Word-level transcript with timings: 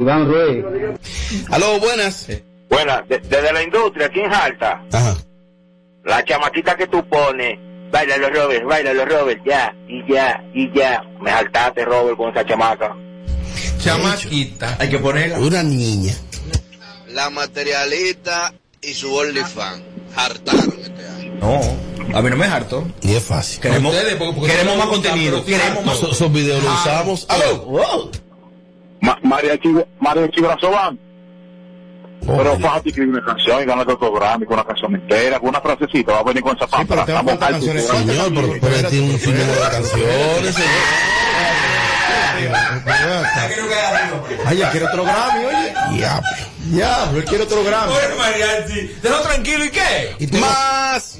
Iván 0.00 0.26
Ruiz. 0.28 0.64
Aló, 1.50 1.80
buenas. 1.80 2.28
Buenas, 2.70 3.08
de- 3.08 3.18
desde 3.18 3.52
la 3.52 3.62
industria, 3.64 4.06
aquí 4.06 4.20
en 4.20 4.30
Jalta, 4.30 4.80
Ajá. 4.92 5.16
la 6.04 6.24
chamaquita 6.24 6.76
que 6.76 6.86
tú 6.86 7.04
pones, 7.08 7.58
baila 7.90 8.16
los 8.18 8.30
Robert, 8.32 8.64
baila 8.64 8.92
los 8.94 9.08
Robert, 9.08 9.40
ya, 9.44 9.74
y 9.88 10.12
ya, 10.12 10.40
y 10.54 10.72
ya. 10.72 11.02
Me 11.20 11.32
saltaste, 11.32 11.84
Robert, 11.84 12.16
con 12.16 12.30
esa 12.30 12.46
chamaca. 12.46 12.94
Chamaquita. 13.82 14.76
Hay 14.78 14.88
que 14.88 14.98
ponerla. 15.00 15.40
Una 15.40 15.64
niña. 15.64 16.14
La 17.08 17.28
materialista 17.30 18.54
y 18.80 18.94
su 18.94 19.12
OnlyFans 19.12 19.82
hartaron 20.14 20.78
este 20.80 21.08
año. 21.08 21.32
No, 21.40 22.16
a 22.16 22.22
mí 22.22 22.30
no 22.30 22.36
me 22.36 22.46
harto. 22.46 22.86
Y 23.02 23.16
es 23.16 23.24
fácil. 23.24 23.60
Queremos, 23.60 23.92
Ustedes, 23.92 24.14
porque- 24.14 24.32
porque 24.34 24.52
queremos 24.52 24.74
no 24.74 24.78
más 24.78 24.88
contenido. 24.90 25.44
Queremos 25.44 25.84
más. 25.84 26.00
Esos 26.04 26.32
videos 26.32 26.62
los 26.62 26.72
usamos. 26.72 27.26
Aló. 27.28 27.58
Wow. 27.64 28.10
María 29.22 29.58
Chivo, 29.58 29.86
María 30.00 30.28
Chibrazo 30.30 30.70
van. 30.70 30.98
Pero 32.20 32.52
Oye. 32.52 32.62
fájate 32.62 32.88
escribir 32.90 33.14
una 33.14 33.24
canción 33.24 33.62
y 33.62 33.64
ganar 33.64 33.88
otro 33.88 34.10
programa 34.12 34.44
y 34.44 34.46
con 34.46 34.54
una 34.54 34.66
canción 34.66 34.94
entera, 34.94 35.38
con 35.38 35.50
una 35.50 35.60
frasecita, 35.60 36.12
va 36.12 36.18
a 36.18 36.22
venir 36.24 36.42
con 36.42 36.56
esa 36.56 36.66
Sí, 36.66 36.84
pero 36.86 37.04
te 37.04 37.12
van 37.12 37.26
a 37.26 37.30
faltar 37.30 37.54
altos, 37.54 37.68
canciones. 37.72 38.06
Señor, 38.06 38.34
pero, 38.34 38.52
pero 38.60 38.88
tiene 38.90 39.12
un 39.14 39.18
sinnúmero 39.18 39.52
de 39.52 39.70
canciones, 39.70 40.54
señor. 40.54 40.68
Ay, 44.46 44.58
ya 44.58 44.70
quiere 44.70 44.86
otro 44.86 45.04
Grammy, 45.04 45.44
oye. 45.44 45.74
Diablo. 45.96 46.28
Ya, 46.72 47.10
él 47.14 47.24
quiere 47.24 47.44
otro 47.44 47.64
Grammy. 47.64 47.92
Bueno, 47.92 48.16
mariachi. 48.16 48.86
Déjalo 49.02 49.22
tranquilo, 49.22 49.64
¿y 49.64 49.70
qué? 49.70 50.16
Y 50.18 50.36
Más. 50.36 51.18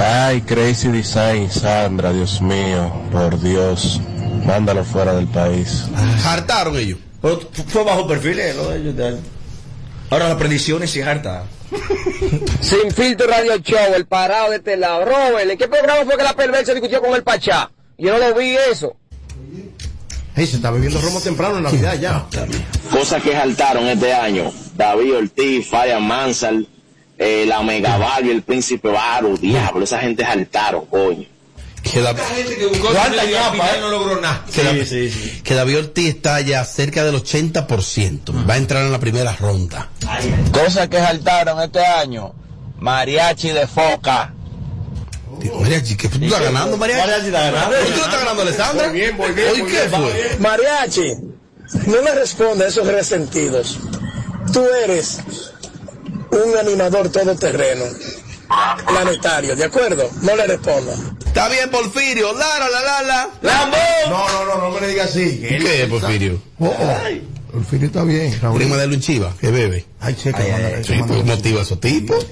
Ay, 0.00 0.40
Crazy 0.42 0.88
Design, 0.88 1.50
Sandra, 1.50 2.12
Dios 2.12 2.40
mío, 2.40 2.92
por 3.12 3.38
Dios, 3.40 4.00
mándalo 4.44 4.84
fuera 4.84 5.14
del 5.14 5.26
país. 5.26 5.84
Hartaron 6.24 6.76
ellos. 6.76 6.98
Fue 7.68 7.84
bajo 7.84 8.06
perfil, 8.06 8.38
¿eh? 8.40 8.54
Lo 8.54 8.68
de 8.70 8.78
ellos, 8.78 8.96
de- 8.96 9.18
Ahora 10.10 10.28
las 10.28 10.36
predicciones 10.36 10.90
sí 10.90 11.00
harta. 11.00 11.44
Sin 12.60 12.90
filtro 12.90 13.26
radio 13.26 13.56
show, 13.58 13.78
el 13.96 14.04
parado 14.06 14.50
de 14.50 14.56
este 14.56 14.76
lado. 14.76 15.04
Robert, 15.04 15.50
¿en 15.50 15.56
qué 15.56 15.68
programa 15.68 16.04
fue 16.04 16.16
que 16.16 16.22
la 16.22 16.34
perversa 16.34 16.72
discutió 16.74 17.00
con 17.00 17.14
el 17.14 17.22
Pachá? 17.22 17.70
Yo 17.96 18.12
no 18.12 18.18
lo 18.28 18.34
vi 18.34 18.54
eso. 18.70 18.94
Ey, 20.36 20.46
se 20.46 20.56
está 20.56 20.70
bebiendo 20.70 21.00
romo 21.00 21.20
temprano 21.20 21.58
en 21.58 21.62
Navidad 21.64 21.94
ya. 21.98 22.26
Cosas 22.90 23.22
que 23.22 23.32
saltaron 23.32 23.86
este 23.86 24.12
año. 24.12 24.50
David 24.76 25.16
Ortiz, 25.16 25.68
Faya 25.68 25.98
Mansal, 25.98 26.66
eh, 27.18 27.44
la 27.46 27.62
Mega 27.62 27.96
Barbie, 27.98 28.30
el 28.32 28.42
Príncipe 28.42 28.88
Baro, 28.88 29.36
diablo, 29.36 29.84
esa 29.84 29.98
gente 30.00 30.24
saltaron, 30.24 30.86
coño. 30.86 31.26
Que, 31.92 32.00
la- 32.00 32.12
La 32.14 32.24
gente 32.24 32.56
que 32.56 32.66
buscó 32.66 32.88
¿Cuánta 32.88 33.20
final 33.22 33.54
eh? 33.76 33.80
no 33.80 33.88
logró 33.90 34.18
nada. 34.20 34.44
que, 34.50 34.62
la- 34.64 34.72
que 35.44 35.54
David 35.54 35.78
Ortiz 35.78 36.08
está 36.14 36.40
ya 36.40 36.64
cerca 36.64 37.04
del 37.04 37.14
80%. 37.16 38.48
Va 38.48 38.54
a 38.54 38.56
entrar 38.56 38.82
en 38.84 38.92
la 38.92 38.98
primera 38.98 39.36
ronda. 39.38 39.90
Cosas 40.52 40.88
que 40.88 40.98
saltaron 40.98 41.60
este 41.60 41.84
año. 41.84 42.32
Mariachi 42.78 43.50
de 43.50 43.66
foca. 43.66 44.32
Digo, 45.38 45.60
Mariachi, 45.60 45.96
que 45.96 46.08
tú 46.08 46.18
estás 46.24 46.40
ganando, 46.42 46.76
Mariachi. 46.78 47.00
Mariachi 47.02 47.26
está 47.26 47.40
ganando. 47.50 47.76
¿Hoy 47.76 47.84
tú 47.84 47.90
lo 47.98 48.04
estás 48.04 48.18
ganando, 48.20 48.42
Alessandra? 48.42 48.88
Voy 48.88 48.98
bien, 48.98 49.16
voy 49.16 49.32
bien, 49.32 49.48
¿Hoy 49.52 49.60
voy 49.60 49.70
qué 49.72 49.78
fue? 49.90 50.36
Mariachi, 50.40 51.12
no 51.86 52.02
me 52.02 52.12
responde 52.14 52.64
a 52.64 52.68
esos 52.68 52.86
resentidos. 52.86 53.78
Tú 54.52 54.64
eres 54.84 55.18
un 56.30 56.56
animador 56.58 57.10
todoterreno, 57.10 57.84
planetario, 58.86 59.56
¿de 59.56 59.64
acuerdo? 59.64 60.08
No 60.22 60.36
le 60.36 60.46
responda. 60.46 60.92
Está 61.26 61.48
bien, 61.48 61.70
Porfirio. 61.70 62.32
La, 62.34 62.58
la, 62.58 62.68
la, 62.68 62.80
la, 62.80 63.02
la. 63.02 64.06
No, 64.08 64.28
no, 64.28 64.44
no, 64.44 64.58
no 64.62 64.70
me 64.70 64.80
le 64.80 64.88
digas 64.88 65.10
así. 65.10 65.40
¿Qué 65.40 65.82
es, 65.82 65.88
Porfirio? 65.88 66.40
Oh, 66.58 66.66
oh. 66.66 67.58
El 67.58 67.64
filho 67.66 67.86
está 67.86 68.02
bien, 68.04 68.38
Raúl. 68.40 68.58
Prima 68.58 68.76
de 68.78 68.86
Luchiva, 68.86 69.30
que 69.38 69.50
bebe. 69.50 69.84
Ay, 70.00 70.14
checa, 70.14 70.38
Ay, 70.38 70.52
ay, 70.52 70.72
ay. 70.78 70.84
Sí, 70.84 70.94
pues 71.06 71.24
motiva 71.24 71.60
a 71.60 71.62
esos 71.62 71.78
tipos. 71.80 72.26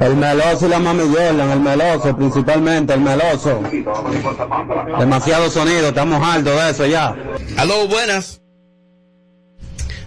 El 0.00 0.16
meloso 0.16 0.66
y 0.66 0.68
la 0.68 0.78
mami 0.78 1.02
Jordan, 1.02 1.50
el 1.50 1.60
meloso 1.60 2.16
principalmente, 2.16 2.94
el 2.94 3.00
meloso. 3.00 3.60
Demasiado 4.98 5.50
sonido, 5.50 5.88
estamos 5.88 6.24
altos 6.24 6.54
de 6.60 6.70
eso 6.70 6.86
ya. 6.86 7.16
Aló, 7.56 7.88
buenas. 7.88 8.40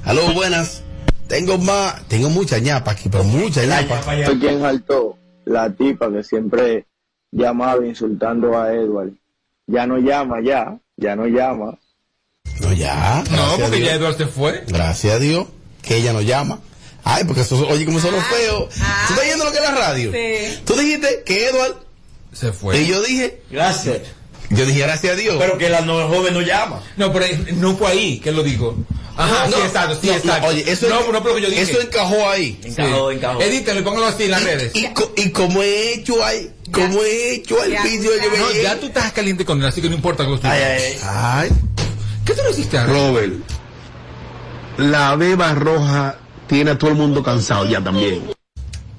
Aló, 0.06 0.34
buenas. 0.34 0.84
Tengo 1.28 1.58
más, 1.58 2.08
tengo 2.08 2.30
mucha 2.30 2.58
ñapa 2.60 2.92
aquí, 2.92 3.10
pero 3.10 3.26
mucha 3.26 3.66
ñapa. 3.66 3.98
Fue 3.98 4.40
quien 4.40 4.62
saltó. 4.62 5.18
La 5.48 5.70
tipa 5.74 6.12
que 6.12 6.24
siempre 6.24 6.86
llamaba 7.32 7.86
insultando 7.86 8.58
a 8.58 8.74
Edward. 8.74 9.12
Ya 9.68 9.86
no 9.88 9.98
llama, 9.98 10.38
ya. 10.44 10.78
Ya 10.98 11.16
no 11.16 11.26
llama. 11.28 11.78
No, 12.62 12.74
ya. 12.74 13.24
No, 13.32 13.58
porque 13.64 13.82
ya 13.82 13.94
Eduardo 13.94 14.18
se 14.18 14.28
fue. 14.28 14.64
Gracias 14.68 15.16
a 15.16 15.20
Dios 15.20 15.48
que 15.82 15.98
ella 15.98 16.14
nos 16.14 16.26
llama. 16.26 16.60
Ay, 17.04 17.24
porque 17.24 17.42
eso, 17.42 17.66
oye, 17.68 17.86
como 17.86 18.00
son 18.00 18.12
los 18.14 18.24
feos. 18.26 18.70
¿Tú 18.70 19.14
estás 19.14 19.20
oyendo 19.20 19.46
lo 19.46 19.52
que 19.52 19.58
es 19.58 19.64
la 19.64 19.76
radio? 19.76 20.12
Sí. 20.12 20.60
Tú 20.66 20.74
dijiste 20.76 21.24
que 21.26 21.48
Edward, 21.50 21.76
Se 22.34 22.52
fue. 22.52 22.78
y 22.82 22.88
yo 22.88 23.02
dije, 23.02 23.42
Gracias. 23.50 24.02
yo 24.50 24.66
dije 24.66 24.80
gracias 24.80 25.14
a 25.14 25.16
Dios. 25.16 25.36
Pero 25.40 25.58
que 25.58 25.70
la 25.70 25.82
no, 25.82 26.08
joven 26.10 26.34
no 26.34 26.42
llama. 26.42 26.82
No, 26.98 27.14
pero 27.14 27.26
no 27.56 27.76
fue 27.78 27.88
ahí 27.92 28.20
que 28.20 28.32
lo 28.34 28.44
dijo. 28.44 28.76
Ajá, 29.18 29.48
No, 29.48 29.58
sí, 29.58 29.64
exacto, 29.64 29.98
sí, 30.00 30.08
no, 30.08 30.14
exacto. 30.14 30.48
oye, 30.48 30.64
eso, 30.72 30.88
no, 30.88 31.12
no, 31.12 31.38
yo 31.40 31.50
dije. 31.50 31.62
eso 31.64 31.82
encajó 31.82 32.30
ahí. 32.30 32.60
Encajó, 32.64 33.12
encajó. 33.12 33.42
Edítalo 33.42 33.80
y 33.80 33.84
póngalo 33.84 34.06
así 34.06 34.24
en 34.26 34.32
las 34.32 34.44
redes. 34.44 34.72
Y, 34.76 34.88
co- 34.94 35.12
y 35.18 35.32
como 35.32 35.64
he 35.64 35.94
hecho 35.96 36.24
ahí, 36.24 36.52
como 36.72 37.02
he 37.04 37.34
hecho 37.34 37.60
al 37.62 37.70
me 37.70 38.38
No, 38.38 38.52
ya 38.62 38.80
tú 38.80 38.86
estás 38.88 39.12
caliente 39.12 39.44
con 39.44 39.60
él, 39.60 39.66
así 39.68 39.82
que 39.82 39.90
no 39.90 39.96
importa 39.96 40.24
que 40.24 40.30
lo 40.30 40.40
Ay, 40.44 40.62
ay, 41.04 41.50
¿Qué 42.26 42.34
tú 42.34 42.42
le 42.44 42.52
hiciste 42.52 42.78
a 42.78 42.84
él? 42.84 42.88
Robert, 42.90 43.34
la 44.78 45.16
beba 45.16 45.54
roja 45.54 46.18
tiene 46.48 46.72
a 46.72 46.78
todo 46.78 46.92
el 46.92 46.96
mundo 46.98 47.24
cansado 47.24 47.66
ya 47.66 47.84
también. 47.84 48.37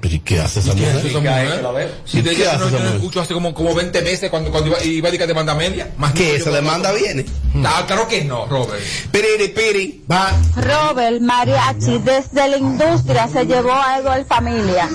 Pero 0.01 0.15
¿y 0.15 0.21
qué 0.21 0.41
hace 0.41 0.61
esa 0.61 0.75
¿Qué 0.75 0.87
hace 0.87 1.09
mujer? 1.11 1.95
Si 2.05 2.19
¿Y 2.19 2.23
te 2.23 2.31
digo, 2.31 2.45
no, 2.59 2.71
yo 2.71 2.79
no 2.79 2.89
escucho 2.91 3.21
hace 3.21 3.35
como, 3.35 3.53
como 3.53 3.75
20 3.75 4.01
meses 4.03 4.31
cuando, 4.31 4.51
cuando 4.51 4.71
iba, 4.71 4.83
iba 4.85 5.09
a 5.09 5.11
decir 5.11 5.21
que 5.21 5.27
demanda 5.27 5.55
media. 5.55 5.93
Más 5.97 6.13
¿Qué? 6.13 6.37
¿Esa 6.37 6.51
demanda 6.51 6.93
viene? 6.93 7.25
Ah, 7.65 7.83
claro 7.87 8.07
que 8.07 8.25
no, 8.25 8.47
Robert. 8.47 8.81
Piri, 9.11 9.49
piri. 9.49 10.05
Va. 10.11 10.33
Robert 10.57 11.21
Mariachi 11.21 11.99
desde 11.99 12.49
la 12.49 12.59
industria 12.59 13.29
se 13.29 13.45
llevó 13.45 13.73
algo 13.73 14.13
de 14.13 14.25
familia. 14.25 14.89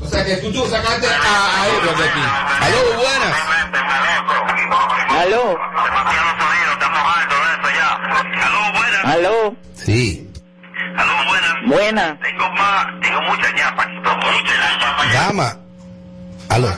O 0.00 0.08
sea 0.08 0.24
que 0.24 0.36
tú, 0.36 0.52
tú 0.52 0.68
sacaste 0.68 1.06
a, 1.06 1.62
a 1.62 1.68
Edward 1.68 1.96
de 1.96 2.04
aquí. 2.04 2.20
Aló, 2.60 2.78
buenas. 2.96 3.36
Aló. 5.10 5.58
Aló. 9.04 9.56
Sí. 9.76 10.28
Buena. 11.66 12.18
Dama. 15.12 15.56
Aló. 16.48 16.72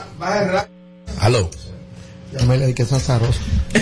Aló. 1.21 1.49
Llámale 2.31 2.73
que 2.73 2.83
es 2.83 2.93
azaroso. 2.93 3.39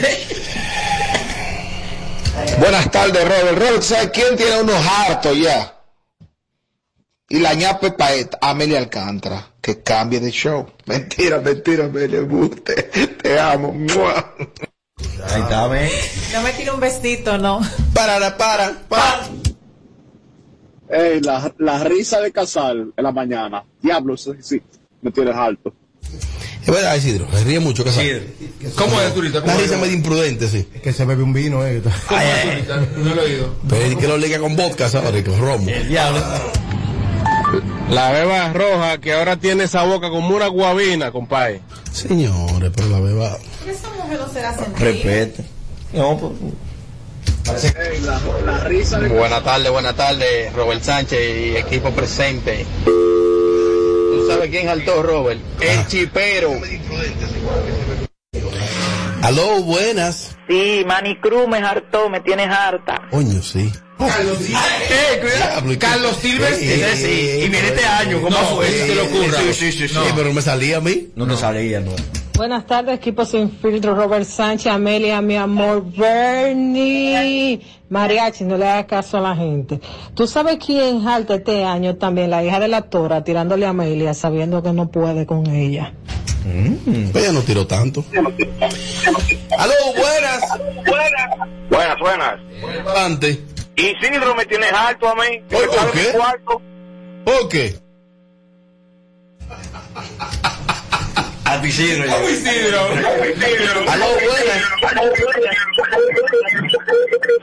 Buenas 2.60 2.92
tardes, 2.92 3.24
Robert. 3.24 3.58
Robert, 3.58 3.82
¿sabes 3.82 4.12
quién 4.12 4.36
tiene 4.36 4.62
unos 4.62 4.86
hartos 4.86 5.38
ya? 5.38 5.74
Y 7.28 7.40
la 7.40 7.54
ñapa 7.54 7.88
es 7.88 7.94
pa' 7.94 8.14
esta, 8.14 8.38
Amelia 8.42 8.78
Alcántara. 8.80 9.48
Que 9.62 9.82
cambie 9.82 10.20
de 10.20 10.32
show. 10.32 10.70
Mentira, 10.86 11.40
mentira, 11.40 11.86
Amelia, 11.86 12.22
buste. 12.22 12.84
Te 12.84 13.40
amo. 13.40 13.74
¡Mua! 13.74 14.34
Ahí 15.34 15.42
está. 15.42 15.68
No 15.68 16.42
me 16.42 16.52
tire 16.54 16.72
un 16.72 16.80
vestido, 16.80 17.38
no. 17.38 17.62
Para, 17.94 18.38
para, 18.38 18.74
para. 18.88 19.28
Ey, 20.90 21.22
la, 21.22 21.52
la 21.60 21.84
risa 21.84 22.20
de 22.22 22.32
Casal 22.32 22.94
en 22.96 23.04
la 23.04 23.12
mañana. 23.12 23.64
Diablo, 23.82 24.16
sí, 24.18 24.32
sí. 24.42 24.62
Me 25.02 25.12
tienes 25.12 25.36
alto. 25.36 25.74
Es 26.62 26.74
verdad, 26.74 26.96
Isidro. 26.96 27.28
Se 27.32 27.44
ríe 27.44 27.60
mucho, 27.60 27.84
que 27.84 27.92
¿Cómo 28.76 29.00
es, 29.00 29.14
Turita? 29.14 29.38
Una 29.40 29.48
¿Cómo 29.48 29.60
risa 29.60 29.76
es? 29.76 29.82
medio 29.82 29.94
imprudente, 29.96 30.48
sí. 30.48 30.68
Es 30.74 30.82
que 30.82 30.94
se 30.94 31.06
bebe 31.06 31.22
un 31.24 31.34
vino, 31.34 31.64
eh. 31.66 31.82
¿Cómo 32.08 32.20
es, 32.22 32.44
Turita? 32.44 32.88
No 32.98 33.16
lo 33.16 33.22
he 33.22 33.26
oído. 33.26 33.56
Pero 33.70 33.82
es 33.86 33.96
que 33.98 34.08
lo 34.08 34.18
liga 34.18 34.40
con 34.40 34.56
vodka, 34.56 34.90
¿sabes? 34.90 35.24
Con 35.24 35.40
romo. 35.40 35.70
El 35.70 35.88
diablo. 35.88 36.22
La 37.90 38.12
beba 38.12 38.52
roja 38.52 38.98
que 39.00 39.14
ahora 39.14 39.38
tiene 39.38 39.66
esa 39.66 39.84
boca 39.84 40.10
como 40.10 40.36
una 40.36 40.48
guabina, 40.48 41.12
compadre. 41.12 41.62
Señores, 41.92 42.72
pero 42.76 42.90
la 42.90 43.00
beba. 43.00 43.38
Esa 43.68 43.90
mujer 43.92 44.20
no 44.20 44.34
será 44.34 44.54
sentida. 44.56 44.80
Repete. 44.86 45.46
No, 45.94 46.18
pues. 46.18 46.32
Ey, 46.34 46.44
la, 46.44 46.54
la 46.54 46.64
risa 46.66 47.32
de 47.32 47.35
Buenas 49.10 49.44
tardes, 49.44 49.72
buenas 49.72 49.96
tardes, 49.96 50.54
Robert 50.54 50.82
Sánchez 50.82 51.20
y 51.20 51.56
equipo 51.58 51.92
presente. 51.92 52.66
¿Tú 52.84 54.26
sabes 54.28 54.50
quién 54.50 54.66
saltó, 54.66 55.04
Robert? 55.04 55.40
El 55.62 55.86
chipero. 55.88 56.52
Aló, 59.22 59.62
buenas. 59.64 60.36
Sí, 60.48 60.84
Manny 60.88 61.20
Cruz 61.20 61.48
me 61.48 61.58
hartó, 61.58 62.10
me 62.10 62.20
tienes 62.22 62.48
harta. 62.50 63.02
Coño, 63.12 63.42
sí. 63.42 63.72
Carlos. 63.98 64.38
Eh. 64.42 65.22
Diablo, 65.38 65.72
¿y 65.72 65.78
qué? 65.78 65.80
Carlos 65.80 66.18
Silva. 66.22 66.50
Ey, 66.50 66.70
Ese 66.82 66.96
sí. 66.98 67.30
Y 67.46 67.50
viene 67.50 67.68
este 67.68 67.86
año, 67.86 68.22
¿cómo 68.22 68.30
No, 68.38 68.56
fue? 68.58 68.68
se 68.70 68.94
le 68.94 69.02
ocurra. 69.02 69.40
Sí, 69.40 69.54
sí, 69.54 69.72
sí, 69.72 69.88
sí. 69.88 69.94
Sí, 69.96 70.12
pero 70.16 70.34
me 70.34 70.42
salía 70.42 70.78
a 70.78 70.82
mí. 70.82 71.10
No 71.16 71.26
te 71.28 71.38
salía, 71.38 71.80
no. 71.80 71.92
Buenas 72.36 72.66
tardes, 72.68 72.96
equipo 72.96 73.24
sin 73.24 73.50
filtro, 73.50 73.96
Robert 73.96 74.26
Sánchez, 74.26 74.68
Amelia, 74.68 75.22
mi 75.22 75.38
amor, 75.38 75.86
Bernie, 75.90 77.62
Mariachi, 77.90 78.44
no 78.44 78.58
le 78.58 78.68
hagas 78.68 78.86
caso 78.88 79.18
a 79.18 79.22
la 79.22 79.36
gente. 79.38 79.80
¿Tú 80.16 80.28
sabes 80.28 80.58
quién 80.58 81.02
jalta 81.02 81.36
este 81.36 81.64
año 81.64 81.96
también? 81.96 82.30
La 82.30 82.44
hija 82.44 82.60
de 82.60 82.68
la 82.68 82.82
Tora, 82.82 83.24
tirándole 83.24 83.66
a 83.66 83.70
Amelia, 83.70 84.14
sabiendo 84.14 84.62
que 84.62 84.74
no 84.74 84.92
puede 84.92 85.26
con 85.26 85.48
ella. 85.48 85.94
Ella 87.14 87.32
no 87.32 87.42
tiró 87.42 87.66
tanto. 87.66 88.04
Aló, 89.58 89.74
buenas. 89.96 90.42
Buenas, 91.70 92.00
buenas. 92.00 92.40
Adelante. 92.86 93.42
Isidro 93.78 94.36
me 94.36 94.46
tienes 94.46 94.74
alto 94.74 95.08
a 95.08 95.16
mí. 95.16 95.42
me 95.50 95.58
cabe 95.58 96.14
¿por 97.24 97.50
qué? 97.50 97.80
Cuarto. 101.46 101.62
¿Por 101.62 101.70
qué? 101.70 102.10
A 102.10 102.28
Isidro. 102.28 102.82
Aló, 103.92 104.06
buenas. 104.26 104.62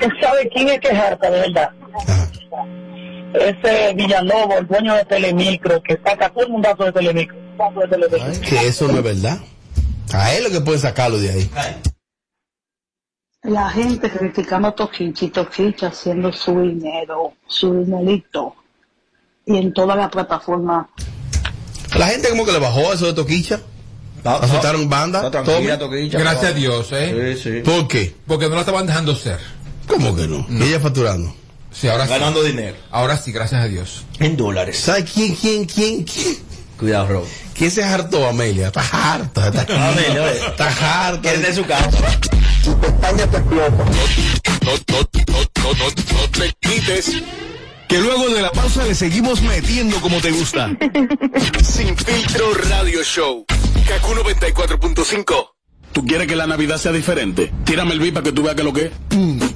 ¿Tú 0.00 0.08
sabes 0.20 0.48
quién 0.52 0.68
es 0.68 0.80
que 0.80 0.88
es 0.88 0.98
harta, 0.98 1.30
de 1.30 1.40
verdad? 1.40 1.70
Ese 3.34 3.94
Villalobos, 3.94 4.58
el 4.58 4.66
dueño 4.66 4.94
de 4.94 5.04
Telemicro, 5.06 5.82
que 5.82 5.98
saca 6.04 6.28
todo 6.28 6.44
el 6.44 6.50
mundazo 6.50 6.84
de 6.84 6.92
Telemicro. 6.92 7.36
De 7.36 7.88
Telemicro. 7.88 8.48
Que 8.48 8.66
eso 8.66 8.88
no 8.88 8.98
es 8.98 9.04
verdad. 9.04 9.38
A 10.12 10.34
él 10.34 10.44
lo 10.44 10.50
que 10.50 10.60
puede 10.60 10.78
sacarlo 10.78 11.18
de 11.18 11.30
ahí. 11.30 11.50
La 13.42 13.70
gente 13.70 14.10
criticando 14.10 14.68
a 14.68 14.74
Toquicha 14.74 15.24
y 15.24 15.30
Toquicha 15.30 15.88
haciendo 15.88 16.32
su 16.32 16.60
dinero, 16.60 17.32
su 17.46 17.74
dinerito. 17.74 18.54
Y 19.46 19.56
en 19.56 19.72
toda 19.72 19.96
la 19.96 20.10
plataforma. 20.10 20.88
La 21.98 22.06
gente 22.08 22.28
como 22.28 22.44
que 22.44 22.52
le 22.52 22.60
bajó 22.60 22.92
eso 22.92 23.06
de 23.06 23.14
Toquicha. 23.14 23.60
Aceptaron 24.24 24.88
banda. 24.88 25.30
Tranquila. 25.30 25.78
Toquicha. 25.78 26.18
Gracias 26.18 26.52
a 26.52 26.54
Dios, 26.54 26.88
¿eh? 26.92 27.36
Sí, 27.36 27.42
sí. 27.42 27.60
¿Por 27.64 27.88
qué? 27.88 28.14
Porque 28.26 28.48
no 28.48 28.54
la 28.54 28.60
estaban 28.60 28.86
dejando 28.86 29.14
ser. 29.14 29.38
¿Cómo 29.86 30.14
que 30.14 30.26
no? 30.28 30.46
Ella 30.64 30.80
facturando. 30.80 31.34
Sí, 31.72 31.88
ahora 31.88 32.04
sí. 32.04 32.10
Ganando 32.10 32.42
dinero. 32.42 32.76
Ahora 32.90 33.16
sí, 33.16 33.32
gracias 33.32 33.62
a 33.62 33.66
Dios. 33.66 34.04
En 34.18 34.36
dólares. 34.36 34.78
¿Sabes 34.78 35.10
quién, 35.10 35.34
quién, 35.34 35.64
quién, 35.64 36.04
quién? 36.04 36.36
Cuidado, 36.78 37.08
Rob. 37.08 37.24
¿Quién 37.54 37.70
se 37.70 37.82
hartó, 37.82 38.26
Amelia? 38.28 38.68
Está 38.68 38.82
harta. 38.92 39.48
Está, 39.48 39.88
Amelia, 39.88 40.22
oye. 40.22 40.46
está 40.46 41.06
harta. 41.06 41.20
Quiere 41.22 41.38
de 41.38 41.54
su 41.54 41.64
casa. 41.64 41.90
Tu 42.64 42.78
pestaña 42.78 43.26
te 43.26 43.36
explota. 43.38 43.70
No, 43.70 44.72
no, 44.72 44.72
no, 44.88 45.42
no, 45.62 45.74
no, 45.74 46.18
no 46.20 46.28
te 46.30 46.54
quites. 46.60 47.12
Que 47.88 47.98
luego 47.98 48.30
de 48.30 48.42
la 48.42 48.50
pausa 48.52 48.84
le 48.84 48.94
seguimos 48.94 49.42
metiendo 49.42 50.00
como 50.00 50.20
te 50.20 50.30
gusta. 50.30 50.70
Sin 51.62 51.96
filtro 51.96 52.54
radio 52.54 53.02
show. 53.02 53.44
Kaku 53.86 54.14
94.5. 54.14 55.48
¿Tú 55.92 56.04
quieres 56.06 56.26
que 56.26 56.36
la 56.36 56.46
Navidad 56.46 56.78
sea 56.78 56.92
diferente? 56.92 57.52
Tírame 57.64 57.92
el 57.92 58.00
beat 58.00 58.14
para 58.14 58.24
que 58.24 58.32
tú 58.32 58.42
veas 58.42 58.56
que 58.56 58.62
lo 58.62 58.72
que 58.72 58.86
es. 58.86 58.92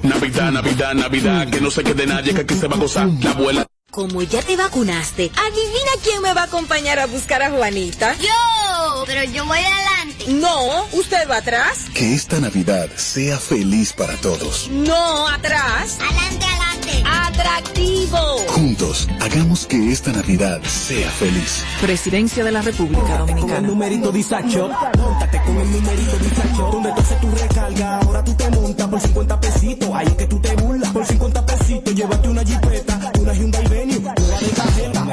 Navidad, 0.03 0.51
Navidad, 0.51 0.93
Navidad, 0.93 1.49
que 1.49 1.59
no 1.59 1.71
se 1.71 1.83
quede 1.83 2.05
nadie, 2.05 2.33
que 2.33 2.41
aquí 2.41 2.53
se 2.55 2.67
va 2.67 2.75
a 2.75 2.79
gozar. 2.79 3.07
La 3.21 3.31
abuela. 3.31 3.65
Como 3.89 4.21
ya 4.21 4.41
te 4.41 4.55
vacunaste, 4.55 5.31
adivina 5.35 5.91
quién 6.03 6.21
me 6.21 6.33
va 6.33 6.41
a 6.41 6.45
acompañar 6.45 6.99
a 6.99 7.07
buscar 7.07 7.41
a 7.41 7.49
Juanita. 7.49 8.15
Yo, 8.19 9.03
pero 9.07 9.23
yo 9.23 9.45
voy 9.45 9.57
adelante. 9.57 9.96
No, 10.27 10.83
usted 10.91 11.29
va 11.29 11.37
atrás. 11.37 11.85
Que 11.93 12.13
esta 12.13 12.39
Navidad 12.41 12.89
sea 12.97 13.37
feliz 13.37 13.93
para 13.93 14.13
todos. 14.17 14.69
No, 14.69 15.25
atrás. 15.29 15.97
Adelante, 16.01 16.45
adelante. 16.45 17.03
Atractivo. 17.05 18.17
Juntos, 18.49 19.07
hagamos 19.21 19.65
que 19.65 19.89
esta 19.89 20.11
Navidad 20.11 20.61
sea 20.63 21.09
feliz. 21.11 21.63
Presidencia 21.79 22.43
de 22.43 22.51
la 22.51 22.61
República 22.61 23.19
Dominicana. 23.19 23.55
Con 23.55 23.65
el 23.65 23.71
numerito 23.71 24.11
disacho, 24.11 24.69
montate 24.97 25.41
con 25.45 25.57
el 25.57 25.71
numerito 25.71 26.17
disacho. 26.17 26.69
Donde 26.73 26.91
tú 26.91 26.99
haces 26.99 27.21
tu 27.21 27.31
recarga, 27.31 27.99
ahora 27.99 28.23
tú 28.23 28.33
te 28.33 28.49
montas 28.49 28.87
por 28.87 28.99
50 28.99 29.39
pesitos. 29.39 29.89
Ahí 29.93 30.07
es 30.07 30.15
que 30.15 30.27
tú 30.27 30.39
te 30.41 30.55
burlas. 30.55 30.91
Por 30.91 31.05
50 31.05 31.45
pesitos, 31.45 31.95
llévate 31.95 32.27
una 32.27 32.43
jipeta, 32.43 33.11
una 33.17 33.33
Hyundai 33.33 33.67
Venue, 33.67 33.99
nueva 33.99 34.39
de 34.39 34.47
tarjeta. 34.49 35.07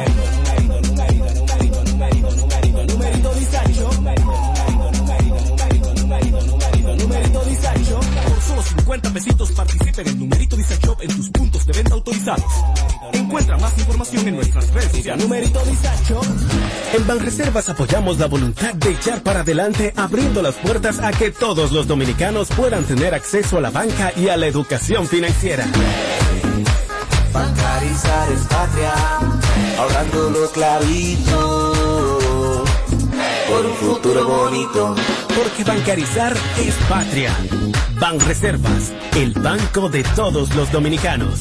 50 8.94 9.12
pesitos 9.12 9.50
participa 9.50 10.02
en 10.02 10.18
numerito 10.20 10.56
disacho 10.56 10.96
en 11.00 11.16
tus 11.16 11.28
puntos 11.30 11.66
de 11.66 11.72
venta 11.72 11.94
autorizados. 11.94 12.44
Encuentra 13.12 13.58
más 13.58 13.76
información 13.76 14.28
en 14.28 14.36
nuestras 14.36 14.72
redes 14.72 14.92
sociales. 14.92 15.24
Numerito 15.24 15.60
disacho. 15.64 16.20
En 16.92 17.06
Banreservas 17.06 17.68
apoyamos 17.68 18.18
la 18.18 18.26
voluntad 18.26 18.72
de 18.74 18.90
echar 18.90 19.20
para 19.24 19.40
adelante 19.40 19.92
abriendo 19.96 20.42
las 20.42 20.54
puertas 20.54 21.00
a 21.00 21.10
que 21.10 21.32
todos 21.32 21.72
los 21.72 21.88
dominicanos 21.88 22.48
puedan 22.50 22.84
tener 22.84 23.14
acceso 23.14 23.58
a 23.58 23.60
la 23.62 23.70
banca 23.70 24.12
y 24.16 24.28
a 24.28 24.36
la 24.36 24.46
educación 24.46 25.08
financiera. 25.08 25.66
Bancarizar 27.32 28.32
es 28.32 28.40
patria, 28.42 28.92
ahorrándolo 29.76 30.50
clarito, 30.52 31.73
por 33.48 33.66
un 33.66 33.74
futuro 33.74 34.26
bonito. 34.26 34.94
Porque 35.36 35.64
bancarizar 35.64 36.34
es 36.58 36.74
patria. 36.88 37.32
Banreservas, 37.98 38.92
el 39.16 39.32
banco 39.32 39.88
de 39.88 40.02
todos 40.14 40.54
los 40.54 40.70
dominicanos. 40.70 41.40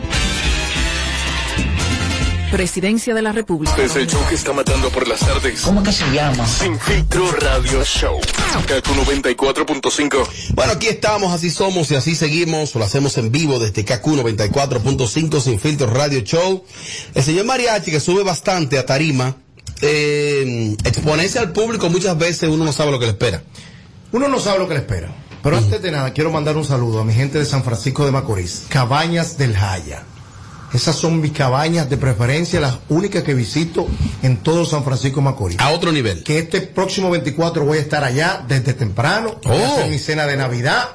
Presidencia 2.51 3.15
de 3.15 3.21
la 3.21 3.31
República. 3.31 3.71
Este 3.71 3.85
es 3.85 3.95
el 3.95 4.07
show 4.07 4.21
que 4.27 4.35
está 4.35 4.51
matando 4.51 4.89
por 4.89 5.07
las 5.07 5.21
tardes. 5.21 5.61
¿Cómo 5.61 5.81
que 5.81 5.93
se 5.93 6.03
llama? 6.11 6.45
Sin 6.45 6.77
filtro 6.77 7.31
radio 7.31 7.81
show. 7.85 8.19
Kaku 8.67 8.91
94.5. 8.91 10.27
Bueno, 10.53 10.73
aquí 10.73 10.87
estamos, 10.87 11.33
así 11.33 11.49
somos 11.49 11.89
y 11.91 11.95
así 11.95 12.13
seguimos. 12.13 12.75
Lo 12.75 12.83
hacemos 12.83 13.17
en 13.17 13.31
vivo 13.31 13.57
desde 13.57 13.85
KQ 13.85 14.05
94.5 14.05 15.39
Sin 15.39 15.59
Filtro 15.61 15.87
Radio 15.87 16.19
Show. 16.19 16.65
El 17.13 17.23
señor 17.23 17.45
Mariachi, 17.45 17.89
que 17.89 18.01
sube 18.01 18.21
bastante 18.23 18.77
a 18.77 18.85
tarima, 18.85 19.37
eh, 19.81 20.75
exponerse 20.83 21.39
al 21.39 21.53
público 21.53 21.89
muchas 21.89 22.17
veces 22.17 22.49
uno 22.49 22.65
no 22.65 22.73
sabe 22.73 22.91
lo 22.91 22.99
que 22.99 23.05
le 23.05 23.11
espera. 23.11 23.41
Uno 24.11 24.27
no 24.27 24.41
sabe 24.41 24.59
lo 24.59 24.67
que 24.67 24.73
le 24.73 24.81
espera. 24.81 25.09
Pero 25.41 25.55
antes 25.55 25.81
de 25.81 25.89
nada, 25.89 26.11
quiero 26.11 26.31
mandar 26.31 26.57
un 26.57 26.65
saludo 26.65 26.99
a 26.99 27.05
mi 27.05 27.13
gente 27.13 27.39
de 27.39 27.45
San 27.45 27.63
Francisco 27.63 28.05
de 28.05 28.11
Macorís. 28.11 28.65
Cabañas 28.67 29.37
del 29.37 29.55
Jaya. 29.55 30.03
Esas 30.73 30.95
son 30.95 31.19
mis 31.19 31.31
cabañas 31.33 31.89
de 31.89 31.97
preferencia, 31.97 32.59
las 32.61 32.77
únicas 32.89 33.23
que 33.23 33.33
visito 33.33 33.87
en 34.23 34.37
todo 34.37 34.65
San 34.65 34.83
Francisco 34.85 35.17
de 35.19 35.25
Macorís. 35.25 35.59
A 35.59 35.69
otro 35.71 35.91
nivel. 35.91 36.23
Que 36.23 36.39
este 36.39 36.61
próximo 36.61 37.09
24 37.09 37.65
voy 37.65 37.77
a 37.77 37.81
estar 37.81 38.03
allá 38.03 38.43
desde 38.47 38.73
temprano. 38.73 39.39
Voy 39.43 39.57
a 39.61 39.69
Oh. 39.69 39.73
hacer 39.73 39.89
mi 39.89 39.99
cena 39.99 40.25
de 40.25 40.37
Navidad 40.37 40.89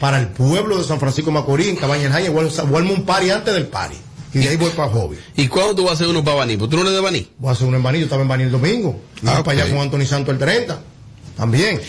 para 0.00 0.18
el 0.18 0.28
pueblo 0.28 0.78
de 0.78 0.84
San 0.84 0.98
Francisco 0.98 1.30
de 1.30 1.34
Macorís, 1.34 1.68
en 1.68 1.76
Cabañas 1.76 2.12
Jaya. 2.12 2.30
Armar 2.58 2.82
un 2.82 3.04
party 3.04 3.30
antes 3.30 3.54
del 3.54 3.66
party. 3.68 3.96
Y 4.34 4.38
de 4.38 4.48
ahí 4.48 4.56
voy 4.56 4.70
para 4.70 4.90
Hobby. 4.90 5.16
¿Y 5.36 5.46
cuándo 5.46 5.76
tú 5.76 5.82
vas 5.84 5.92
a 5.92 5.94
hacer 5.94 6.08
uno 6.08 6.24
para 6.24 6.38
Baní? 6.38 6.56
¿Pues 6.56 6.68
tú 6.68 6.76
no 6.76 6.90
de 6.90 7.00
Baní? 7.00 7.30
Voy 7.38 7.50
a 7.50 7.52
hacer 7.52 7.68
uno 7.68 7.76
en 7.76 7.84
Baní, 7.84 7.98
yo 8.00 8.04
estaba 8.06 8.22
en 8.22 8.26
Baní 8.28 8.42
el 8.42 8.50
domingo. 8.50 9.00
Y 9.22 9.26
voy 9.26 9.34
Ah, 9.36 9.44
para 9.44 9.62
allá 9.62 9.70
con 9.70 9.80
Anthony 9.80 10.06
Santo 10.06 10.32
el 10.32 10.38
30. 10.38 10.80
También. 11.36 11.80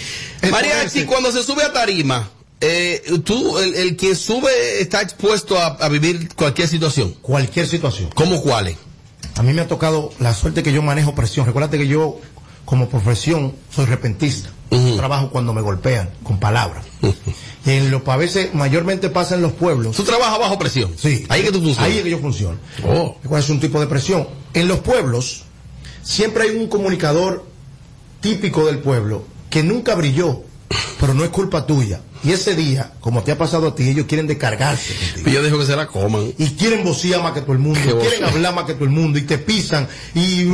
Mariachi, 0.51 1.05
cuando 1.05 1.31
se 1.31 1.41
sube 1.41 1.63
a 1.63 1.73
tarima, 1.73 2.29
eh, 2.61 3.03
tú, 3.23 3.57
el, 3.59 3.75
el 3.75 3.97
que 3.97 4.15
sube 4.15 4.81
está 4.81 5.01
expuesto 5.01 5.57
a, 5.57 5.67
a 5.67 5.89
vivir 5.89 6.33
cualquier 6.35 6.67
situación. 6.67 7.13
Cualquier 7.21 7.67
situación. 7.67 8.09
¿Cómo 8.15 8.41
cuáles? 8.41 8.77
A 9.35 9.43
mí 9.43 9.53
me 9.53 9.61
ha 9.61 9.67
tocado 9.67 10.11
la 10.19 10.33
suerte 10.33 10.63
que 10.63 10.71
yo 10.71 10.81
manejo 10.81 11.13
presión. 11.13 11.45
Recuérdate 11.45 11.77
que 11.77 11.87
yo, 11.87 12.19
como 12.63 12.89
profesión, 12.89 13.53
soy 13.73 13.85
repentista. 13.85 14.49
Trabajo 14.97 15.29
cuando 15.29 15.53
me 15.53 15.61
golpean, 15.61 16.09
con 16.23 16.39
palabras. 16.39 16.85
y 17.65 17.71
en 17.71 17.91
lo, 17.91 18.01
a 18.05 18.17
veces, 18.17 18.53
mayormente 18.53 19.09
pasa 19.09 19.35
en 19.35 19.41
los 19.41 19.53
pueblos. 19.53 19.95
¿Tú 19.95 20.03
trabajas 20.03 20.39
bajo 20.39 20.57
presión? 20.57 20.93
Sí. 20.97 21.25
Ahí 21.29 21.41
es 21.41 21.47
que 21.47 21.51
tú 21.51 21.61
funcionas. 21.61 21.85
Ahí 21.91 21.97
es 21.97 22.03
que 22.03 22.09
yo 22.09 22.19
funciono. 22.19 22.57
Oh. 22.85 23.17
¿Cuál 23.27 23.41
es 23.41 23.49
un 23.49 23.59
tipo 23.59 23.79
de 23.79 23.87
presión? 23.87 24.27
En 24.53 24.67
los 24.67 24.79
pueblos 24.79 25.43
siempre 26.03 26.43
hay 26.43 26.55
un 26.55 26.67
comunicador 26.67 27.45
típico 28.21 28.65
del 28.65 28.79
pueblo 28.79 29.25
que 29.49 29.63
nunca 29.63 29.95
brilló, 29.95 30.43
pero 30.99 31.13
no 31.13 31.23
es 31.23 31.29
culpa 31.29 31.65
tuya. 31.65 32.01
Y 32.23 32.31
ese 32.31 32.55
día, 32.55 32.91
como 32.99 33.21
te 33.23 33.31
ha 33.31 33.37
pasado 33.37 33.67
a 33.67 33.75
ti, 33.75 33.87
ellos 33.89 34.05
quieren 34.07 34.25
descargarse. 34.27 34.93
contigo. 34.95 35.29
Y 35.29 35.33
yo 35.33 35.43
dejo 35.43 35.59
que 35.59 35.65
se 35.65 35.75
la 35.75 35.87
coman. 35.87 36.33
Y 36.37 36.47
quieren 36.51 36.83
vocía 36.83 37.19
más 37.19 37.33
que 37.33 37.41
todo 37.41 37.53
el 37.53 37.59
mundo, 37.59 37.79
y 37.79 37.93
quieren 38.01 38.23
hablar 38.23 38.55
más 38.55 38.65
que 38.65 38.73
todo 38.73 38.85
el 38.85 38.89
mundo, 38.91 39.19
y 39.19 39.23
te 39.23 39.37
pisan, 39.37 39.87
y 40.15 40.45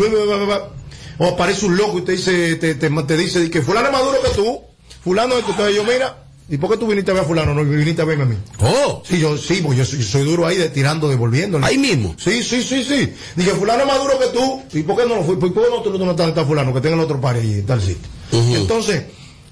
o 1.17 1.25
aparece 1.27 1.65
un 1.67 1.77
loco 1.77 1.99
y 1.99 2.01
te 2.01 2.13
dice, 2.13 2.55
te, 2.55 2.75
te, 2.75 2.89
te 2.89 3.17
dice 3.17 3.49
que 3.49 3.61
fulano 3.61 3.87
es 3.87 3.93
más 3.93 4.03
duro 4.03 4.17
que 4.23 4.29
tú, 4.31 4.59
fulano 5.03 5.37
es 5.37 5.45
entonces 5.47 5.75
yo, 5.75 5.83
mira, 5.83 6.25
¿y 6.49 6.57
por 6.57 6.71
qué 6.71 6.77
tú 6.77 6.87
viniste 6.87 7.11
a 7.11 7.13
ver 7.13 7.23
a 7.23 7.27
fulano? 7.27 7.53
No, 7.53 7.63
viniste 7.63 8.01
a 8.01 8.05
verme 8.05 8.23
a 8.23 8.25
mí. 8.25 8.35
Oh. 8.59 9.03
Sí, 9.07 9.19
yo, 9.19 9.37
sí, 9.37 9.61
pues 9.63 9.77
yo, 9.77 9.85
soy- 9.85 10.23
duro 10.23 10.47
ahí 10.47 10.57
de 10.57 10.69
tirando, 10.69 11.07
devolviendo. 11.07 11.59
Ahí 11.63 11.77
mismo. 11.77 12.15
Sí, 12.17 12.41
sí, 12.43 12.63
sí, 12.63 12.83
sí. 12.83 13.13
Dije, 13.35 13.51
fulano 13.51 13.81
es 13.81 13.87
más 13.87 13.99
duro 13.99 14.17
que 14.17 14.27
tú. 14.27 14.63
¿Y 14.73 14.81
por 14.83 14.97
qué 14.97 15.07
no 15.07 15.15
lo 15.15 15.23
fui? 15.23 15.35
¿Por 15.35 15.53
qué 15.53 15.59
no, 15.69 15.81
tú 15.83 15.95
no 15.97 16.11
está 16.11 16.43
fulano? 16.43 16.73
Que 16.73 16.81
tenga 16.81 16.95
el 16.95 17.01
otro 17.01 17.21
par 17.21 17.37
en 17.37 17.65
tal 17.67 17.79
sitio. 17.81 18.09
Entonces, 18.31 19.03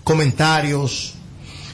comentarios, 0.09 1.13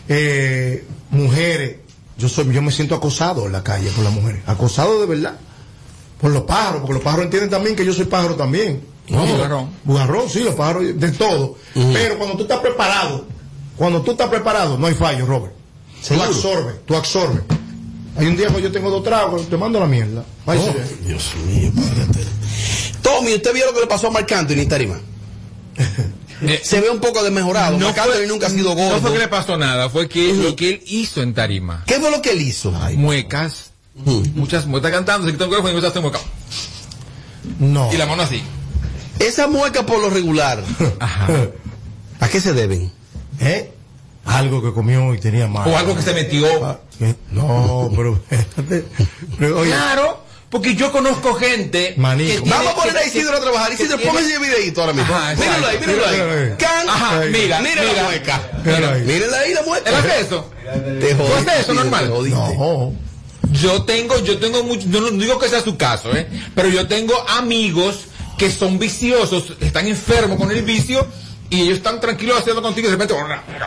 eh, 0.10 0.86
mujeres. 1.10 1.78
Yo 2.18 2.28
soy, 2.28 2.52
yo 2.54 2.62
me 2.62 2.70
siento 2.70 2.94
acosado 2.94 3.46
en 3.46 3.54
la 3.54 3.64
calle 3.64 3.90
por 3.92 4.04
las 4.04 4.12
mujeres. 4.12 4.42
Acosado 4.46 5.00
de 5.00 5.06
verdad. 5.06 5.38
Por 6.20 6.32
los 6.32 6.44
pájaros, 6.44 6.82
porque 6.82 6.96
los 6.96 7.02
pájaros 7.02 7.26
entienden 7.26 7.50
también 7.50 7.78
que 7.78 7.86
yo 7.86 7.94
soy 7.94 8.06
pájaro 8.06 8.36
también. 8.36 8.84
No, 9.08 9.26
bugarrón. 9.26 9.70
Bugarrón, 9.86 10.30
sí, 10.30 10.44
los 10.44 10.54
pájaros, 10.54 10.84
de 11.00 11.12
todo. 11.14 11.56
Pero 11.94 12.18
cuando 12.18 12.36
tú 12.36 12.44
estás 12.44 12.60
preparado, 12.60 13.26
cuando 13.78 14.02
tú 14.02 14.12
estás 14.12 14.28
preparado, 14.28 14.78
no 14.78 14.88
hay 14.88 14.96
fallo, 14.96 15.26
Robert. 15.26 15.54
Tú 16.02 16.08
Seguro. 16.08 16.28
absorbes, 16.28 16.76
tú 16.86 16.96
absorbes. 16.96 17.44
Hay 18.18 18.28
un 18.28 18.36
día 18.36 18.48
que 18.48 18.62
yo 18.62 18.72
tengo 18.72 18.90
dos 18.90 19.04
tragos, 19.04 19.48
te 19.48 19.56
mando 19.56 19.80
la 19.80 19.88
mierda. 19.88 20.26
Oh. 20.46 20.54
Dios 21.06 21.32
mío. 21.48 21.72
Tommy, 23.02 23.34
¿usted 23.36 23.54
vio 23.54 23.66
lo 23.68 23.74
que 23.74 23.80
le 23.80 23.88
pasó 23.88 24.08
a 24.08 24.12
Marc 24.12 24.30
Anthony 24.34 24.60
en 24.60 24.70
Tarima? 26.40 26.60
Se 26.64 26.82
ve 26.82 26.90
un 26.90 27.00
poco 27.00 27.24
desmejorado. 27.24 27.78
No 27.78 27.94
fue- 27.94 28.28
nunca 28.28 28.48
ha 28.48 28.50
sido 28.50 28.74
gordo. 28.76 28.96
No 28.96 29.02
fue 29.02 29.14
que 29.14 29.20
le 29.20 29.28
pasó 29.28 29.58
nada, 29.58 29.90
fue 29.90 30.08
que 30.10 30.34
lo 30.34 30.56
que 30.56 30.70
él 30.70 30.84
hizo 30.88 31.22
en 31.22 31.34
tarima. 31.34 31.84
¿Qué 31.88 31.96
fue 32.00 32.12
lo 32.12 32.22
que 32.22 32.32
él 32.32 32.42
hizo? 32.42 32.72
Muecas. 32.96 33.72
Muchas 34.34 34.66
muecas 34.66 34.92
cantando, 34.92 35.26
se 35.26 35.32
quitó 35.34 35.46
el 35.46 35.50
micrófono 35.52 35.70
y 35.74 35.76
empezó 35.78 35.88
a 35.88 35.90
hacer 35.92 36.02
mueca. 36.02 36.20
No. 37.60 37.94
Y 37.94 37.98
la 37.98 38.06
mano 38.06 38.24
así. 38.24 38.42
Esa 39.20 39.48
mueca 39.48 39.86
por 39.86 40.00
lo 40.02 40.10
regular. 40.10 40.62
¿A 42.20 42.28
qué 42.28 42.42
se 42.42 42.54
deben? 42.54 42.92
¿Eh? 43.40 43.72
Algo 44.26 44.62
que 44.62 44.74
comió 44.74 45.14
y 45.14 45.20
tenía 45.20 45.48
mal. 45.48 45.68
O 45.70 45.78
algo 45.78 45.96
que 45.96 46.02
se 46.02 46.14
metió. 46.14 46.80
¿Qué? 46.98 47.16
No, 47.32 47.92
pero. 47.96 48.20
pero, 49.40 49.60
oye, 49.60 49.70
Claro, 49.70 50.25
porque 50.56 50.74
yo 50.74 50.90
conozco 50.90 51.34
gente. 51.34 51.96
Maní. 51.98 52.28
que 52.28 52.40
Vamos 52.40 52.54
a 52.54 52.60
tiene- 52.60 52.74
poner 52.76 52.98
a 52.98 53.06
Isidro 53.06 53.36
a 53.36 53.42
trabajar. 53.42 53.74
Isidro, 53.74 53.98
tiene- 53.98 54.10
póngase 54.10 54.30
ese 54.30 54.40
videito 54.40 54.80
ahora 54.80 54.94
mismo. 54.94 55.14
Ajá, 55.14 55.36
míralo 55.36 55.68
ahí, 55.68 55.80
míralo 55.80 56.06
ahí. 56.06 56.14
Míralo 56.14 56.32
ahí. 56.32 56.54
Can. 56.58 56.90
Ajá, 56.90 57.22
mira, 57.30 57.60
mira 57.60 57.84
la 57.84 57.92
mira. 57.92 58.04
mueca. 58.04 58.42
Míralo 58.64 58.92
ahí. 59.36 59.54
La 59.54 59.62
mueca. 59.64 59.90
¿Él 59.90 59.96
hace 59.96 60.22
eso? 60.22 60.50
Te 61.02 61.14
¿Tú 61.14 61.24
jodiste, 61.26 61.52
haces 61.52 61.64
eso 61.64 61.74
normal? 61.74 62.10
no. 62.30 62.94
Yo 63.52 63.84
tengo, 63.84 64.18
yo 64.24 64.38
tengo 64.40 64.64
mucho, 64.64 64.88
yo 64.90 65.02
no 65.02 65.12
digo 65.12 65.38
que 65.40 65.50
sea 65.50 65.62
su 65.62 65.76
caso, 65.76 66.16
¿eh? 66.16 66.26
Pero 66.56 66.70
yo 66.70 66.88
tengo 66.88 67.14
amigos 67.32 68.06
que 68.38 68.50
son 68.50 68.80
viciosos, 68.80 69.54
están 69.60 69.88
enfermos 69.88 70.38
con 70.40 70.52
el 70.52 70.64
vicio 70.64 71.06
y 71.50 71.62
ellos 71.62 71.78
están 71.78 72.00
tranquilos 72.00 72.40
haciendo 72.40 72.62
contigo 72.62 72.88
y 72.88 72.92
de 72.92 72.98
repente. 72.98 73.16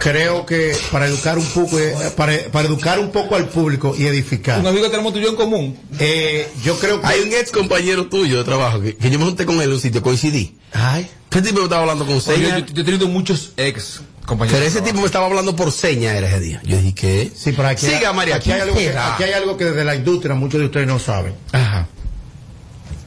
Creo 0.00 0.44
que 0.44 0.76
para 0.90 1.06
educar 1.06 1.38
un 1.38 1.46
poco, 1.46 1.78
eh, 1.78 1.94
para, 2.16 2.32
para 2.50 2.68
educar 2.68 2.98
un 2.98 3.10
poco 3.10 3.36
al 3.36 3.48
público 3.48 3.94
y 3.96 4.06
edificar. 4.06 4.60
Un 4.60 4.66
amigo 4.66 4.84
que 4.84 4.90
tenemos 4.90 5.12
tuyo 5.12 5.28
en 5.28 5.36
común. 5.36 5.78
Eh, 5.98 6.50
yo 6.64 6.78
creo 6.78 7.00
que. 7.00 7.06
Hay 7.06 7.20
un 7.20 7.32
ex 7.32 7.50
compañero 7.52 8.06
tuyo 8.08 8.38
de 8.38 8.44
trabajo 8.44 8.80
que, 8.80 8.96
que 8.96 9.10
yo 9.10 9.18
me 9.18 9.24
junté 9.24 9.46
con 9.46 9.56
él 9.56 9.62
en 9.62 9.72
un 9.72 9.80
sitio, 9.80 10.02
coincidí. 10.02 10.56
Ay. 10.72 11.08
Ese 11.30 11.42
tipo 11.42 11.58
me 11.58 11.64
estaba 11.64 11.82
hablando 11.82 12.06
con 12.06 12.20
señas. 12.20 12.60
yo, 12.66 12.74
yo 12.74 12.82
he 12.82 12.84
tenido 12.84 13.06
muchos 13.06 13.52
ex 13.56 14.00
compañeros. 14.26 14.58
Pero 14.58 14.68
ese 14.68 14.80
tipo 14.80 15.00
me 15.00 15.06
estaba 15.06 15.26
hablando 15.26 15.54
por 15.54 15.70
señas 15.72 16.14
era 16.16 16.28
ese 16.28 16.40
día. 16.40 16.60
Yo 16.64 16.78
dije, 16.78 16.94
¿qué? 16.94 17.32
Sí, 17.34 17.52
pero 17.52 17.68
aquí, 17.68 17.86
Siga, 17.86 18.12
María. 18.12 18.36
aquí, 18.36 18.50
hay 18.50 18.58
¿quién 18.58 18.68
algo 18.68 18.78
que, 18.78 18.86
será? 18.86 19.14
aquí 19.14 19.22
hay 19.24 19.32
algo 19.32 19.56
que 19.56 19.64
desde 19.66 19.84
la 19.84 19.94
industria 19.94 20.34
muchos 20.34 20.58
de 20.60 20.66
ustedes 20.66 20.86
no 20.86 20.98
saben. 20.98 21.34
Ajá. 21.52 21.86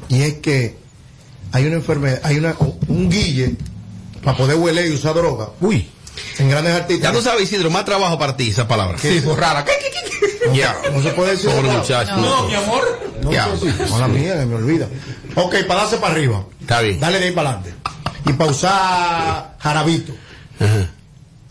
Y 0.08 0.22
es 0.22 0.34
que 0.36 0.78
hay 1.52 1.66
una 1.66 1.76
enfermedad, 1.76 2.22
hay 2.24 2.38
una, 2.38 2.56
un 2.88 3.10
guille 3.10 3.56
para 4.24 4.38
poder 4.38 4.58
hueler 4.58 4.88
y 4.88 4.92
usar 4.96 5.14
droga. 5.16 5.50
Uy. 5.62 5.90
En 6.40 6.50
grandes 6.50 6.74
artistas. 6.74 7.12
Ya 7.12 7.18
tú 7.18 7.24
sabes, 7.24 7.44
Isidro, 7.44 7.70
más 7.70 7.86
trabajo 7.86 8.18
para 8.20 8.36
ti 8.36 8.50
esa 8.50 8.68
palabra. 8.68 8.98
Sí, 8.98 9.20
rara. 9.38 9.64
¿Qué, 9.64 9.72
qué, 9.82 9.92
qué? 10.52 10.58
Ya. 10.58 10.76
No 10.94 11.02
se 11.02 11.12
puede 11.12 11.32
decir. 11.32 11.50
Pobre 11.50 11.72
muchacho. 11.72 12.16
No, 12.18 12.48
mi 12.48 12.56
amor. 12.56 13.00
No, 13.24 13.32
Ya. 13.32 13.48
Mala 13.90 14.08
mía, 14.08 14.36
me 14.48 14.56
olvida. 14.56 14.88
Ok, 15.36 15.56
para 15.68 15.82
darse 15.84 15.98
para 15.98 16.14
arriba. 16.14 16.46
Está 16.60 16.82
bien. 16.82 17.00
Dale 17.00 17.20
de 17.20 17.26
ahí 17.26 17.32
para 17.32 17.50
adelante. 17.52 17.74
Y 18.26 18.34
para 18.34 18.52
usar 18.52 19.56
jarabito. 19.60 20.14
Ajá. 20.60 20.90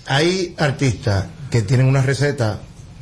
Hay 0.06 0.54
artistas 0.58 1.26
que 1.50 1.62
tienen 1.62 1.86
una 1.86 2.02
receta 2.02 2.60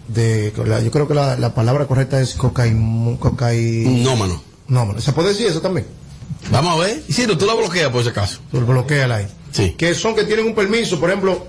de. 0.09 0.53
la- 0.67 0.81
yo 0.81 0.91
creo 0.91 1.09
que 1.09 1.15
la, 1.15 1.37
la 1.37 1.55
palabra 1.55 1.87
correcta 1.87 2.21
es 2.21 2.35
cocaín. 2.35 3.17
cocaín 3.17 4.03
Nómano. 4.03 4.43
no, 4.69 5.01
¿Se 5.01 5.13
puede 5.13 5.31
decir 5.31 5.47
eso 5.47 5.61
también? 5.61 5.87
Vamos 6.51 6.77
a 6.77 6.85
ver. 6.87 7.03
Isidro, 7.09 7.37
tú 7.37 7.47
la 7.47 7.55
bloqueas 7.55 7.91
por 7.91 8.03
ese 8.03 8.13
caso. 8.13 8.39
Tú 8.51 8.61
bloqueala 8.61 9.17
ahí. 9.17 9.27
Sí. 9.53 9.75
Que 9.77 9.95
son 9.95 10.15
que 10.15 10.25
tienen 10.25 10.47
un 10.47 10.55
permiso, 10.55 10.99
por 11.01 11.11
ejemplo. 11.11 11.47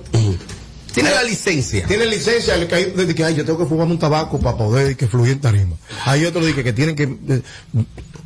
Tiene 0.94 1.12
la 1.12 1.22
licencia. 1.24 1.86
Tienen 1.86 2.10
licencia, 2.10 2.56
el 2.56 2.68
que 2.68 2.75
hay- 2.75 2.91
de 2.91 3.13
que 3.13 3.24
ay, 3.24 3.36
yo 3.36 3.46
tengo 3.46 3.60
que 3.60 3.65
fumarme 3.65 3.94
un 3.94 4.00
tabaco 4.00 4.39
para 4.39 4.58
poder 4.58 4.98
que 4.98 5.08
fluya 5.08 5.32
en 5.34 5.39
tarima. 5.39 5.75
Hay 6.06 6.25
otros 6.25 6.46
de 6.46 6.56
que, 6.56 6.63
que 6.63 6.74
tienen 6.74 6.96
que 6.96 7.03
eh, 7.03 7.41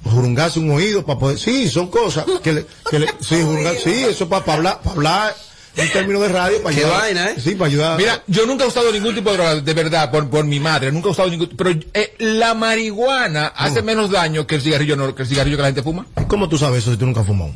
jurungarse 0.06 0.60
un 0.60 0.72
oído 0.72 1.06
para 1.06 1.20
poder. 1.20 1.38
Sí, 1.38 1.68
son 1.68 1.88
cosas 1.88 2.26
que 2.42 2.54
le. 2.54 2.66
Que 2.90 3.00
le 3.00 3.08
sí, 3.20 3.36
jurungar- 3.42 3.76
sí, 3.84 4.06
eso 4.10 4.30
para, 4.30 4.54
hablar, 4.54 4.80
para 4.82 4.92
hablar 4.96 5.36
en 5.76 5.92
términos 5.92 6.22
de 6.22 6.30
radio. 6.30 6.64
Para 6.64 6.74
Qué 6.76 6.82
ayudar. 6.84 7.02
vaina, 7.02 7.30
¿eh? 7.32 7.36
Sí, 7.38 7.52
para 7.56 7.68
ayudar. 7.68 7.98
Mira, 7.98 8.24
yo 8.28 8.46
nunca 8.46 8.64
he 8.64 8.68
usado 8.68 8.92
ningún 8.94 9.14
tipo 9.14 9.30
de 9.32 9.36
droga, 9.38 9.56
de 9.56 9.74
verdad, 9.74 10.10
por, 10.10 10.30
por 10.30 10.46
mi 10.46 10.60
madre, 10.62 10.92
nunca 10.92 11.10
he 11.10 11.12
usado 11.12 11.30
ningún, 11.30 11.50
pero 11.58 11.72
eh, 11.94 12.16
la 12.20 12.54
marihuana 12.54 13.48
hace 13.48 13.82
menos 13.82 14.10
daño 14.10 14.48
que 14.48 14.56
el 14.56 14.62
cigarrillo, 14.62 14.96
no, 14.96 15.14
que 15.14 15.24
el 15.24 15.28
cigarrillo 15.28 15.58
que 15.58 15.62
la 15.64 15.68
gente 15.68 15.84
fuma. 15.84 16.06
¿Cómo 16.30 16.48
tú 16.48 16.58
sabes 16.58 16.84
eso 16.84 16.92
si 16.92 16.98
tú 16.98 17.06
nunca 17.06 17.20
has 17.22 17.28
fumado? 17.28 17.52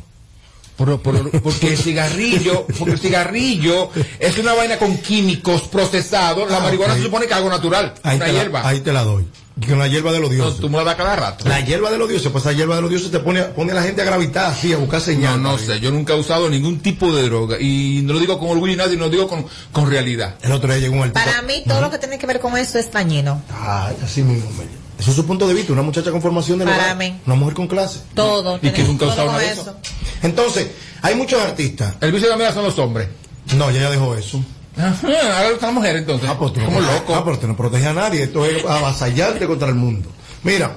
Por- 0.78 0.98
por- 1.02 1.40
porque 1.42 1.72
el 1.72 1.76
cigarrillo, 1.76 2.64
porque 2.78 2.92
el 2.94 3.00
cigarrillo 3.00 3.90
es 4.18 4.38
una 4.38 4.54
vaina 4.54 4.78
con 4.78 4.96
químicos 4.98 5.62
procesados, 5.62 6.50
la 6.50 6.58
Ah, 6.58 6.60
marihuana 6.60 6.94
se 6.94 7.02
supone 7.02 7.26
que 7.26 7.32
es 7.32 7.36
algo 7.36 7.50
natural, 7.50 7.92
Ahí 8.02 8.16
una 8.16 8.24
te, 8.26 8.32
la, 8.32 8.38
hierba. 8.38 8.66
ahí 8.68 8.80
te 8.80 8.92
la 8.92 9.02
doy. 9.04 9.26
Con 9.66 9.76
la 9.76 9.88
hierba 9.88 10.12
de 10.12 10.20
los 10.20 10.30
No, 10.30 10.36
dioses. 10.36 10.60
tú 10.60 10.70
me 10.70 10.78
la 10.78 10.84
das 10.84 10.94
cada 10.94 11.16
rato. 11.16 11.48
La 11.48 11.58
hierba 11.60 11.90
de 11.90 11.98
los 11.98 12.08
dioses, 12.08 12.30
pues 12.30 12.44
esa 12.44 12.52
hierba 12.52 12.76
de 12.76 12.82
los 12.82 12.90
dioses 12.90 13.10
te 13.10 13.18
pone, 13.18 13.42
pone 13.42 13.72
a 13.72 13.74
la 13.74 13.82
gente 13.82 14.02
a 14.02 14.04
gravitar 14.04 14.52
así, 14.52 14.72
a 14.72 14.76
buscar 14.76 15.00
No, 15.00 15.04
señal. 15.04 15.42
no 15.42 15.58
sé, 15.58 15.80
yo 15.80 15.90
nunca 15.90 16.12
he 16.14 16.16
usado 16.16 16.48
ningún 16.48 16.78
tipo 16.78 17.12
de 17.12 17.24
droga 17.24 17.56
y 17.60 18.02
no 18.04 18.12
lo 18.12 18.20
digo 18.20 18.38
con 18.38 18.50
orgullo 18.50 18.72
y 18.74 18.76
nadie, 18.76 18.96
lo 18.96 19.10
digo 19.10 19.26
con, 19.26 19.44
con 19.72 19.90
realidad. 19.90 20.36
El 20.42 20.52
otro 20.52 20.68
día 20.72 20.78
llegó 20.78 20.94
un 20.94 21.02
artista. 21.02 21.24
Para 21.24 21.42
mí, 21.42 21.64
todo 21.66 21.80
lo 21.80 21.90
que 21.90 21.98
tiene 21.98 22.18
que 22.20 22.26
ver 22.28 22.38
con 22.38 22.56
eso 22.56 22.78
es 22.78 22.92
dañino. 22.92 23.42
Ay, 23.52 23.96
así 24.04 24.22
mismo, 24.22 24.48
Meli. 24.52 24.70
Eso 24.98 25.10
es 25.10 25.16
su 25.16 25.24
punto 25.24 25.46
de 25.46 25.54
vista, 25.54 25.72
una 25.72 25.82
muchacha 25.82 26.10
con 26.10 26.20
formación 26.20 26.58
de 26.58 26.64
Para 26.64 26.76
hogar, 26.76 26.96
mí. 26.96 27.20
Una 27.24 27.34
mujer 27.36 27.54
con 27.54 27.68
clase. 27.68 28.00
Todo. 28.14 28.58
Y 28.60 28.70
que 28.70 28.82
nunca 28.82 29.06
con 29.06 29.40
eso. 29.40 29.62
eso. 29.62 29.76
Entonces, 30.22 30.68
hay 31.02 31.14
muchos 31.14 31.40
artistas. 31.40 31.94
El 32.00 32.10
vicio 32.10 32.26
de 32.26 32.32
la 32.32 32.36
mierda 32.36 32.54
son 32.54 32.64
los 32.64 32.78
hombres. 32.78 33.08
No, 33.56 33.70
ya 33.70 33.78
ella 33.78 33.90
dejó 33.90 34.14
eso. 34.16 34.42
Ajá, 34.76 35.06
ahora 35.06 35.48
están 35.50 35.68
las 35.68 35.74
mujeres 35.74 36.00
entonces. 36.02 36.28
Ah, 36.28 36.38
pues 36.38 36.52
tú 36.52 36.60
como 36.64 36.80
loco. 36.80 37.14
Ah, 37.14 37.22
pero 37.24 37.38
tú 37.38 37.46
no 37.46 37.56
protege 37.56 37.86
a 37.86 37.92
nadie. 37.92 38.24
Esto 38.24 38.44
es 38.44 38.64
avasallante 38.64 39.46
contra 39.46 39.68
el 39.68 39.74
mundo. 39.74 40.08
Mira, 40.42 40.76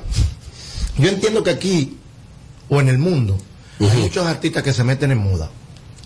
yo 0.97 1.09
entiendo 1.09 1.43
que 1.43 1.51
aquí, 1.51 1.97
o 2.69 2.79
en 2.79 2.89
el 2.89 2.97
mundo, 2.97 3.37
hay 3.79 3.97
muchos 4.01 4.25
artistas 4.25 4.63
que 4.63 4.73
se 4.73 4.83
meten 4.83 5.11
en 5.11 5.17
moda 5.17 5.49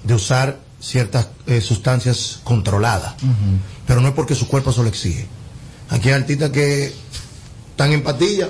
de 0.04 0.14
usar 0.14 0.60
ciertas 0.80 1.28
eh, 1.48 1.62
sustancias 1.62 2.40
controladas. 2.44 3.16
Pero 3.88 4.02
no 4.02 4.10
es 4.10 4.14
porque 4.14 4.36
su 4.36 4.48
cuerpo 4.48 4.72
se 4.72 4.82
lo 4.82 4.88
exige. 4.88 5.28
Aquí 5.90 6.10
hay 6.10 6.16
artistas 6.16 6.50
que 6.52 6.94
están 7.76 7.92
en 7.92 8.04
patilla 8.04 8.48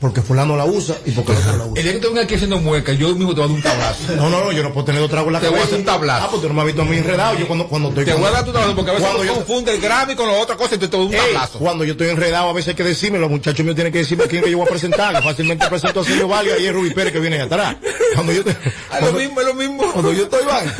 porque 0.00 0.20
fulano 0.20 0.56
la 0.58 0.66
usa 0.66 0.94
y 1.06 1.12
porque 1.12 1.32
el 1.32 1.38
otro 1.38 1.56
la 1.56 1.64
usa. 1.64 1.74
El 1.76 1.82
día 1.84 1.92
que 1.94 1.98
te 2.00 2.06
venga 2.08 2.22
aquí 2.22 2.34
haciendo 2.34 2.58
mueca, 2.58 2.92
yo 2.92 3.14
mismo 3.14 3.34
te 3.34 3.40
voy 3.40 3.44
a 3.44 3.46
dar 3.48 3.56
un 3.56 3.62
tablazo. 3.62 4.02
No, 4.16 4.28
no, 4.28 4.44
no, 4.44 4.52
yo 4.52 4.62
no 4.62 4.72
puedo 4.72 4.84
tener 4.84 5.08
tragos 5.08 5.28
en 5.28 5.32
la 5.32 5.40
Te 5.40 5.48
voy 5.48 5.58
a 5.60 5.62
hacer 5.62 5.78
un 5.78 5.84
tablazo. 5.86 6.24
Ah, 6.24 6.28
pues 6.30 6.42
tú 6.42 6.48
no 6.48 6.54
me 6.54 6.60
has 6.60 6.66
visto 6.66 6.82
a 6.82 6.84
mí 6.84 6.96
enredado. 6.98 7.38
Yo 7.38 7.46
cuando, 7.46 7.66
cuando 7.66 7.88
estoy 7.88 8.04
Te 8.04 8.12
con- 8.12 8.20
voy 8.20 8.28
a 8.28 8.32
dar 8.34 8.44
tu 8.44 8.52
tablazo 8.52 8.74
porque 8.74 8.90
a 8.90 8.94
veces 8.94 9.08
cuando 9.08 9.24
yo- 9.24 9.34
confunde 9.36 9.74
el 9.74 9.80
Grammy 9.80 10.14
con 10.16 10.26
la 10.28 10.34
otra 10.38 10.56
cosa 10.56 10.74
y 10.74 10.78
te 10.78 10.88
doy 10.88 11.06
un 11.06 11.14
Ey, 11.14 11.20
tablazo. 11.32 11.58
cuando 11.60 11.84
yo 11.84 11.92
estoy 11.92 12.08
enredado, 12.10 12.50
a 12.50 12.52
veces 12.52 12.68
hay 12.70 12.74
que 12.74 12.84
decirme, 12.84 13.18
los 13.18 13.30
muchachos 13.30 13.64
míos 13.64 13.74
tienen 13.74 13.90
que 13.92 14.00
decirme 14.00 14.24
a 14.24 14.28
quién 14.28 14.44
que 14.44 14.50
yo 14.50 14.58
voy 14.58 14.66
a 14.66 14.70
presentar, 14.70 15.16
que 15.16 15.22
fácilmente 15.22 15.66
presento 15.66 16.00
a 16.00 16.04
Sergio 16.04 16.28
Valga 16.28 16.58
y 16.58 16.66
es 16.66 16.72
Rubí 16.74 16.90
Pérez 16.90 17.12
que 17.14 17.20
viene 17.20 17.36
ahí 17.36 17.42
atrás. 17.46 17.76
Cuando 18.14 18.32
yo, 18.34 18.44
te- 18.44 18.50
Es 18.50 18.56
lo 18.56 18.98
cuando, 19.00 19.12
mismo, 19.18 19.40
es 19.40 19.46
lo 19.46 19.54
mismo. 19.54 19.92
cuando 19.92 20.12
yo 20.12 20.24
estoy 20.24 20.44
vaina. 20.44 20.76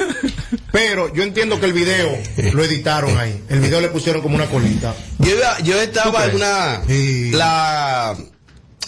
Pero 0.72 1.12
yo 1.14 1.22
entiendo 1.22 1.58
que 1.60 1.66
el 1.66 1.72
video 1.72 2.18
lo 2.52 2.64
editaron 2.64 3.16
ahí. 3.18 3.42
El 3.48 3.60
video 3.60 3.80
le 3.80 3.88
pusieron 3.88 4.22
como 4.22 4.34
una 4.36 4.46
colita. 4.46 4.94
Yo, 5.18 5.34
iba- 5.34 5.58
yo 5.60 5.75
¿Tú 5.75 5.80
estaba 5.80 6.25
en 6.26 6.36
una. 6.36 6.82
Sí. 6.86 7.30
La. 7.32 8.16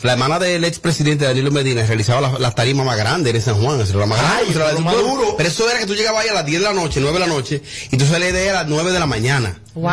La 0.03 0.13
hermana 0.13 0.39
del 0.39 0.65
expresidente 0.65 1.25
Danilo 1.25 1.51
Medina 1.51 1.85
realizaba 1.85 2.21
las 2.21 2.41
la 2.41 2.51
tarimas 2.55 2.87
más 2.87 2.97
grandes 2.97 3.35
en 3.35 3.43
San 3.43 3.55
Juan, 3.63 3.79
la 3.79 4.07
más 4.07 4.19
grande, 4.19 4.45
Ay, 4.49 4.55
la 4.75 4.81
más 4.81 4.95
duro. 4.97 5.35
Pero 5.37 5.49
eso 5.49 5.69
era 5.69 5.79
que 5.79 5.87
tú 5.87 5.95
llegabas 5.95 6.23
ahí 6.25 6.31
a 6.31 6.35
las 6.35 6.47
10 6.47 6.61
de 6.61 6.67
la 6.69 6.73
noche, 6.73 7.01
9 7.01 7.15
de 7.19 7.21
la 7.21 7.27
noche, 7.33 7.63
y 7.91 7.97
tú 7.97 8.07
salías 8.07 8.33
de 8.33 8.43
ahí 8.43 8.49
a 8.49 8.53
las 8.55 8.67
9 8.69 8.93
de 8.93 8.99
la 9.01 9.07
mañana. 9.07 9.61
Wow. 9.75 9.91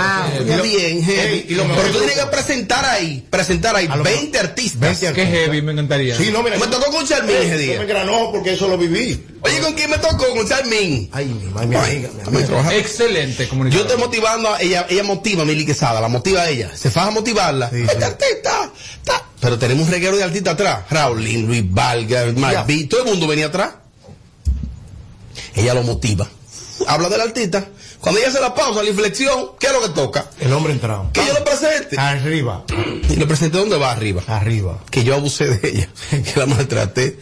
Muy 0.47 0.67
bien, 0.69 1.03
heavy. 1.03 1.45
Y 1.49 1.53
lo 1.55 1.63
Pero 1.67 1.75
tú 1.91 1.99
es- 1.99 2.05
tienes 2.05 2.17
que 2.17 2.25
presentar 2.27 2.85
ahí, 2.85 3.23
presentar 3.29 3.75
ahí 3.75 3.87
A 3.89 3.95
lo 3.97 4.03
20 4.03 4.39
artistas. 4.39 4.79
20 4.99 5.13
Qué 5.13 5.25
heavy, 5.27 5.61
me 5.61 5.73
encantaría. 5.73 6.17
Sí, 6.17 6.29
no, 6.31 6.41
mira. 6.41 6.57
Me 6.57 6.65
tocó 6.67 6.91
con 6.91 7.05
Charmín 7.07 7.35
ese 7.35 7.49
Yo 7.51 7.57
día. 7.57 7.79
me 7.79 7.85
granó 7.85 8.31
porque 8.31 8.53
eso 8.53 8.67
lo 8.67 8.77
viví. 8.79 9.23
Oye, 9.41 9.59
¿con 9.59 9.73
quién 9.73 9.91
me 9.91 9.97
tocó? 9.99 10.27
Con 10.35 10.47
Charmín. 10.47 11.09
Ay, 11.11 11.25
mi, 11.25 11.45
madre, 11.51 12.09
Excelente 12.71 13.43
Yo 13.43 13.49
comunicación. 13.49 13.87
estoy 13.87 14.01
motivando 14.03 14.49
a 14.53 14.61
ella, 14.61 14.85
ella 14.89 15.03
motiva 15.03 15.43
a 15.43 15.45
Mili 15.45 15.65
Quesada, 15.65 16.01
la 16.01 16.07
motiva 16.07 16.41
a 16.41 16.49
ella. 16.49 16.71
Se 16.75 16.89
faja 16.89 17.07
a 17.07 17.11
motivarla. 17.11 17.69
Sí, 17.69 17.81
Este 17.81 17.97
sí. 17.97 18.03
artista, 18.03 18.71
ta. 19.03 19.24
Pero 19.39 19.59
tenemos 19.59 19.85
un 19.85 19.91
reguero 19.91 20.17
de 20.17 20.23
artistas 20.23 20.53
atrás. 20.53 20.85
Raulín, 20.89 21.45
Luis 21.45 21.63
Valga, 21.69 22.25
Marví, 22.35 22.85
todo 22.85 23.03
el 23.03 23.09
mundo 23.09 23.27
venía 23.27 23.47
atrás. 23.47 23.73
Ella 25.55 25.73
lo 25.73 25.83
motiva. 25.83 26.27
Habla 26.87 27.09
del 27.09 27.21
artista. 27.21 27.65
Cuando 27.99 28.19
ella 28.19 28.29
hace 28.29 28.39
la 28.41 28.53
pausa, 28.53 28.83
la 28.83 28.89
inflexión, 28.89 29.51
¿qué 29.59 29.67
es 29.67 29.73
lo 29.73 29.81
que 29.81 29.89
toca? 29.89 30.29
El 30.39 30.53
hombre 30.53 30.73
entrado. 30.73 31.09
Que 31.13 31.25
yo 31.25 31.33
lo 31.33 31.43
presente. 31.43 31.97
Arriba. 31.97 32.63
Y 33.09 33.17
lo 33.17 33.27
presenté 33.27 33.57
donde 33.57 33.77
va 33.77 33.91
arriba. 33.91 34.23
Arriba. 34.27 34.79
Que 34.89 35.03
yo 35.03 35.15
abusé 35.15 35.45
de 35.47 35.69
ella, 35.69 35.89
que 36.09 36.39
la 36.39 36.45
maltraté. 36.47 37.17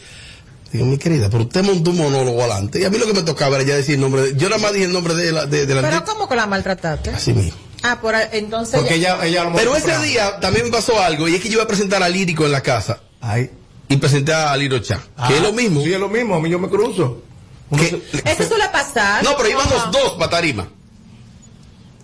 Digo, 0.71 0.85
mi 0.85 0.97
querida, 0.97 1.29
pero 1.29 1.43
usted 1.43 1.63
montó 1.63 1.91
un 1.91 1.97
monólogo 1.97 2.41
adelante. 2.41 2.79
Y 2.81 2.85
a 2.85 2.89
mí 2.89 2.97
lo 2.97 3.05
que 3.05 3.13
me 3.13 3.21
tocaba 3.21 3.57
era 3.57 3.65
ya 3.65 3.75
decir 3.75 3.95
el 3.95 4.01
nombre 4.01 4.21
de. 4.23 4.35
Yo 4.37 4.49
nada 4.49 4.59
más 4.59 4.73
dije 4.73 4.85
el 4.85 4.93
nombre 4.93 5.13
de 5.13 5.31
la, 5.31 5.45
de, 5.45 5.67
de 5.67 5.75
la 5.75 5.81
Pero. 5.81 6.03
¿cómo 6.03 6.27
que 6.27 6.35
la 6.35 6.47
maltrataste? 6.47 7.11
Así 7.11 7.33
mismo. 7.33 7.59
Ah, 7.83 7.99
por 8.01 8.15
ahí- 8.15 8.29
entonces... 8.31 8.79
Porque 8.79 8.99
ya- 8.99 9.15
ella, 9.15 9.25
ella 9.25 9.41
a 9.41 9.43
lo 9.43 9.49
mejor 9.51 9.63
Pero 9.63 9.75
ese 9.93 10.07
día 10.07 10.39
también 10.39 10.65
me 10.65 10.71
pasó 10.71 10.99
algo, 11.01 11.27
y 11.27 11.35
es 11.35 11.41
que 11.41 11.49
yo 11.49 11.55
iba 11.55 11.63
a 11.63 11.67
presentar 11.67 12.01
a 12.01 12.09
Lírico 12.09 12.45
en 12.45 12.51
la 12.53 12.61
casa. 12.61 13.01
Ay. 13.21 13.51
Y 13.89 13.97
presenté 13.97 14.33
a 14.33 14.55
Liro 14.57 14.79
Cha, 14.79 14.99
que 15.27 15.35
es 15.35 15.41
lo 15.41 15.51
mismo. 15.53 15.81
Ah, 15.81 15.83
Sí, 15.83 15.93
es 15.93 15.99
lo 15.99 16.09
mismo. 16.09 16.35
A 16.35 16.39
mí 16.39 16.49
yo 16.49 16.57
me 16.59 16.69
cruzo. 16.69 17.21
Que- 17.77 17.89
se- 17.89 18.01
Eso 18.31 18.47
suele 18.47 18.69
pasar. 18.71 19.23
no, 19.23 19.35
pero 19.37 19.49
los 19.59 19.91
dos 19.91 20.13
para 20.17 20.29
tarima. 20.31 20.67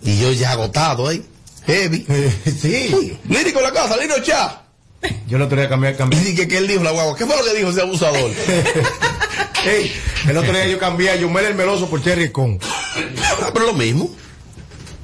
Y 0.02 0.20
yo 0.20 0.30
ya 0.32 0.52
agotado 0.52 1.08
ahí. 1.08 1.24
Heavy. 1.66 2.06
sí. 2.60 3.18
Lírico 3.28 3.58
en 3.58 3.64
la 3.64 3.72
casa, 3.72 3.96
Liro 3.96 4.20
Cha. 4.22 4.62
Yo 5.26 5.36
el 5.38 5.42
otro 5.42 5.58
día 5.58 5.68
cambié, 5.68 5.90
Y 5.92 5.94
cambié. 5.94 6.20
dije 6.20 6.46
que 6.46 6.58
él 6.58 6.68
dijo 6.68 6.82
la 6.84 6.90
guagua. 6.90 7.16
¿Qué 7.16 7.24
fue 7.26 7.36
lo 7.36 7.44
que 7.44 7.54
dijo 7.54 7.70
ese 7.70 7.80
abusador? 7.80 8.30
Ey, 9.66 9.92
el 10.28 10.36
otro 10.36 10.52
día 10.52 10.66
yo 10.66 10.78
cambié 10.78 11.10
a 11.10 11.16
Yomel 11.16 11.44
el 11.46 11.54
Meloso 11.54 11.88
por 11.88 12.02
Cherry 12.02 12.30
Con. 12.30 12.58
Ah, 12.62 13.50
pero 13.54 13.66
lo 13.66 13.72
mismo. 13.74 14.10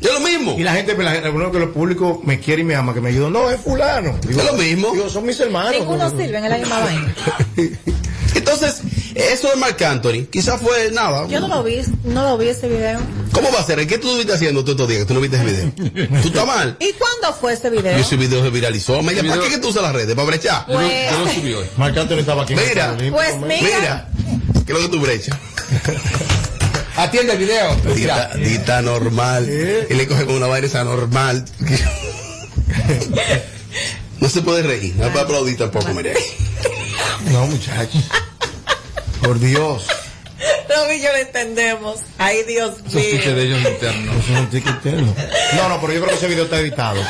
Es 0.01 0.13
lo 0.13 0.21
mismo. 0.21 0.57
Y 0.59 0.63
la 0.63 0.75
gente, 0.75 0.97
la 0.97 1.13
gente, 1.13 1.33
que 1.53 1.59
los 1.59 1.71
públicos 1.71 2.19
me 2.25 2.39
quiere 2.39 2.63
y 2.63 2.65
me 2.65 2.75
ama, 2.75 2.93
que 2.95 3.01
me 3.01 3.09
ayudan. 3.09 3.33
No, 3.33 3.51
es 3.51 3.61
fulano. 3.61 4.17
Digo, 4.27 4.41
Es 4.41 4.47
lo 4.47 4.53
mismo. 4.55 4.93
Digo, 4.93 5.09
son 5.09 5.25
mis 5.25 5.41
hermanos. 5.41 5.73
Ninguno 5.73 6.11
sirve 6.11 6.37
en 6.39 6.49
la 6.51 6.59
misma 6.59 6.79
vaina. 6.81 7.15
Entonces, 8.35 8.83
eso 9.15 9.49
de 9.49 9.57
Marc 9.57 9.81
Anthony, 9.81 10.27
quizás 10.31 10.61
fue 10.61 10.91
nada. 10.93 11.27
Yo 11.27 11.41
no 11.41 11.49
lo 11.49 11.63
vi, 11.65 11.81
no 12.05 12.23
lo 12.23 12.37
vi 12.39 12.49
ese 12.49 12.69
video. 12.69 13.01
¿Cómo 13.33 13.51
va 13.51 13.61
a 13.61 13.65
ser? 13.65 13.79
¿Qué 13.87 13.97
tú 13.99 14.09
estuviste 14.09 14.35
haciendo 14.35 14.61
todos 14.63 14.75
estos 14.75 14.89
días 14.89 15.01
que 15.01 15.07
tú 15.07 15.15
no 15.15 15.21
viste 15.21 15.37
ese 15.39 15.47
video? 15.47 16.19
¿Tú 16.23 16.29
estás 16.29 16.47
mal? 16.47 16.77
¿Y 16.79 16.93
cuándo 16.93 17.37
fue 17.41 17.55
ese 17.55 17.71
video? 17.71 17.97
Y 17.97 18.03
ese 18.03 18.17
video 18.17 18.43
se 18.43 18.51
viralizó. 18.51 18.99
Amelia, 18.99 19.23
¿Para 19.23 19.35
video- 19.37 19.45
qué 19.49 19.55
que 19.57 19.59
tú 19.61 19.69
usas 19.69 19.83
las 19.83 19.95
redes? 19.95 20.15
¿Para 20.15 20.27
brechar? 20.27 20.67
Pues- 20.67 21.11
yo 21.11 21.19
lo 21.25 21.31
subí 21.33 21.55
hoy. 21.55 21.67
Marc 21.79 21.97
Anthony 21.97 22.19
estaba 22.19 22.43
aquí. 22.43 22.53
en 22.53 22.59
el 22.59 22.69
Mira. 22.69 22.97
Pues 23.11 23.37
mira, 23.39 23.61
Mira, 23.63 24.09
¿qué 24.67 24.73
es 24.73 24.79
lo 24.79 24.85
que 24.85 24.97
tú 24.97 25.01
brechas? 25.01 25.37
Atiende 26.97 27.33
el 27.35 27.39
video. 27.39 27.75
Dita, 27.95 28.31
dita 28.35 28.83
normal. 28.83 29.49
Y 29.91 29.95
le 29.95 30.07
coge 30.07 30.25
con 30.27 30.37
una 30.37 30.47
vaina 30.47 30.67
esa 30.67 30.85
normal. 30.85 31.45
No 34.21 34.29
se 34.29 34.43
puede 34.43 34.63
reír, 34.63 34.95
no 34.97 35.09
puede 35.11 35.25
aplaudir 35.25 35.57
tampoco, 35.59 35.93
María. 35.93 36.15
No, 37.31 37.47
muchachos. 37.47 38.03
Por 39.23 39.39
Dios. 39.39 39.87
no 40.69 40.89
vi 40.89 41.01
yo 41.01 41.11
lo 41.13 41.19
entendemos. 41.19 42.01
Ay, 42.19 42.43
Dios 42.45 42.83
de 42.93 43.01
mío. 43.01 43.37
ellos. 43.37 43.61
Eso 43.67 44.39
es 44.39 44.51
ticket 44.51 44.75
interno. 44.75 45.15
No, 45.55 45.69
no, 45.69 45.81
pero 45.81 45.93
yo 45.93 46.01
creo 46.01 46.11
que 46.11 46.15
ese 46.17 46.29
video 46.29 46.45
está 46.45 46.59
editado. 46.61 47.01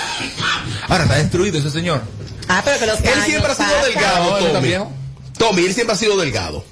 Ahora 0.89 1.05
está 1.05 1.17
destruido 1.19 1.59
ese 1.59 1.71
señor. 1.71 2.03
Ah, 2.49 2.63
pero 2.65 2.79
que 2.79 2.87
los 2.87 3.01
Él 3.01 3.23
siempre 3.25 3.53
ha 3.53 3.55
sido 3.55 3.85
delgado, 3.85 4.39
Tommy. 4.53 4.69
viejo. 4.69 4.93
Tommy, 5.39 5.65
él 5.67 5.75
siempre 5.75 5.95
ha 5.95 5.99
sido 5.99 6.17
delgado. 6.17 6.65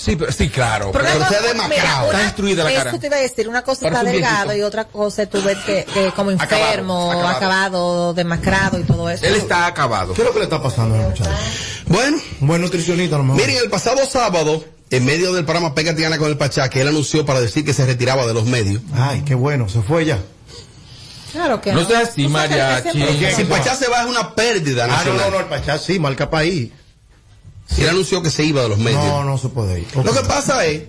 Sí, 0.00 0.14
pero, 0.14 0.30
sí, 0.30 0.48
claro. 0.48 0.92
Pero 0.92 1.04
Pero 1.04 1.16
una 1.18 1.28
se 1.28 1.34
ha 1.34 1.38
cosa- 1.38 1.52
demacrado. 1.52 2.06
Está 2.06 2.18
destruida 2.22 2.62
la 2.64 2.72
cara. 2.72 2.90
Eso 2.90 3.00
te 3.00 3.06
iba 3.08 3.16
a 3.16 3.20
decir, 3.20 3.48
una 3.48 3.62
cosa 3.62 3.80
Parece 3.90 3.98
está 4.00 4.12
delgado 4.12 4.56
y 4.56 4.62
otra 4.62 4.84
cosa 4.84 5.26
tú 5.26 5.42
ves 5.42 5.58
que, 5.66 5.84
que 5.92 6.12
como 6.14 6.30
enfermo, 6.30 7.10
acabado. 7.10 7.36
acabado. 7.36 8.14
demacrado 8.14 8.78
y 8.78 8.84
todo 8.84 9.10
eso. 9.10 9.26
Él 9.26 9.34
está 9.34 9.66
acabado. 9.66 10.14
¿Qué 10.14 10.22
es 10.22 10.26
lo 10.28 10.32
que 10.32 10.38
le 10.38 10.44
está 10.44 10.62
pasando 10.62 10.94
a 10.94 10.98
muchacho? 11.08 11.28
Bueno, 11.86 12.16
buen 12.38 12.62
nutricionista, 12.62 13.16
a 13.16 13.18
lo 13.18 13.24
mejor. 13.24 13.40
miren, 13.44 13.60
el 13.60 13.68
pasado 13.70 14.06
sábado, 14.06 14.62
en 14.90 15.04
medio 15.04 15.32
del 15.32 15.44
programa 15.44 15.74
Gana 15.76 16.16
con 16.16 16.28
el 16.28 16.36
Pachá, 16.38 16.70
que 16.70 16.80
él 16.82 16.88
anunció 16.88 17.26
para 17.26 17.40
decir 17.40 17.64
que 17.64 17.74
se 17.74 17.84
retiraba 17.84 18.24
de 18.24 18.34
los 18.34 18.44
medios. 18.44 18.80
Ay, 18.94 19.22
qué 19.26 19.34
bueno, 19.34 19.68
se 19.68 19.82
fue 19.82 20.04
ya. 20.04 20.18
Claro 21.32 21.60
que 21.60 21.72
No 21.72 21.82
no. 21.82 21.88
seas 21.88 22.10
así, 22.10 22.24
Tú 22.24 22.32
sabes 22.32 22.48
que 22.50 22.56
mariachi. 22.56 22.90
siempre- 22.90 23.16
¿Pero 23.18 23.18
qué? 23.30 23.34
Si 23.34 23.44
Pachá 23.44 23.74
se 23.74 23.88
va 23.88 24.02
es 24.02 24.06
una 24.08 24.34
pérdida 24.34 24.86
Ah, 24.88 25.02
no, 25.04 25.12
no, 25.14 25.30
no, 25.30 25.40
el 25.40 25.46
Pachá 25.46 25.76
sí, 25.76 25.98
marca 25.98 26.30
país. 26.30 26.70
Él 27.76 27.88
anunció 27.88 28.22
que 28.22 28.30
se 28.30 28.44
iba 28.44 28.62
de 28.62 28.68
los 28.68 28.78
medios. 28.78 29.04
No, 29.04 29.24
no 29.24 29.38
se 29.38 29.48
puede 29.48 29.80
ir. 29.80 29.88
Lo 29.94 30.12
que 30.12 30.20
pasa 30.20 30.64
es 30.64 30.84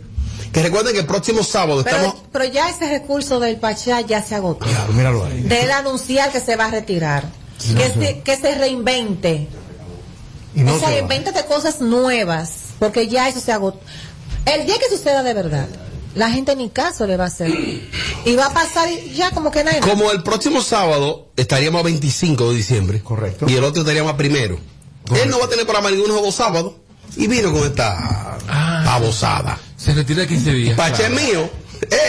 que 0.51 0.63
recuerden 0.63 0.93
que 0.93 0.99
el 0.99 1.05
próximo 1.05 1.43
sábado 1.43 1.81
estamos... 1.81 2.15
Pero, 2.31 2.45
ya 2.45 2.69
ese 2.69 2.89
recurso 2.89 3.39
del 3.39 3.57
Pachá 3.57 4.01
ya 4.01 4.23
se 4.23 4.35
agotó. 4.35 4.65
Claro, 4.65 4.93
míralo 4.93 5.25
ahí. 5.25 5.41
De 5.41 5.63
él 5.63 5.71
anunciar 5.71 6.31
que 6.31 6.39
se 6.39 6.55
va 6.55 6.65
a 6.65 6.71
retirar. 6.71 7.29
que, 7.59 7.89
se, 7.89 8.21
que 8.21 8.37
se 8.37 8.55
reinvente. 8.55 9.47
Y 10.55 10.61
no 10.61 10.75
o 10.75 10.79
sea, 10.79 10.89
se 10.89 10.99
invéntate 10.99 11.45
cosas 11.45 11.81
nuevas. 11.81 12.51
Porque 12.79 13.07
ya 13.07 13.27
eso 13.27 13.39
se 13.39 13.51
agotó. 13.51 13.79
El 14.45 14.65
día 14.65 14.75
que 14.79 14.89
suceda 14.89 15.21
de 15.21 15.33
verdad, 15.33 15.67
la 16.15 16.31
gente 16.31 16.55
ni 16.55 16.69
caso 16.69 17.05
le 17.05 17.17
va 17.17 17.25
a 17.25 17.27
hacer. 17.27 17.51
Y 18.25 18.35
va 18.35 18.47
a 18.47 18.53
pasar 18.53 18.89
y 18.89 19.11
ya 19.13 19.31
como 19.31 19.51
que 19.51 19.63
nada. 19.63 19.79
Como 19.81 20.11
el 20.11 20.23
próximo 20.23 20.61
sábado 20.61 21.29
estaríamos 21.35 21.81
a 21.81 21.83
25 21.83 22.49
de 22.49 22.55
diciembre. 22.55 23.01
Correcto. 23.01 23.45
Y 23.47 23.55
el 23.55 23.63
otro 23.63 23.81
estaríamos 23.81 24.13
a 24.13 24.17
primero. 24.17 24.57
Él 25.15 25.29
no 25.29 25.39
va 25.39 25.45
a 25.45 25.49
tener 25.49 25.65
programa 25.65 25.91
ninguno 25.91 26.15
de 26.15 26.21
los 26.21 26.35
sábados. 26.35 26.73
Y 27.17 27.27
vino 27.27 27.51
con 27.51 27.63
esta 27.63 28.37
Ah. 28.47 28.83
babosada. 28.85 29.57
Se 29.75 29.93
retira 29.93 30.27
15 30.27 30.51
días. 30.51 30.75
Pache 30.77 31.07
claro. 31.07 31.15
mío. 31.15 31.49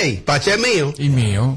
Ey, 0.02 0.18
Pache 0.18 0.56
mío. 0.58 0.92
Y 0.98 1.08
mío. 1.08 1.56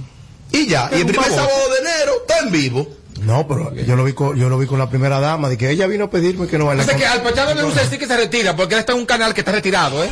Y 0.51 0.67
ya. 0.67 0.85
Pero 0.89 0.97
Y 0.97 1.01
el 1.01 1.07
primer 1.07 1.29
sábado 1.29 1.49
de 1.73 1.79
enero 1.89 2.11
está 2.21 2.39
en 2.39 2.51
vivo. 2.51 2.87
No, 3.21 3.47
pero 3.47 3.73
yo 3.75 3.95
lo 3.95 4.03
vi 4.03 4.13
con, 4.13 4.35
yo 4.37 4.49
lo 4.49 4.57
vi 4.57 4.65
con 4.65 4.79
la 4.79 4.89
primera 4.89 5.19
dama, 5.19 5.47
de 5.47 5.57
que 5.57 5.69
ella 5.69 5.87
vino 5.87 6.05
a 6.05 6.09
pedirme 6.09 6.47
que 6.47 6.57
no 6.57 6.65
vaya 6.65 6.81
O 6.81 6.85
sea 6.85 6.95
que 6.97 7.05
al 7.05 7.21
Pachado 7.21 7.53
le 7.53 7.63
gusta 7.63 7.81
decir 7.81 7.97
que 7.99 8.07
se 8.07 8.17
retira, 8.17 8.55
porque 8.55 8.73
él 8.73 8.79
está 8.81 8.91
en 8.93 8.99
un 8.99 9.05
canal 9.05 9.33
que 9.33 9.41
está 9.41 9.51
retirado, 9.53 10.03
¿eh? 10.03 10.09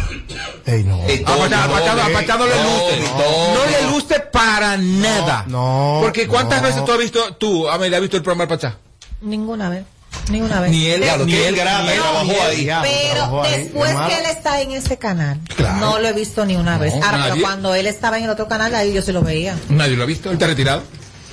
Ey, 0.65 0.84
no. 0.84 1.02
Ey, 1.08 1.22
A 1.26 1.36
Pachado, 1.36 1.44
a 1.44 1.67
no, 1.67 1.74
Pachado- 1.74 2.02
a 2.04 2.08
ey, 2.08 2.13
Pachado 2.13 2.46
le 2.46 2.56
no, 2.56 2.63
luce. 2.63 3.00
no, 3.02 3.54
No 3.56 3.65
le 3.65 3.82
no. 3.84 3.91
luce 3.91 4.20
para 4.20 4.78
nada. 4.78 5.46
No. 5.48 6.00
Porque 6.02 6.28
¿cuántas 6.28 6.62
no. 6.62 6.67
veces 6.70 6.86
tú 6.86 6.91
has 6.94 7.00
visto, 7.00 7.36
tú, 7.36 7.67
Amelia, 7.67 7.98
has 7.98 8.02
visto 8.02 8.17
el 8.17 8.24
programa 8.24 8.46
del 8.46 8.58
Pachá? 8.58 8.78
Ninguna 9.22 9.67
vez. 9.70 9.84
Ninguna 10.32 10.62
vez. 10.62 10.72
Ni 10.72 10.86
él, 10.88 11.02
Claro, 11.02 11.26
ni 11.26 11.32
que 11.34 11.48
él, 11.48 11.56
graba, 11.56 11.84
ni 11.84 11.89
él 11.91 12.00
trabajó 12.02 12.24
ni 12.26 12.32
él. 12.32 12.41
ahí. 12.41 12.65
Ya, 12.65 12.82
Pero 12.82 13.12
trabajó 13.13 13.44
ahí, 13.44 13.52
después 13.63 13.91
que 14.08 14.17
él 14.17 14.26
está 14.30 14.62
en 14.62 14.72
ese 14.72 14.98
canal, 14.98 15.39
Claro. 15.56 15.78
no 15.80 16.00
lo 16.00 16.08
he 16.08 16.13
visto 16.13 16.46
ni 16.46 16.56
una 16.56 16.78
vez. 16.78 16.94
Ahora, 16.96 17.26
pero 17.32 17.41
cuando 17.41 17.76
él 17.76 17.88
estaba 17.88 18.17
en 18.17 18.24
el 18.26 18.30
otro 18.30 18.48
canal, 18.48 18.74
ahí 18.76 18.94
yo 18.94 19.02
sí 19.02 19.12
lo 19.12 19.22
veía. 19.22 19.58
Nadie 19.70 19.96
lo 19.98 20.04
ha 20.04 20.06
visto, 20.08 20.30
él 20.30 20.34
está 20.36 20.48
retirado. 20.48 20.84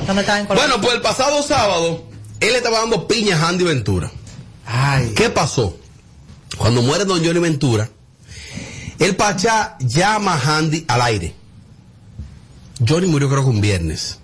Cuando 0.04 0.20
estaba 0.20 0.40
en. 0.40 0.46
Bueno, 0.48 0.80
pues 0.80 0.94
el 0.94 1.00
pasado 1.00 1.42
sábado, 1.42 2.04
él 2.40 2.54
estaba 2.54 2.80
dando 2.80 3.06
piña 3.08 3.36
a 3.42 3.48
Andy 3.48 3.64
Ventura. 3.64 4.10
Ay. 4.66 5.12
¿Qué 5.16 5.30
pasó? 5.30 5.76
Cuando 6.56 6.82
muere 6.82 7.04
don 7.04 7.24
Johnny 7.24 7.38
Ventura, 7.40 7.88
el 8.98 9.16
Pachá 9.16 9.76
llama 9.80 10.34
a 10.34 10.38
Handy 10.58 10.84
al 10.88 11.02
aire. 11.02 11.34
Johnny 12.86 13.06
murió 13.06 13.28
creo 13.28 13.42
que 13.44 13.50
un 13.50 13.60
viernes. 13.60 14.18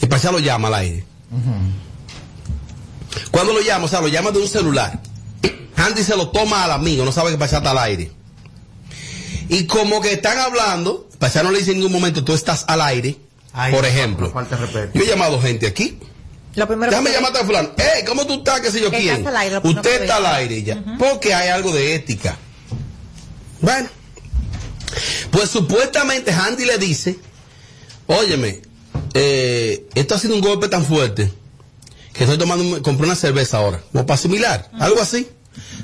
El 0.00 0.08
Pachá 0.08 0.30
lo 0.32 0.38
llama 0.40 0.68
al 0.68 0.74
aire. 0.74 1.04
Cuando 3.30 3.52
lo 3.52 3.60
llama, 3.60 3.84
o 3.84 3.88
sea, 3.88 4.00
lo 4.00 4.08
llama 4.08 4.30
de 4.30 4.38
un 4.38 4.48
celular. 4.48 5.00
Handy 5.76 6.02
se 6.02 6.16
lo 6.16 6.30
toma 6.30 6.64
al 6.64 6.72
amigo, 6.72 7.04
no 7.04 7.12
sabe 7.12 7.30
que 7.30 7.38
Pachá 7.38 7.58
está 7.58 7.70
al 7.72 7.78
aire. 7.78 8.10
Y 9.48 9.64
como 9.66 10.00
que 10.00 10.12
están 10.14 10.38
hablando, 10.38 11.08
Pachá 11.18 11.42
no 11.42 11.50
le 11.50 11.58
dice 11.58 11.72
en 11.72 11.78
ningún 11.78 11.92
momento, 11.92 12.24
tú 12.24 12.32
estás 12.34 12.64
al 12.68 12.80
aire. 12.80 13.16
Ay, 13.52 13.72
por 13.72 13.84
ejemplo, 13.86 14.32
yo 14.94 15.02
he 15.02 15.06
llamado 15.06 15.40
gente 15.40 15.66
aquí. 15.66 15.98
Lo 16.54 16.66
primero 16.66 16.90
Déjame 16.90 17.10
que- 17.10 17.16
llamarte 17.16 17.38
a 17.38 17.44
fulano. 17.44 17.70
¡Ey, 17.76 18.04
¿cómo 18.06 18.26
tú 18.26 18.34
estás? 18.34 18.60
¿Qué 18.60 18.70
sé 18.70 18.80
yo 18.80 18.90
quién? 18.90 19.26
aire, 19.26 19.58
Usted 19.62 20.02
está 20.02 20.16
al 20.16 20.26
aire 20.26 20.62
ya. 20.62 20.82
Porque 20.98 21.34
hay 21.34 21.48
algo 21.50 21.70
de 21.72 21.94
ética. 21.94 22.36
Bueno. 23.60 23.88
Pues 25.30 25.50
supuestamente 25.50 26.32
Handy 26.32 26.64
le 26.64 26.78
dice, 26.78 27.18
óyeme, 28.06 28.62
eh, 29.12 29.86
esto 29.94 30.14
ha 30.14 30.18
sido 30.18 30.34
un 30.34 30.40
golpe 30.40 30.68
tan 30.68 30.84
fuerte 30.84 31.30
que 32.16 32.24
estoy 32.24 32.38
tomando, 32.38 32.82
compré 32.82 33.06
una 33.06 33.16
cerveza 33.16 33.58
ahora, 33.58 33.80
como 33.92 34.06
para 34.06 34.14
asimilar, 34.18 34.70
algo 34.78 35.00
así. 35.00 35.28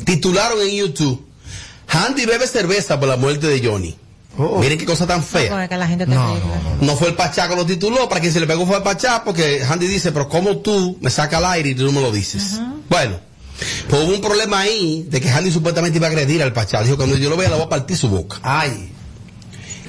Titularon 0.05 0.61
en 0.63 0.71
YouTube, 0.77 1.27
Handy 1.89 2.27
bebe 2.27 2.47
cerveza 2.47 2.99
por 2.99 3.09
la 3.09 3.17
muerte 3.17 3.47
de 3.47 3.67
Johnny. 3.67 3.97
Oh. 4.39 4.59
Miren 4.61 4.79
qué 4.79 4.87
cosa 4.87 5.07
tan 5.07 5.19
No, 5.21 5.27
fea. 5.27 5.51
porque 5.51 5.69
que 5.69 5.77
la 5.77 5.87
gente 5.87 6.07
te 6.07 6.11
No, 6.15 6.35
no, 6.35 6.41
No 6.81 6.97
fue 6.97 7.09
el 7.09 7.15
Pachá 7.15 7.49
que 7.49 7.55
lo 7.57 7.67
tituló, 7.67 8.09
para 8.09 8.21
quien 8.23 8.33
se 8.33 8.41
le 8.41 8.47
pegó 8.47 8.67
fue 8.67 8.77
el 8.79 8.83
Pachá, 8.83 9.25
porque 9.25 9.63
Handy 9.63 9.87
dice, 9.87 10.11
pero 10.11 10.27
¿cómo 10.29 10.57
tú 10.59 10.97
me 11.03 11.11
sacas 11.11 11.39
al 11.39 11.51
aire 11.53 11.69
y 11.71 11.75
tú 11.75 11.85
no 11.85 11.93
me 11.93 12.01
lo 12.01 12.11
dices? 12.11 12.59
Bueno, 12.89 13.19
Pues 13.91 14.03
hubo 14.03 14.15
un 14.15 14.23
problema 14.23 14.61
ahí 14.61 15.07
de 15.11 15.21
que 15.21 15.29
Handy 15.31 15.53
supuestamente 15.53 15.99
iba 15.99 16.07
a 16.07 16.11
agredir 16.11 16.43
al 16.43 16.55
Pachá. 16.55 16.83
Dijo, 16.83 16.97
cuando 16.97 17.17
yo 17.19 17.29
lo 17.29 17.37
vea, 17.37 17.51
le 17.51 17.57
voy 17.57 17.65
a 17.65 17.69
partir 17.69 17.95
su 17.97 18.09
boca. 18.09 18.39
Ay. 18.43 18.91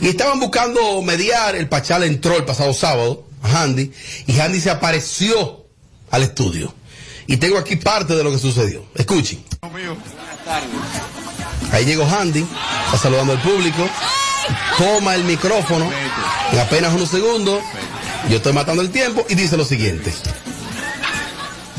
Y 0.02 0.08
estaban 0.10 0.40
buscando 0.42 1.02
mediar, 1.02 1.56
el 1.56 1.70
Pachá 1.70 1.98
le 1.98 2.08
entró 2.08 2.36
el 2.36 2.44
pasado 2.44 2.74
sábado 2.74 3.24
a 3.42 3.64
Handy, 3.64 3.92
y 4.28 4.38
Handy 4.40 4.60
se 4.60 4.70
apareció 4.72 5.63
al 6.14 6.22
estudio. 6.24 6.74
Y 7.26 7.38
tengo 7.38 7.58
aquí 7.58 7.76
parte 7.76 8.16
de 8.16 8.24
lo 8.24 8.32
que 8.32 8.38
sucedió. 8.38 8.86
Escuchen. 8.94 9.44
Ahí 11.72 11.86
llegó 11.86 12.06
Handy, 12.06 12.46
está 12.86 12.98
saludando 12.98 13.34
al 13.34 13.42
público, 13.42 13.90
toma 14.78 15.16
el 15.16 15.24
micrófono 15.24 15.90
en 16.52 16.60
apenas 16.60 16.94
unos 16.94 17.10
segundos. 17.10 17.64
Yo 18.30 18.38
estoy 18.38 18.54
matando 18.54 18.84
el 18.84 18.92
tiempo 18.92 19.26
y 19.28 19.34
dice 19.34 19.58
lo 19.58 19.66
siguiente. 19.66 20.14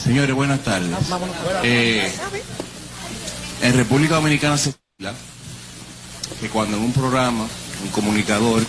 Señores, 0.02 0.34
buenas 0.34 0.60
tardes. 0.64 0.90
Eh, 1.62 2.12
en 3.62 3.74
República 3.74 4.16
Dominicana 4.16 4.58
se 4.58 4.74
que 6.40 6.48
cuando 6.48 6.76
en 6.76 6.82
un 6.82 6.92
programa 6.92 7.46
un 7.84 7.90
comunicador 7.90 8.64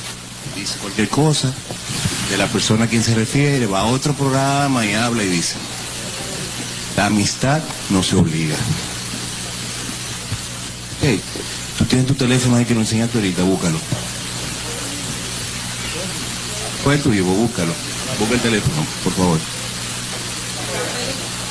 dice 0.55 0.77
cualquier 0.79 1.09
cosa 1.09 1.51
de 2.29 2.37
la 2.37 2.47
persona 2.47 2.85
a 2.85 2.87
quien 2.87 3.03
se 3.03 3.15
refiere, 3.15 3.67
va 3.67 3.81
a 3.81 3.85
otro 3.85 4.13
programa 4.13 4.85
y 4.85 4.93
habla 4.93 5.23
y 5.23 5.27
dice, 5.27 5.55
la 6.97 7.07
amistad 7.07 7.61
no 7.89 8.03
se 8.03 8.15
obliga. 8.15 8.55
Hey, 11.01 11.21
tú 11.77 11.85
tienes 11.85 12.07
tu 12.07 12.15
teléfono 12.15 12.55
ahí 12.55 12.65
que 12.65 12.73
lo 12.73 12.81
enseñaste 12.81 13.17
ahorita, 13.17 13.43
búscalo. 13.43 13.77
¿Cuál 16.83 16.97
es 16.97 17.03
tu? 17.03 17.09
Búscalo. 17.11 17.73
Busca 18.19 18.35
el 18.35 18.41
teléfono, 18.41 18.85
por 19.03 19.13
favor. 19.13 19.39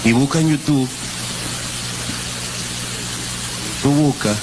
Y 0.04 0.12
busca 0.12 0.40
en 0.40 0.50
YouTube. 0.50 0.88
Tú 3.82 3.90
buscas. 3.90 4.36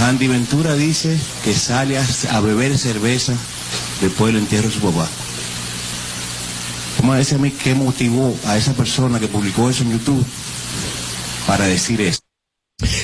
Andy 0.00 0.26
Ventura 0.26 0.74
dice 0.74 1.18
que 1.44 1.54
sale 1.54 1.96
a, 1.96 2.04
a 2.32 2.40
beber 2.40 2.76
cerveza 2.76 3.34
después 4.00 4.34
del 4.34 4.42
entierro 4.42 4.68
de 4.68 4.74
su 4.74 4.80
papá. 4.80 5.08
¿Cómo 7.06 7.14
a 7.14 7.18
decir 7.18 7.38
a 7.38 7.40
mí 7.40 7.52
qué 7.52 7.72
motivó 7.72 8.36
a 8.46 8.56
esa 8.56 8.72
persona 8.72 9.20
que 9.20 9.28
publicó 9.28 9.70
eso 9.70 9.84
en 9.84 9.92
YouTube 9.92 10.26
para 11.46 11.64
decir 11.64 12.00
eso? 12.00 12.18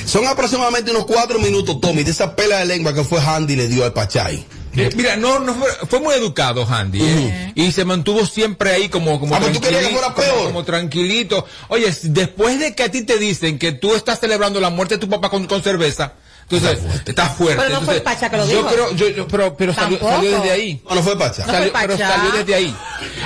Son 0.05 0.27
aproximadamente 0.27 0.91
unos 0.91 1.05
cuatro 1.05 1.39
minutos, 1.39 1.79
Tommy, 1.79 2.03
de 2.03 2.11
esa 2.11 2.35
pela 2.35 2.57
de 2.59 2.65
lengua 2.65 2.93
que 2.93 3.05
fue 3.05 3.21
Handy 3.21 3.55
le 3.55 3.69
dio 3.69 3.85
al 3.85 3.93
Pachay. 3.93 4.45
Eh, 4.75 4.89
mira, 4.97 5.15
no, 5.15 5.39
no 5.39 5.55
fue, 5.55 5.69
fue 5.89 6.01
muy 6.01 6.15
educado 6.15 6.67
Handy, 6.69 6.99
¿eh? 7.01 7.51
y 7.55 7.71
se 7.71 7.85
mantuvo 7.85 8.25
siempre 8.25 8.71
ahí 8.71 8.89
como 8.89 9.21
como 9.21 9.35
Ah, 9.35 9.39
tú 9.39 9.45
que 9.53 9.59
tranquilito, 9.59 9.91
fuera 9.91 10.13
como, 10.13 10.27
peor. 10.27 10.43
como 10.47 10.63
tranquilito. 10.65 11.45
Oye, 11.69 11.95
después 12.03 12.59
de 12.59 12.75
que 12.75 12.83
a 12.83 12.91
ti 12.91 13.03
te 13.05 13.17
dicen 13.17 13.57
que 13.57 13.71
tú 13.71 13.95
estás 13.95 14.19
celebrando 14.19 14.59
la 14.59 14.69
muerte 14.69 14.95
de 14.95 14.99
tu 14.99 15.07
papá 15.07 15.29
con, 15.29 15.47
con 15.47 15.63
cerveza, 15.63 16.15
entonces 16.49 16.79
está 17.05 17.29
fuerte. 17.29 17.61
Pero 17.63 17.79
no 17.79 17.85
fue 17.85 18.01
Pacha 18.01 18.29
que 18.29 18.37
lo 18.37 18.45
yo 18.47 18.57
dijo. 18.57 18.69
creo, 18.69 18.95
yo, 18.95 19.09
yo- 19.09 19.27
pero, 19.27 19.55
pero 19.55 19.73
salió, 19.73 19.99
salió 19.99 20.31
desde 20.31 20.51
ahí. 20.51 20.81
No, 20.87 20.95
no 20.95 21.03
fue 21.03 21.17
Pachá. 21.17 21.45
No 21.45 21.53
fue 21.53 21.53
Salió, 21.53 21.73
pero 21.73 21.93
Pachá. 21.93 22.15
salió 22.15 22.31
desde 22.31 22.55
ahí. 22.55 22.75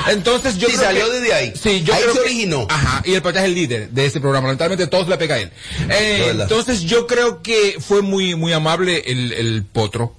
Entonces 0.10 0.58
yo 0.58 0.68
Sí, 0.70 0.76
creo 0.76 0.86
salió 0.88 1.06
que- 1.06 1.12
desde 1.14 1.34
ahí. 1.34 1.54
Sí, 1.62 1.84
yo 1.84 1.94
Ahí 1.94 2.02
creo 2.02 2.14
se 2.14 2.20
que- 2.20 2.26
originó. 2.26 2.68
Ajá, 2.70 3.02
y 3.06 3.14
el 3.14 3.22
Pachá 3.22 3.40
es 3.40 3.46
el 3.46 3.54
líder 3.56 3.90
de 3.90 4.06
ese 4.06 4.20
programa. 4.20 4.48
Lamentablemente 4.48 4.88
todos 4.88 5.08
le 5.08 5.18
pega 5.18 5.36
a 5.36 5.40
él. 5.40 5.52
Eh, 5.90 6.30
entonces 6.40 6.82
yo 6.82 7.08
creo 7.08 7.42
que 7.42 7.78
fue 7.80 8.02
muy 8.02 8.36
muy 8.36 8.54
amable 8.54 9.04
el, 9.08 9.34
el 9.34 9.64
potro. 9.66 10.14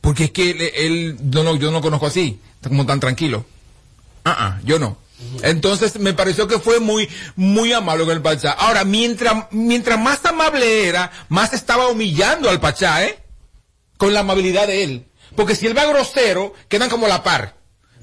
Porque 0.00 0.24
es 0.24 0.30
que 0.32 0.50
él, 0.50 0.60
él- 0.74 1.16
yo, 1.30 1.42
no, 1.44 1.56
yo 1.56 1.68
no 1.70 1.78
lo 1.78 1.80
conozco 1.80 2.06
así, 2.06 2.38
como 2.62 2.84
tan 2.84 3.00
tranquilo. 3.00 3.44
Ah, 4.24 4.36
ah, 4.38 4.60
yo 4.64 4.78
no. 4.78 4.98
Entonces 5.42 5.98
me 5.98 6.12
pareció 6.12 6.48
que 6.48 6.58
fue 6.58 6.80
muy, 6.80 7.08
muy 7.36 7.72
amable 7.72 8.04
con 8.04 8.14
el 8.14 8.22
Pachá. 8.22 8.52
Ahora, 8.52 8.84
mientras, 8.84 9.46
mientras 9.50 9.98
más 9.98 10.24
amable 10.24 10.88
era, 10.88 11.10
más 11.28 11.52
estaba 11.52 11.88
humillando 11.88 12.50
al 12.50 12.60
Pachá, 12.60 13.04
¿eh? 13.04 13.18
Con 13.96 14.12
la 14.12 14.20
amabilidad 14.20 14.66
de 14.66 14.84
él. 14.84 15.06
Porque 15.36 15.54
si 15.54 15.66
él 15.66 15.76
va 15.76 15.86
grosero, 15.86 16.54
quedan 16.68 16.90
como 16.90 17.08
la 17.08 17.22
par. 17.22 17.56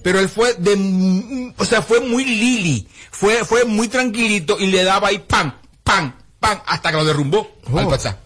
Pero 0.04 0.20
él 0.20 0.30
fue 0.30 0.56
de, 0.56 1.54
o 1.58 1.66
sea, 1.66 1.82
fue 1.82 2.00
muy 2.00 2.26
lili. 2.26 2.88
Fue, 3.12 3.46
fue 3.46 3.66
muy 3.66 3.88
tranquilito 3.88 4.58
y 4.60 4.68
le 4.68 4.84
daba 4.84 5.10
ahí 5.10 5.20
pam, 5.20 5.54
pam, 5.84 6.16
pam, 6.40 6.62
hasta 6.66 6.92
que 6.92 6.98
lo 6.98 7.06
derrumbó 7.06 7.58
al 7.76 7.88
Pachá. 7.88 8.18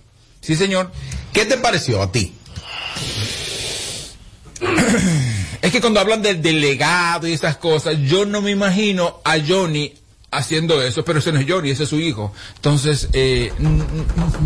Sí, 0.42 0.56
señor. 0.56 0.92
¿Qué 1.34 1.46
te 1.46 1.58
pareció 1.58 2.02
a 2.02 2.12
ti? 2.12 2.34
Es 5.66 5.72
que 5.72 5.82
cuando 5.82 6.00
hablan 6.00 6.22
del 6.22 6.42
delegado 6.42 7.28
y 7.28 7.34
esas 7.34 7.58
cosas, 7.58 7.96
yo 8.04 8.26
no 8.26 8.42
me 8.42 8.52
imagino 8.52 9.20
a 9.24 9.36
Johnny 9.46 9.94
haciendo 10.32 10.82
eso, 10.84 11.04
pero 11.06 11.20
ese 11.20 11.32
no 11.32 11.40
es 11.40 11.46
Johnny, 11.50 11.70
ese 11.72 11.84
es 11.84 11.90
su 11.90 12.00
hijo. 12.00 12.34
Entonces, 12.56 13.08
eh, 13.14 13.52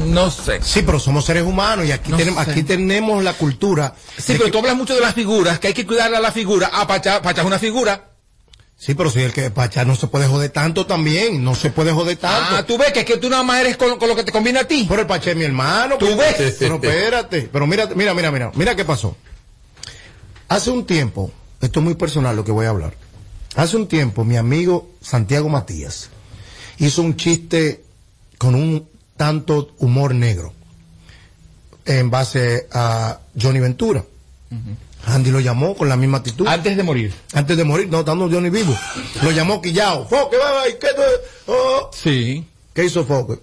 no 0.06 0.30
sé. 0.32 0.60
Sí, 0.62 0.82
pero 0.84 1.00
somos 1.00 1.26
seres 1.26 1.44
humanos 1.44 1.86
y 1.88 1.92
aquí, 1.92 2.12
No 2.12 2.18
tenemos, 2.18 2.46
sé. 2.46 2.52
aquí 2.52 2.64
tenemos 2.64 3.24
la 3.24 3.34
cultura. 3.34 3.96
Sí, 4.18 4.34
pero 4.34 4.46
que- 4.46 4.52
tú 4.52 4.60
hablas 4.60 4.76
mucho 4.76 4.94
de 4.96 5.02
las 5.02 5.14
figuras, 5.14 5.60
que 5.60 5.68
hay 5.68 5.74
que 5.74 5.86
cuidarle 5.86 6.18
a 6.18 6.22
la 6.22 6.32
figura. 6.32 6.70
Ah, 6.72 6.88
Pachá, 6.88 7.22
Pachá 7.22 7.42
es 7.42 7.48
una 7.48 7.60
figura. 7.60 8.06
Sí, 8.78 8.94
pero 8.94 9.10
si 9.10 9.20
el 9.20 9.34
que 9.34 9.50
Pachá 9.52 9.84
no 9.84 9.96
se 9.96 10.08
puede 10.08 10.26
joder 10.28 10.52
tanto 10.52 10.86
también, 10.86 11.44
no 11.44 11.54
se 11.54 11.70
puede 11.70 11.92
joder 11.92 12.16
tanto. 12.18 12.56
Ah, 12.56 12.64
tú 12.66 12.78
ves 12.78 12.94
que 12.94 13.00
es 13.02 13.06
que 13.06 13.18
tú 13.18 13.30
nada 13.30 13.44
más 13.44 13.60
eres 13.60 13.76
con, 13.76 13.98
con 14.00 14.08
lo 14.08 14.16
que 14.16 14.24
te 14.24 14.32
conviene 14.32 14.60
a 14.60 14.68
ti. 14.68 14.86
Pero 14.88 15.02
el 15.02 15.08
Pachá 15.08 15.32
es 15.32 15.36
mi 15.38 15.44
hermano. 15.44 15.98
¿Tú 15.98 16.06
pues. 16.16 16.38
ves? 16.38 16.56
Pero 16.60 16.76
espérate. 16.76 17.50
Pero 17.52 17.68
mira, 17.68 17.88
mira, 17.94 18.14
mira, 18.14 18.32
mira. 18.32 18.52
Mira 18.56 18.76
qué 18.76 18.86
pasó. 18.86 19.18
Hace 20.50 20.72
un 20.72 20.88
tiempo, 20.88 21.32
esto 21.62 21.80
es 21.80 21.84
muy 21.84 21.94
personal 21.94 22.36
lo 22.36 22.44
que 22.44 22.52
voy 22.52 22.66
a 22.66 22.70
hablar. 22.70 22.96
Hace 23.56 23.78
un 23.78 23.88
tiempo, 23.88 24.26
mi 24.26 24.36
amigo 24.36 24.90
Santiago 25.00 25.48
Matías 25.48 26.10
hizo 26.80 27.04
un 27.04 27.16
chiste 27.16 27.84
con 28.40 28.56
un 28.56 28.90
tanto 29.16 29.76
humor 29.78 30.16
negro 30.16 30.54
en 31.86 32.10
base 32.10 32.68
a 32.74 33.20
Johnny 33.40 33.60
Ventura. 33.60 34.04
Andy 35.06 35.30
lo 35.30 35.40
llamó 35.40 35.76
con 35.76 35.88
la 35.88 35.96
misma 35.96 36.18
actitud. 36.18 36.48
Antes 36.48 36.76
de 36.76 36.82
morir. 36.82 37.14
Antes 37.34 37.56
de 37.56 37.64
morir, 37.64 37.88
no, 37.90 38.00
estando 38.00 38.28
Johnny 38.28 38.50
vivo. 38.50 38.76
Lo 39.22 39.30
llamó 39.30 39.62
Quillao. 39.62 40.08
Foque, 40.08 40.38
va, 40.38 40.52
va, 40.52 40.68
¿y 40.68 40.74
qué 40.80 40.88
oh. 41.46 41.92
Sí. 41.94 42.44
¿Qué 42.74 42.86
hizo 42.86 43.06
Foque? 43.06 43.40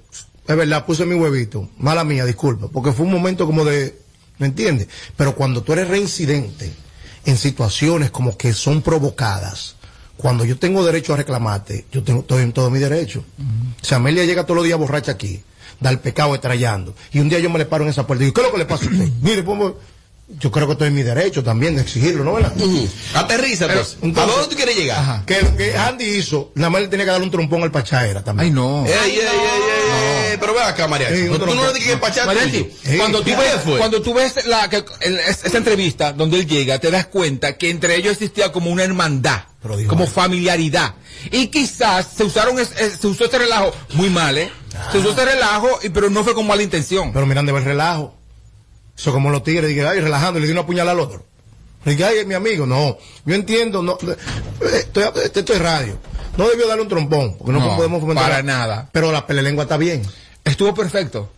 Es 0.47 0.57
verdad, 0.57 0.85
puse 0.85 1.07
mi 1.07 1.15
huevito. 1.15 1.69
Mala 1.79 2.03
mía, 2.03 2.25
disculpa. 2.25 2.67
Porque 2.67 2.93
fue 2.93 3.07
un 3.07 3.13
momento 3.13 3.47
como 3.47 3.65
de. 3.65 3.97
¿Me 4.39 4.49
entiendes? 4.49 4.89
Pero 5.17 5.37
cuando 5.37 5.63
tú 5.63 5.73
eres 5.73 5.89
reincidente 5.89 6.73
en 7.27 7.37
situaciones 7.37 8.11
como 8.11 8.37
que 8.37 8.53
son 8.55 8.83
provocadas, 8.83 9.75
cuando 10.17 10.45
yo 10.45 10.59
tengo 10.59 10.85
derecho 10.85 11.13
a 11.13 11.17
reclamarte, 11.19 11.85
yo 11.93 12.03
tengo, 12.03 12.21
estoy 12.21 12.43
en 12.43 12.53
todo 12.53 12.71
mi 12.71 12.79
derecho. 12.79 13.23
Si 13.83 13.95
Amelia 13.95 14.25
llega 14.25 14.45
todos 14.45 14.57
los 14.57 14.65
días 14.65 14.79
borracha 14.79 15.13
aquí, 15.13 15.43
da 15.81 15.91
el 15.91 15.99
pecado 15.99 16.35
estrellando, 16.35 16.95
y 17.13 17.19
un 17.19 17.29
día 17.29 17.39
yo 17.39 17.51
me 17.51 17.59
le 17.59 17.67
paro 17.67 17.85
en 17.85 17.91
esa 17.91 18.07
puerta 18.07 18.23
y 18.25 18.27
digo, 18.27 18.35
¿qué 18.35 18.41
es 18.41 18.47
lo 18.47 18.53
que 18.53 18.59
le 18.59 18.65
pasa 18.65 18.87
a 18.87 18.89
usted? 18.89 19.09
Mire, 19.21 19.43
pues, 19.43 19.75
yo 20.41 20.51
creo 20.51 20.67
que 20.67 20.73
estoy 20.73 20.89
en 20.89 20.95
mi 20.95 21.03
derecho 21.03 21.45
también 21.45 21.77
de 21.77 21.83
exigirlo, 21.83 22.25
¿no? 22.25 22.33
¿verdad? 22.35 22.53
Aterriza, 23.15 23.67
Pero, 23.69 23.81
pues. 23.81 23.97
entonces- 24.03 24.35
¿A 24.35 24.37
dónde 24.39 24.51
tú 24.51 24.57
quieres 24.57 24.77
llegar? 24.77 25.25
Que 25.25 25.43
lo 25.43 25.55
que 25.57 25.77
Andy 25.77 26.05
hizo, 26.05 26.51
nada 26.55 26.71
más 26.71 26.81
le 26.83 26.89
tenía 26.89 27.05
que 27.05 27.13
dar 27.13 27.23
un 27.23 27.31
trompón 27.31 27.63
al 27.63 27.71
Pachaera 27.71 28.25
también. 28.25 28.47
Ay, 28.49 28.53
no. 28.53 28.85
Ey, 28.87 28.93
ey, 28.93 29.19
ey, 29.19 29.76
ey, 30.33 30.37
pero 30.39 30.55
ve 30.55 30.61
acá, 30.63 30.87
Mariachi. 30.89 31.15
Ey, 31.15 31.27
tú 31.29 31.35
otro 31.35 31.47
no 31.55 31.55
no. 31.67 31.73
le 31.73 31.81
que 31.81 31.97
Pachá 31.97 32.27
Mariachi, 32.27 32.65
tuyo. 32.65 32.99
cuando, 32.99 33.19
tú 33.19 33.25
¿Qué 33.25 33.37
ves, 33.37 33.55
fue? 33.65 33.79
cuando 33.79 34.03
tú 34.03 34.15
ves 34.15 34.47
la, 34.47 34.69
que, 34.69 34.85
el- 35.01 35.19
esa 35.21 35.57
entrevista 35.57 36.13
donde 36.13 36.39
él 36.41 36.47
llega, 36.47 36.79
te 36.79 36.91
das 36.91 37.07
cuenta 37.07 37.57
que 37.57 37.71
entre 37.71 37.97
ellos 37.97 38.13
existía 38.13 38.53
como 38.53 38.71
una 38.71 38.85
hermandad, 38.85 39.43
como 39.89 40.07
familiaridad. 40.07 40.95
Y 41.31 41.49
quizás 41.49 42.07
se 42.17 42.25
usaron 42.25 42.59
es- 42.59 42.73
es- 42.81 42.95
se 43.01 43.07
usó 43.07 43.25
este 43.25 43.39
relajo 43.39 43.73
muy 43.95 44.11
mal, 44.11 44.37
¿eh? 44.39 44.51
Se 44.93 44.99
usó 44.99 45.11
este 45.11 45.25
relajo, 45.25 45.79
y- 45.83 45.89
pero 45.89 46.11
no 46.11 46.23
fue 46.25 46.35
con 46.35 46.47
mala 46.47 46.63
intención. 46.63 47.13
Pero 47.13 47.27
miran 47.27 47.47
de 47.47 47.53
ver 47.53 47.65
relajo. 47.65 48.15
Eso 48.97 49.13
como 49.13 49.31
los 49.31 49.43
tigres, 49.43 49.69
dije, 49.69 49.87
ay, 49.87 50.01
relajando, 50.01 50.41
le 50.41 50.47
di 50.47 50.53
una 50.53 50.65
puñalada 50.65 50.93
al 50.93 51.01
otro. 51.01 51.25
Le 51.85 51.93
dije, 51.93 52.05
ay, 52.05 52.19
es 52.19 52.27
mi 52.27 52.35
amigo. 52.35 52.67
No, 52.67 52.97
yo 53.25 53.35
entiendo, 53.35 53.83
no, 53.83 53.99
eh, 54.03 54.17
estoy, 54.79 55.05
esto 55.23 55.39
esto 55.41 55.53
es 55.53 55.61
radio. 55.61 55.99
No 56.37 56.49
debió 56.49 56.67
darle 56.69 56.83
un 56.83 56.89
trompón, 56.89 57.37
porque 57.39 57.53
no, 57.53 57.61
No, 57.61 57.77
podemos 57.77 58.01
fomentar. 58.01 58.25
para 58.29 58.43
nada. 58.43 58.89
Pero 58.93 59.11
la 59.13 59.27
pelelengua 59.27 59.65
está 59.65 59.77
bien. 59.77 60.03
Estuvo 60.45 60.75
perfecto. 60.75 61.31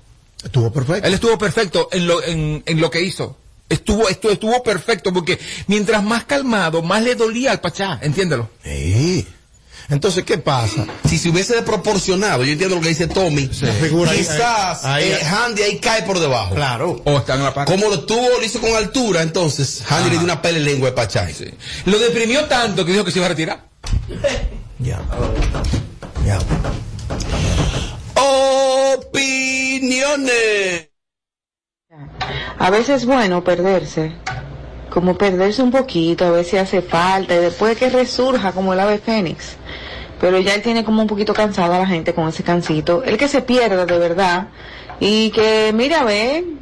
Estuvo 0.45 0.73
perfecto. 0.73 1.07
Él 1.07 1.15
estuvo 1.15 1.37
perfecto 1.39 1.89
en 1.93 2.07
lo, 2.07 2.23
en, 2.23 2.63
en 2.67 2.81
lo 2.81 2.91
que 2.91 3.03
hizo. 3.03 3.37
Estuvo, 3.69 4.09
estuvo, 4.09 4.33
estuvo 4.33 4.63
perfecto 4.63 5.13
porque 5.13 5.39
mientras 5.67 6.03
más 6.03 6.25
calmado, 6.25 6.81
más 6.83 7.03
le 7.03 7.15
dolía 7.15 7.51
al 7.53 7.61
Pachá, 7.61 7.99
entiéndelo. 8.03 8.49
Sí. 8.65 9.27
Entonces, 9.91 10.25
¿qué 10.25 10.37
pasa? 10.39 10.87
Si 11.09 11.17
se 11.19 11.31
hubiese 11.31 11.63
proporcionado, 11.63 12.45
yo 12.45 12.53
entiendo 12.53 12.77
lo 12.77 12.83
que 12.83 12.89
dice 12.91 13.07
Tommy, 13.09 13.47
figura 13.49 14.11
ahí, 14.11 14.19
quizás 14.19 14.85
ahí, 14.85 15.05
ahí. 15.05 15.13
eh, 15.13 15.25
Handy 15.25 15.63
ahí 15.63 15.79
cae 15.79 16.03
por 16.03 16.19
debajo. 16.19 16.55
Claro. 16.55 17.01
O 17.05 17.19
están 17.19 17.39
en 17.39 17.45
la 17.45 17.55
par. 17.55 17.67
Como 17.67 17.89
lo 17.89 18.01
tuvo, 18.05 18.29
lo 18.39 18.45
hizo 18.45 18.61
con 18.61 18.75
altura, 18.75 19.23
entonces 19.23 19.83
Handy 19.89 20.11
le 20.11 20.17
dio 20.17 20.25
una 20.25 20.43
pele 20.43 20.61
lengua 20.61 20.91
de 20.91 20.95
Pachá. 20.95 21.27
Lo 21.87 21.99
deprimió 21.99 22.45
tanto 22.47 22.85
que 22.85 22.93
dijo 22.93 23.05
que 23.05 23.11
se 23.13 23.19
iba 23.19 23.27
a 23.27 23.31
retirar. 23.31 23.65
Ya. 24.81 25.01
Ya. 26.25 26.39
Opiniones. 28.97 30.89
A 32.59 32.71
veces 32.71 33.03
es 33.03 33.07
bueno 33.07 33.43
perderse, 33.43 34.13
como 34.91 35.17
perderse 35.17 35.63
un 35.63 35.71
poquito, 35.71 36.27
a 36.27 36.31
ver 36.31 36.45
si 36.45 36.57
hace 36.57 36.83
falta, 36.83 37.35
y 37.35 37.39
después 37.39 37.77
que 37.77 37.89
resurja 37.91 38.53
como 38.53 38.73
el 38.73 38.81
ave 38.81 38.99
fénix. 38.99 39.57
Pero 40.21 40.39
ya 40.41 40.55
él 40.55 40.63
tiene 40.63 40.85
como 40.85 41.03
un 41.03 41.09
poquito 41.09 41.33
cansado 41.33 41.75
a 41.75 41.79
la 41.79 41.87
gente 41.87 42.13
con 42.15 42.29
ese 42.29 42.43
cansito. 42.43 43.05
El 43.05 43.17
que 43.17 43.29
se 43.29 43.43
pierda 43.43 43.87
de 43.87 43.99
verdad. 43.99 44.49
Y 45.01 45.31
que, 45.31 45.73
mira, 45.73 46.01
a 46.01 46.05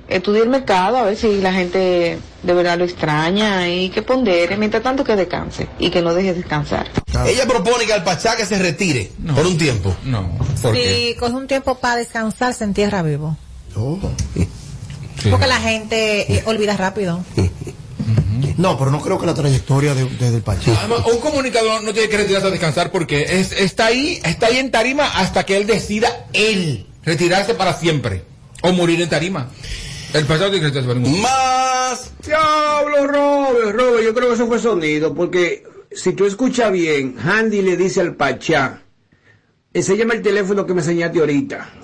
ver, 0.08 0.16
estudie 0.16 0.42
el 0.42 0.48
mercado, 0.48 0.96
a 0.98 1.02
ver 1.04 1.16
si 1.16 1.40
la 1.40 1.52
gente 1.52 2.18
de 2.42 2.52
verdad 2.54 2.78
lo 2.78 2.84
extraña 2.84 3.68
y 3.68 3.88
que 3.90 4.02
pondere, 4.02 4.56
mientras 4.56 4.82
tanto 4.82 5.02
que 5.04 5.16
descanse 5.16 5.68
y 5.78 5.90
que 5.90 6.02
no 6.02 6.14
deje 6.14 6.34
descansar. 6.34 6.88
Ella 7.26 7.46
propone 7.46 7.86
que 7.86 7.92
al 7.92 8.04
Pachá 8.04 8.36
que 8.36 8.44
se 8.46 8.58
retire 8.58 9.10
por 9.34 9.46
un 9.46 9.58
tiempo. 9.58 9.96
No. 10.04 10.30
Si 10.74 11.14
coge 11.18 11.32
un 11.32 11.46
tiempo 11.46 11.76
para 11.76 11.96
descansar, 11.96 12.54
se 12.54 12.64
entierra 12.64 13.02
vivo. 13.02 13.36
Oh. 13.74 13.98
Porque 15.30 15.46
la 15.46 15.58
gente 15.60 16.32
eh, 16.34 16.42
olvida 16.46 16.76
rápido. 16.76 17.24
No, 18.58 18.78
pero 18.78 18.90
no 18.90 19.00
creo 19.02 19.18
que 19.18 19.26
la 19.26 19.34
trayectoria 19.34 19.94
de, 19.94 20.04
de- 20.04 20.30
del 20.30 20.42
Pachá. 20.42 20.72
Además, 20.78 21.00
un 21.12 21.18
comunicador 21.20 21.82
no 21.82 21.92
tiene 21.92 22.08
que 22.08 22.16
retirarse 22.18 22.46
a 22.48 22.50
descansar 22.50 22.90
porque 22.92 23.22
es- 23.40 23.52
está 23.52 23.86
ahí, 23.86 24.20
está 24.24 24.46
ahí 24.46 24.58
en 24.58 24.70
tarima 24.70 25.06
hasta 25.08 25.44
que 25.44 25.56
él 25.56 25.66
decida 25.66 26.26
él 26.32 26.86
retirarse 27.04 27.54
para 27.54 27.74
siempre 27.74 28.24
o 28.62 28.72
morir 28.72 29.00
en 29.02 29.08
tarima. 29.08 29.48
El 30.12 30.24
pasado 30.24 30.50
retirarse 30.50 30.82
para 30.82 30.98
ningún 31.00 31.20
Más. 31.20 32.12
Diablo, 32.24 33.06
Robert, 33.06 33.76
Robert, 33.76 34.04
yo 34.04 34.14
creo 34.14 34.28
que 34.28 34.34
eso 34.34 34.46
fue 34.46 34.58
sonido, 34.58 35.14
porque 35.14 35.64
si 35.92 36.12
tú 36.12 36.26
escuchas 36.26 36.72
bien, 36.72 37.16
Handy 37.18 37.62
le 37.62 37.76
dice 37.76 38.00
al 38.00 38.14
Pachá, 38.14 38.82
enséñame 39.72 40.14
el 40.14 40.22
teléfono 40.22 40.66
que 40.66 40.74
me 40.74 40.80
enseñaste 40.80 41.20
ahorita. 41.20 41.74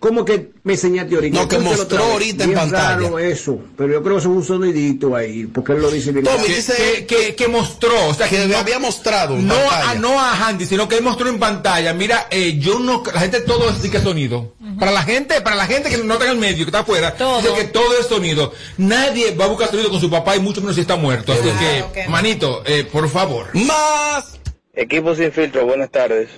¿Cómo 0.00 0.24
que 0.24 0.50
me 0.62 0.74
enseñaste 0.74 1.16
ahorita? 1.16 1.40
No, 1.40 1.48
que 1.48 1.58
mostró 1.58 2.04
ahorita 2.04 2.44
en 2.44 2.54
pantalla. 2.54 2.88
raro 3.00 3.18
eso, 3.18 3.58
pero 3.76 3.92
yo 3.94 4.02
creo 4.02 4.14
que 4.14 4.20
eso 4.20 4.30
es 4.30 4.36
un 4.36 4.44
sonidito 4.44 5.16
ahí, 5.16 5.46
porque 5.46 5.72
él 5.72 5.80
lo 5.82 5.90
dice 5.90 6.12
bien. 6.12 6.24
claro. 6.24 6.42
que, 6.44 6.54
que, 6.54 7.06
que- 7.06 7.34
que 7.34 7.48
mostró, 7.48 8.06
o 8.08 8.14
sea, 8.14 8.28
que, 8.28 8.46
no- 8.46 8.56
había 8.56 8.78
mostrado 8.78 9.34
en 9.34 9.48
no 9.48 9.54
pantalla. 9.56 9.90
a, 9.90 9.94
no 9.96 10.20
a 10.20 10.34
Handy, 10.46 10.66
sino 10.66 10.86
que 10.86 10.96
él 10.98 11.02
mostró 11.02 11.28
en 11.28 11.38
pantalla. 11.40 11.92
Mira, 11.94 12.28
eh, 12.30 12.58
yo 12.58 12.78
no, 12.78 13.02
la 13.12 13.20
gente 13.20 13.40
todo 13.40 13.68
es 13.70 13.76
que 13.90 13.98
sonido. 14.00 14.54
Para 14.78 14.92
la 14.92 15.02
gente, 15.02 15.40
para 15.40 15.56
la 15.56 15.66
gente 15.66 15.90
que 15.90 15.96
no 15.98 16.12
está 16.14 16.26
en 16.26 16.30
el 16.32 16.38
medio, 16.38 16.58
que 16.58 16.70
está 16.70 16.80
afuera, 16.80 17.16
dice 17.42 17.54
que 17.56 17.64
todo 17.64 17.98
es 17.98 18.06
sonido. 18.06 18.52
Nadie 18.76 19.34
va 19.34 19.46
a 19.46 19.48
buscar 19.48 19.68
sonido 19.70 19.90
con 19.90 20.00
su 20.00 20.08
papá 20.08 20.36
y 20.36 20.40
mucho 20.40 20.60
menos 20.60 20.76
si 20.76 20.82
está 20.82 20.94
muerto. 20.94 21.32
Así 21.32 21.42
que, 21.42 22.08
manito, 22.08 22.62
eh, 22.66 22.84
por 22.84 23.08
favor. 23.08 23.46
Más. 23.54 24.38
Equipo 24.74 25.12
sin 25.16 25.32
filtro, 25.32 25.66
buenas 25.66 25.90
tardes. 25.90 26.28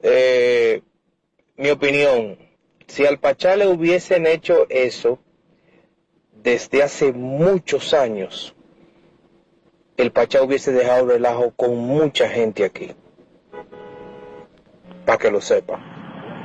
Eh, 0.00 0.80
mi 1.56 1.70
opinión, 1.70 2.38
si 2.88 3.06
al 3.06 3.18
Pachá 3.18 3.54
le 3.54 3.68
hubiesen 3.68 4.26
hecho 4.26 4.66
eso 4.68 5.20
desde 6.34 6.82
hace 6.82 7.12
muchos 7.12 7.94
años, 7.94 8.54
el 9.96 10.10
Pachá 10.10 10.42
hubiese 10.42 10.72
dejado 10.72 11.06
relajo 11.06 11.52
con 11.54 11.76
mucha 11.76 12.28
gente 12.28 12.64
aquí. 12.64 12.92
Para 15.04 15.18
que 15.18 15.30
lo 15.30 15.40
sepa. 15.40 15.78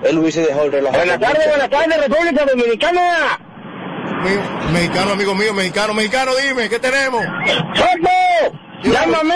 Él 0.04 0.20
hubiese 0.20 0.42
dejado 0.42 0.66
el 0.66 0.72
relajo. 0.74 0.98
Buenas 0.98 1.20
tardes, 1.20 1.48
buenas 1.48 1.70
tardes, 1.70 2.08
República 2.08 2.46
Dominicana. 2.46 3.40
Mexicano, 4.74 5.12
amigo 5.12 5.36
mío, 5.36 5.54
mexicano, 5.54 5.94
mexicano, 5.94 6.32
dime, 6.36 6.70
¿qué 6.70 6.80
tenemos? 6.80 7.24
¡Soto! 7.74 8.58
¡Llámame! 8.84 9.36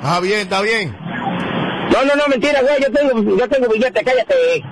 Ah, 0.00 0.20
bien, 0.20 0.40
está 0.40 0.60
bien. 0.60 0.96
No, 1.90 2.04
no, 2.04 2.14
no, 2.16 2.28
mentira, 2.28 2.60
güey, 2.62 2.82
yo 2.82 2.92
tengo, 2.92 3.36
yo 3.36 3.48
tengo 3.48 3.68
billete, 3.68 4.02
cállate. 4.02 4.62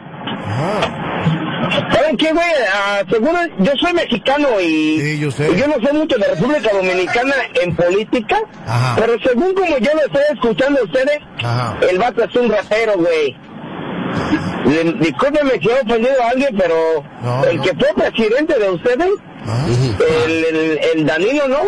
¿Saben 1.93 2.17
qué, 2.17 2.33
güey? 2.33 2.47
Ah, 2.73 3.03
seguro, 3.11 3.39
yo 3.59 3.73
soy 3.81 3.93
mexicano 3.95 4.49
y, 4.61 5.19
yo 5.19 5.31
sé. 5.31 5.51
y 5.53 5.57
yo 5.57 5.67
no 5.69 5.75
sé 5.87 5.93
mucho 5.93 6.17
de 6.19 6.27
República 6.27 6.71
Dominicana 6.73 7.35
en 7.63 7.75
política, 7.77 8.37
Ajá. 8.67 8.97
pero 9.01 9.15
según 9.25 9.55
como 9.55 9.79
yo 9.79 9.91
lo 9.95 10.01
estoy 10.07 10.23
escuchando 10.33 10.81
a 10.81 10.85
ustedes, 10.85 11.19
Ajá. 11.43 11.77
el 11.91 11.99
vato 11.99 12.25
es 12.25 12.35
un 12.37 12.51
ratero, 12.51 12.93
güey. 12.97 13.37
Discúlpeme 15.01 15.53
si 15.61 15.69
he 15.69 15.81
ofendido 15.81 16.23
a 16.23 16.29
alguien, 16.31 16.57
pero 16.57 16.75
No, 17.23 17.45
el 17.45 17.57
no. 17.57 17.63
que 17.63 17.71
fue 17.75 17.89
presidente 17.95 18.59
de 18.59 18.71
ustedes, 18.71 19.09
el, 20.27 20.45
el, 20.45 20.81
el 20.95 21.07
Danilo, 21.07 21.49
¿no? 21.49 21.59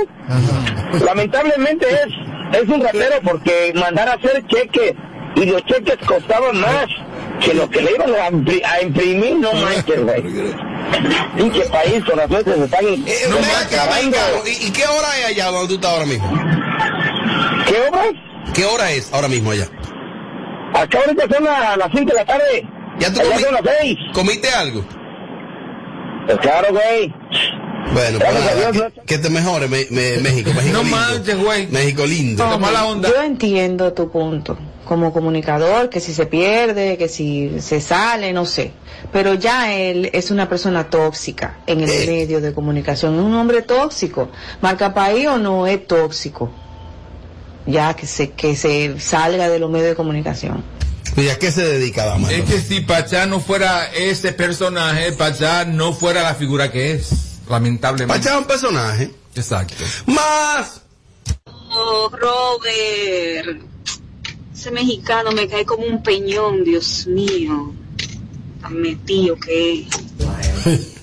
Lamentablemente 1.04 1.86
es, 1.88 2.60
es 2.62 2.68
un 2.68 2.80
ratero 2.82 3.16
porque 3.24 3.72
mandar 3.74 4.08
a 4.08 4.12
hacer 4.14 4.44
cheques 4.46 4.94
y 5.36 5.46
los 5.46 5.64
cheques 5.64 5.96
costaban 6.06 6.60
más 6.60 6.86
que 7.40 7.54
lo 7.54 7.68
que 7.68 7.82
le 7.82 7.90
iban 7.92 8.10
a, 8.14 8.30
impri- 8.30 8.64
a 8.64 8.82
imprimir, 8.82 9.36
no 9.38 9.52
manches, 9.52 10.02
güey. 10.02 10.22
Pinche 11.36 11.62
país 11.70 12.04
con 12.04 12.16
las 12.18 12.28
veces 12.28 12.54
se 12.56 12.64
están 12.64 12.84
Eh, 12.84 13.02
ven 13.06 13.44
acá, 13.44 14.00
¿Y, 14.46 14.66
y 14.66 14.70
qué 14.70 14.84
hora 14.86 15.18
es 15.18 15.26
allá 15.26 15.46
donde 15.50 15.68
tú 15.68 15.74
estás 15.74 15.90
ahora 15.92 16.06
mismo? 16.06 16.30
¿Qué 17.66 17.76
hora? 17.80 18.02
¿Qué 18.54 18.64
hora 18.64 18.90
es 18.92 19.12
ahora 19.12 19.28
mismo 19.28 19.50
allá? 19.50 19.66
Acá 20.74 20.98
ahorita 21.04 21.24
son 21.34 21.46
a 21.48 21.76
las 21.76 21.88
5 21.92 22.04
de 22.04 22.14
la 22.14 22.24
tarde. 22.24 22.68
¿Ya 22.98 23.12
tú 23.12 23.20
Allá 23.20 23.30
comi- 23.36 23.40
son 23.42 23.54
las 23.54 23.62
6. 23.80 23.98
comiste 24.12 24.48
algo? 24.50 24.84
Pues 26.26 26.38
claro, 26.38 26.68
güey. 26.70 27.12
Bueno, 27.92 28.18
pues 28.18 28.32
Gracias 28.32 28.52
a 28.52 28.54
nada, 28.56 28.70
Dios, 28.72 28.92
que, 28.94 29.00
que 29.02 29.18
te 29.18 29.30
mejore 29.30 29.68
me- 29.68 29.86
me- 29.90 30.18
México, 30.18 30.50
México 30.54 30.72
No 30.78 30.82
lindo. 30.82 30.96
manches, 30.96 31.38
güey. 31.38 31.66
México 31.68 32.06
lindo. 32.06 32.60
Yo 33.02 33.22
entiendo 33.22 33.92
tu 33.92 34.10
punto. 34.10 34.56
Como 34.84 35.12
comunicador, 35.12 35.88
que 35.88 36.00
si 36.00 36.12
se 36.12 36.26
pierde, 36.26 36.98
que 36.98 37.08
si 37.08 37.60
se 37.60 37.80
sale, 37.80 38.32
no 38.32 38.44
sé. 38.44 38.72
Pero 39.12 39.34
ya 39.34 39.72
él 39.72 40.10
es 40.12 40.30
una 40.30 40.48
persona 40.48 40.90
tóxica 40.90 41.58
en 41.66 41.80
el 41.80 41.88
medio 42.06 42.40
de 42.40 42.52
comunicación. 42.52 43.14
Es 43.14 43.20
un 43.20 43.34
hombre 43.34 43.62
tóxico. 43.62 44.30
Marca 44.60 44.92
país 44.92 45.26
o 45.26 45.38
no 45.38 45.66
es 45.66 45.86
tóxico. 45.86 46.50
Ya 47.66 47.94
que 47.94 48.06
se, 48.06 48.32
que 48.32 48.56
se 48.56 49.00
salga 49.00 49.48
de 49.48 49.58
los 49.58 49.70
medios 49.70 49.88
de 49.88 49.94
comunicación. 49.94 50.62
¿Y 51.16 51.28
a 51.28 51.38
qué 51.38 51.50
se 51.52 51.64
dedica, 51.64 52.04
dama? 52.04 52.30
Es 52.30 52.44
que 52.44 52.60
si 52.60 52.80
Pachá 52.80 53.26
no 53.26 53.40
fuera 53.40 53.86
ese 53.92 54.32
personaje, 54.32 55.12
Pachá 55.12 55.64
no 55.64 55.92
fuera 55.92 56.22
la 56.22 56.34
figura 56.34 56.70
que 56.72 56.92
es, 56.92 57.40
lamentablemente. 57.48 58.18
Pachá 58.18 58.34
es 58.34 58.40
un 58.40 58.46
personaje. 58.46 59.10
Exacto. 59.34 59.84
Más. 60.06 60.82
Oh, 61.46 62.10
Robert. 62.10 63.73
Ese 64.64 64.70
mexicano 64.70 65.30
me 65.32 65.46
cae 65.46 65.66
como 65.66 65.84
un 65.84 66.02
peñón, 66.02 66.64
Dios 66.64 67.06
mío. 67.06 67.74
Tan 68.62 68.80
metido 68.80 69.36
que 69.36 69.80
es. 69.80 69.86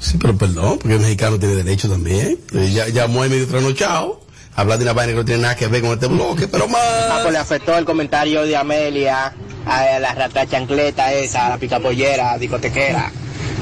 Sí, 0.00 0.18
pero 0.20 0.36
perdón, 0.36 0.78
porque 0.80 0.94
el 0.94 1.00
mexicano 1.00 1.38
tiene 1.38 1.54
derecho 1.54 1.88
también. 1.88 2.38
Ya 2.72 2.88
llamó 2.88 3.22
a 3.22 3.28
medio 3.28 3.46
trasnochado. 3.46 4.20
Hablar 4.56 4.78
de 4.78 4.84
una 4.84 4.94
vaina 4.94 5.12
que 5.12 5.18
no 5.18 5.24
tiene 5.24 5.42
nada 5.42 5.54
que 5.54 5.68
ver 5.68 5.80
con 5.80 5.92
este 5.92 6.08
bloque, 6.08 6.48
pero 6.48 6.66
más. 6.66 6.82
Ah, 6.82 7.20
pues 7.22 7.32
le 7.32 7.38
afectó 7.38 7.78
el 7.78 7.84
comentario 7.84 8.42
de 8.42 8.56
Amelia, 8.56 9.32
a 9.64 9.98
la 10.00 10.12
rata 10.12 10.46
chancleta 10.46 11.12
esa, 11.12 11.46
a 11.46 11.50
la 11.50 11.58
picapollera, 11.58 12.36
discotequera, 12.36 13.12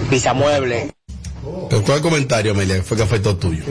pisamueble. 0.09 0.95
¿Pero 1.69 1.83
¿Cuál 1.85 2.01
comentario, 2.01 2.53
Amelia, 2.53 2.83
fue 2.83 2.97
que 2.97 3.03
afectó 3.03 3.37
tuyo? 3.37 3.63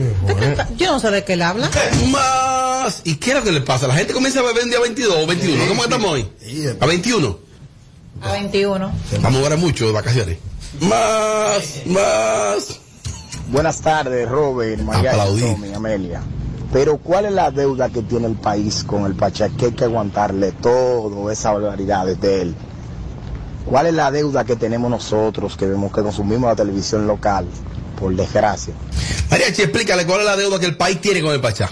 Yo 0.77 0.91
no 0.91 0.99
sé 0.99 1.09
de 1.09 1.23
qué 1.23 1.33
él 1.33 1.41
habla. 1.41 1.71
Más. 2.11 2.70
¿Y 3.03 3.15
qué 3.15 3.31
es 3.31 3.35
lo 3.35 3.43
que 3.43 3.51
le 3.51 3.61
pasa? 3.61 3.87
La 3.87 3.95
gente 3.95 4.13
comienza 4.13 4.39
a 4.39 4.43
beber 4.43 4.63
un 4.63 4.69
día 4.69 4.79
22 4.79 5.15
o 5.15 5.27
21. 5.27 5.67
¿Cómo 5.67 5.83
estamos 5.83 6.11
hoy? 6.11 6.27
A 6.79 6.85
21. 6.85 7.37
A 8.21 8.31
21. 8.33 8.91
Vamos 9.21 9.43
ahora 9.43 9.55
mucho 9.55 9.85
de 9.85 9.91
vacaciones. 9.91 10.37
Más, 10.79 11.85
más. 11.85 12.79
Buenas 13.49 13.81
tardes, 13.81 14.27
Robert, 14.27 14.81
María. 14.81 15.11
Tommy, 15.11 15.73
Amelia. 15.73 16.21
Pero 16.71 16.97
¿cuál 16.97 17.25
es 17.25 17.33
la 17.33 17.51
deuda 17.51 17.89
que 17.89 18.01
tiene 18.01 18.27
el 18.27 18.35
país 18.35 18.83
con 18.85 19.05
el 19.05 19.13
Pachá? 19.13 19.49
Que 19.49 19.65
hay 19.65 19.71
que 19.73 19.83
aguantarle 19.83 20.53
todo 20.53 21.29
esa 21.29 21.51
barbaridad 21.51 22.05
de 22.05 22.41
él. 22.41 22.55
¿Cuál 23.65 23.87
es 23.87 23.93
la 23.93 24.09
deuda 24.09 24.45
que 24.45 24.55
tenemos 24.55 24.89
nosotros 24.89 25.57
que 25.57 25.65
vemos 25.65 25.91
que 25.91 26.01
consumimos 26.01 26.49
la 26.49 26.55
televisión 26.55 27.05
local? 27.07 27.45
Por 27.99 28.15
desgracia. 28.15 28.73
Mariachi, 29.29 29.63
explícale 29.63 30.05
cuál 30.05 30.21
es 30.21 30.25
la 30.25 30.37
deuda 30.37 30.59
que 30.59 30.65
el 30.65 30.77
país 30.77 30.99
tiene 31.01 31.21
con 31.21 31.33
el 31.33 31.41
Pachá. 31.41 31.69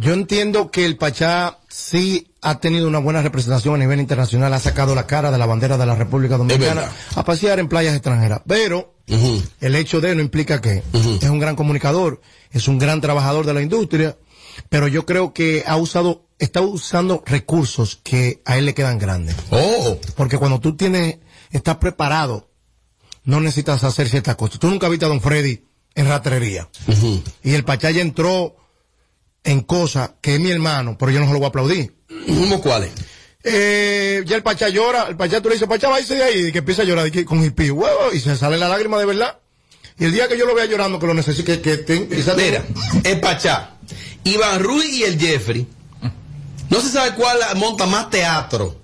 Yo 0.00 0.14
entiendo 0.14 0.70
que 0.70 0.86
el 0.86 0.96
Pachá 0.96 1.58
sí 1.68 2.32
ha 2.40 2.58
tenido 2.58 2.88
una 2.88 3.00
buena 3.00 3.20
representación 3.20 3.74
a 3.74 3.76
nivel 3.76 4.00
internacional, 4.00 4.54
ha 4.54 4.58
sacado 4.58 4.94
la 4.94 5.06
cara 5.06 5.30
de 5.30 5.36
la 5.36 5.44
bandera 5.44 5.76
de 5.76 5.84
la 5.84 5.94
República 5.94 6.38
Dominicana 6.38 6.90
a 7.14 7.22
pasear 7.22 7.58
en 7.58 7.68
playas 7.68 7.92
extranjeras. 7.92 8.40
Pero 8.46 8.94
el 9.06 9.76
hecho 9.76 10.00
de 10.00 10.12
él 10.12 10.16
no 10.16 10.22
implica 10.22 10.62
que 10.62 10.82
es 10.94 11.28
un 11.28 11.38
gran 11.38 11.54
comunicador, 11.54 12.22
es 12.50 12.66
un 12.66 12.78
gran 12.78 13.02
trabajador 13.02 13.44
de 13.44 13.52
la 13.52 13.60
industria, 13.60 14.16
pero 14.70 14.88
yo 14.88 15.04
creo 15.04 15.34
que 15.34 15.64
ha 15.66 15.76
usado, 15.76 16.24
está 16.38 16.62
usando 16.62 17.22
recursos 17.26 18.00
que 18.02 18.40
a 18.46 18.56
él 18.56 18.64
le 18.64 18.72
quedan 18.72 18.98
grandes. 18.98 19.36
Oh. 19.50 19.98
Porque 20.16 20.38
cuando 20.38 20.60
tú 20.60 20.76
tienes, 20.78 21.18
estás 21.50 21.76
preparado, 21.76 22.48
no 23.24 23.38
necesitas 23.42 23.84
hacer 23.84 24.08
ciertas 24.08 24.36
cosas. 24.36 24.60
Tú 24.60 24.68
nunca 24.68 24.88
viste 24.88 25.04
a 25.04 25.08
Don 25.08 25.20
Freddy 25.20 25.62
en 25.94 26.08
ratrería. 26.08 26.70
Y 27.42 27.52
el 27.52 27.64
Pachá 27.64 27.90
ya 27.90 28.00
entró 28.00 28.56
en 29.44 29.60
cosas 29.60 30.12
que 30.20 30.34
es 30.34 30.40
mi 30.40 30.50
hermano, 30.50 30.96
pero 30.98 31.10
yo 31.12 31.20
no 31.20 31.26
se 31.26 31.32
lo 31.32 31.38
voy 31.38 31.46
a 31.46 31.48
aplaudir. 31.48 31.94
¿Cómo 32.26 32.60
cuáles? 32.60 32.90
Eh, 33.42 34.22
ya 34.26 34.36
el 34.36 34.42
Pachá 34.42 34.68
llora, 34.68 35.06
el 35.08 35.16
Pachá 35.16 35.40
tú 35.40 35.48
le 35.48 35.54
dices, 35.54 35.68
Pachá, 35.68 35.88
váyase 35.88 36.14
de 36.14 36.22
ahí, 36.24 36.46
y 36.48 36.52
que 36.52 36.58
empieza 36.58 36.82
a 36.82 36.84
llorar 36.84 37.10
que- 37.10 37.24
con 37.24 37.42
hippie, 37.42 37.70
huevo, 37.70 38.12
y 38.12 38.20
se 38.20 38.36
sale 38.36 38.58
la 38.58 38.68
lágrima 38.68 38.98
de 38.98 39.06
verdad. 39.06 39.38
Y 39.98 40.04
el 40.04 40.12
día 40.12 40.28
que 40.28 40.36
yo 40.38 40.46
lo 40.46 40.54
vea 40.54 40.66
llorando, 40.66 40.98
que 40.98 41.06
lo 41.06 41.14
necesite, 41.14 41.60
que, 41.60 41.84
que, 41.84 42.08
quizás- 42.08 42.36
Mira, 42.36 42.64
el 43.04 43.20
Pachá, 43.20 43.76
Iván 44.24 44.62
Ruiz 44.62 44.92
y 44.92 45.04
el 45.04 45.18
Jeffrey. 45.18 45.66
No 46.68 46.80
se 46.80 46.88
sabe 46.90 47.14
cuál 47.14 47.38
monta 47.56 47.86
más 47.86 48.10
teatro. 48.10 48.76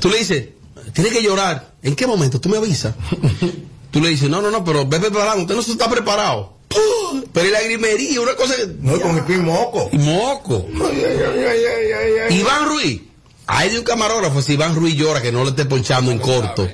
Tú 0.00 0.08
le 0.08 0.18
dices, 0.18 0.48
tienes 0.92 1.12
que 1.12 1.22
llorar. 1.22 1.72
¿En 1.82 1.96
qué 1.96 2.06
momento? 2.06 2.40
Tú 2.40 2.48
me 2.48 2.58
avisas. 2.58 2.94
Tú 3.90 4.00
le 4.00 4.10
dices, 4.10 4.28
no, 4.30 4.40
no, 4.40 4.50
no, 4.50 4.64
pero 4.64 4.86
ve 4.86 5.00
preparado. 5.00 5.40
Usted 5.40 5.54
no 5.56 5.62
se 5.62 5.72
está 5.72 5.90
preparado. 5.90 6.58
¡Pum! 6.72 7.24
Pero 7.32 7.46
el 7.46 7.52
lagrimería, 7.52 8.20
una 8.20 8.34
cosa 8.34 8.56
que. 8.56 8.66
No, 8.80 9.00
con 9.00 9.16
el 9.16 9.24
pin 9.24 9.44
moco. 9.44 9.88
Moco. 9.92 10.66
Iván 12.30 12.68
Ruiz. 12.68 13.02
Hay 13.46 13.70
de 13.70 13.78
un 13.78 13.84
camarógrafo 13.84 14.40
si 14.40 14.54
Iván 14.54 14.74
Ruiz 14.74 14.94
llora 14.94 15.20
que 15.20 15.32
no 15.32 15.44
le 15.44 15.50
esté 15.50 15.64
ponchando 15.64 16.10
en 16.10 16.18
corto. 16.18 16.68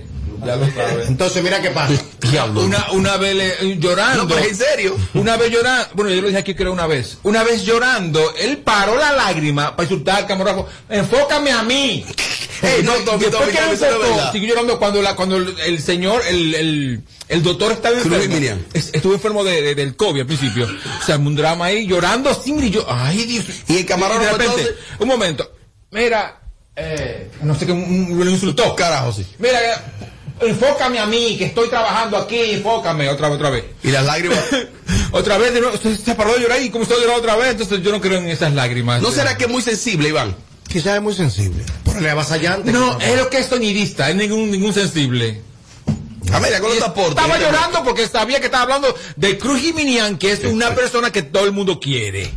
Entonces, 1.08 1.42
mira 1.42 1.60
qué 1.60 1.70
pasa. 1.70 1.94
Diablo. 2.30 2.62
Una, 2.62 2.90
una 2.92 3.16
vez 3.16 3.34
le- 3.36 3.78
llorando. 3.78 4.22
No, 4.24 4.28
pero 4.28 4.40
es 4.40 4.48
en 4.48 4.56
serio. 4.56 4.96
Una 5.14 5.36
vez 5.36 5.50
llorando. 5.50 5.88
Bueno, 5.94 6.10
yo 6.10 6.20
lo 6.22 6.28
dije 6.28 6.38
aquí 6.40 6.54
creo 6.54 6.72
una 6.72 6.86
vez. 6.86 7.18
Una 7.22 7.42
vez 7.44 7.62
llorando, 7.64 8.34
él 8.38 8.58
paró 8.58 8.96
la 8.96 9.12
lágrima 9.12 9.74
para 9.76 9.84
insultar 9.84 10.16
al 10.18 10.26
camarógrafo. 10.26 10.68
Enfócame 10.88 11.50
a 11.52 11.62
mí. 11.62 12.04
Ey, 12.60 12.82
no, 12.82 12.92
Tommy, 13.04 13.26
Después 13.26 13.50
que 13.50 13.60
no 13.60 13.70
enfocó, 13.70 14.32
siguió 14.32 14.48
llorando 14.48 14.78
cuando, 14.80 15.00
la, 15.00 15.14
cuando 15.14 15.36
el, 15.36 15.54
el 15.60 15.80
señor, 15.80 16.22
el, 16.28 16.54
el, 16.56 17.02
el 17.28 17.42
doctor 17.44 17.70
estaba 17.70 17.96
enfermo. 17.96 18.34
Es- 18.72 18.90
Estuvo 18.92 19.14
enfermo 19.14 19.44
de, 19.44 19.62
de- 19.62 19.74
del 19.76 19.94
COVID 19.94 20.22
al 20.22 20.26
principio. 20.26 20.66
O 21.00 21.04
sea, 21.06 21.18
un 21.18 21.36
drama 21.36 21.66
ahí, 21.66 21.86
llorando 21.86 22.34
sin 22.34 22.60
y 22.64 22.70
yo, 22.70 22.84
ay 22.88 23.24
Dios. 23.26 23.44
Y 23.68 23.76
el 23.76 23.86
camarógrafo, 23.86 24.36
de 24.38 24.44
repente, 24.44 24.62
entonces- 24.70 24.84
un 24.98 25.06
momento. 25.06 25.52
Mira, 25.92 26.40
eh, 26.74 27.30
no 27.42 27.54
sé 27.56 27.64
qué, 27.64 27.72
lo 27.74 28.28
insultó. 28.30 28.74
Carajo, 28.74 29.12
sí. 29.12 29.24
Mira, 29.38 29.60
enfócame 30.40 30.98
a 30.98 31.06
mí, 31.06 31.36
que 31.36 31.46
estoy 31.46 31.68
trabajando 31.68 32.16
aquí, 32.16 32.38
enfócame, 32.38 33.08
otra 33.08 33.28
vez, 33.28 33.36
otra 33.36 33.50
vez. 33.50 33.64
Y 33.82 33.90
las 33.90 34.04
lágrimas. 34.04 34.38
otra 35.12 35.38
vez, 35.38 35.54
de 35.54 35.60
nuevo, 35.60 35.74
usted 35.74 35.96
se 35.96 36.14
paró 36.14 36.34
de 36.34 36.40
llorar 36.40 36.62
y 36.62 36.70
comenzó 36.70 36.94
a 36.94 37.00
llorar 37.00 37.18
otra 37.18 37.36
vez, 37.36 37.52
entonces 37.52 37.82
yo 37.82 37.90
no 37.90 38.00
creo 38.00 38.18
en 38.18 38.28
esas 38.28 38.52
lágrimas. 38.54 39.02
¿No 39.02 39.10
será 39.10 39.36
que 39.36 39.44
es 39.44 39.50
muy 39.50 39.62
sensible, 39.62 40.08
Iván? 40.08 40.36
Quizás 40.68 40.96
es 40.96 41.02
muy 41.02 41.14
sensible. 41.14 41.64
Pero 41.84 42.00
le 42.00 42.10
avasallante. 42.10 42.72
No, 42.72 42.98
es 43.00 43.16
lo 43.16 43.30
que 43.30 43.38
es 43.38 43.46
sonidista, 43.46 44.10
es 44.10 44.16
ningún, 44.16 44.50
ningún 44.50 44.74
sensible. 44.74 45.42
Mira, 46.42 46.60
con 46.60 46.70
los 46.70 46.82
aportes. 46.82 47.10
Estaba 47.10 47.38
llorando 47.38 47.82
porque 47.84 48.06
sabía 48.06 48.38
que 48.38 48.46
estaba 48.46 48.64
hablando 48.64 48.94
de 49.16 49.38
Cruz 49.38 49.60
Jiminian, 49.60 50.18
que 50.18 50.32
es 50.32 50.44
una 50.44 50.74
persona 50.74 51.10
que 51.10 51.22
todo 51.22 51.46
el 51.46 51.52
mundo 51.52 51.80
quiere. 51.80 52.30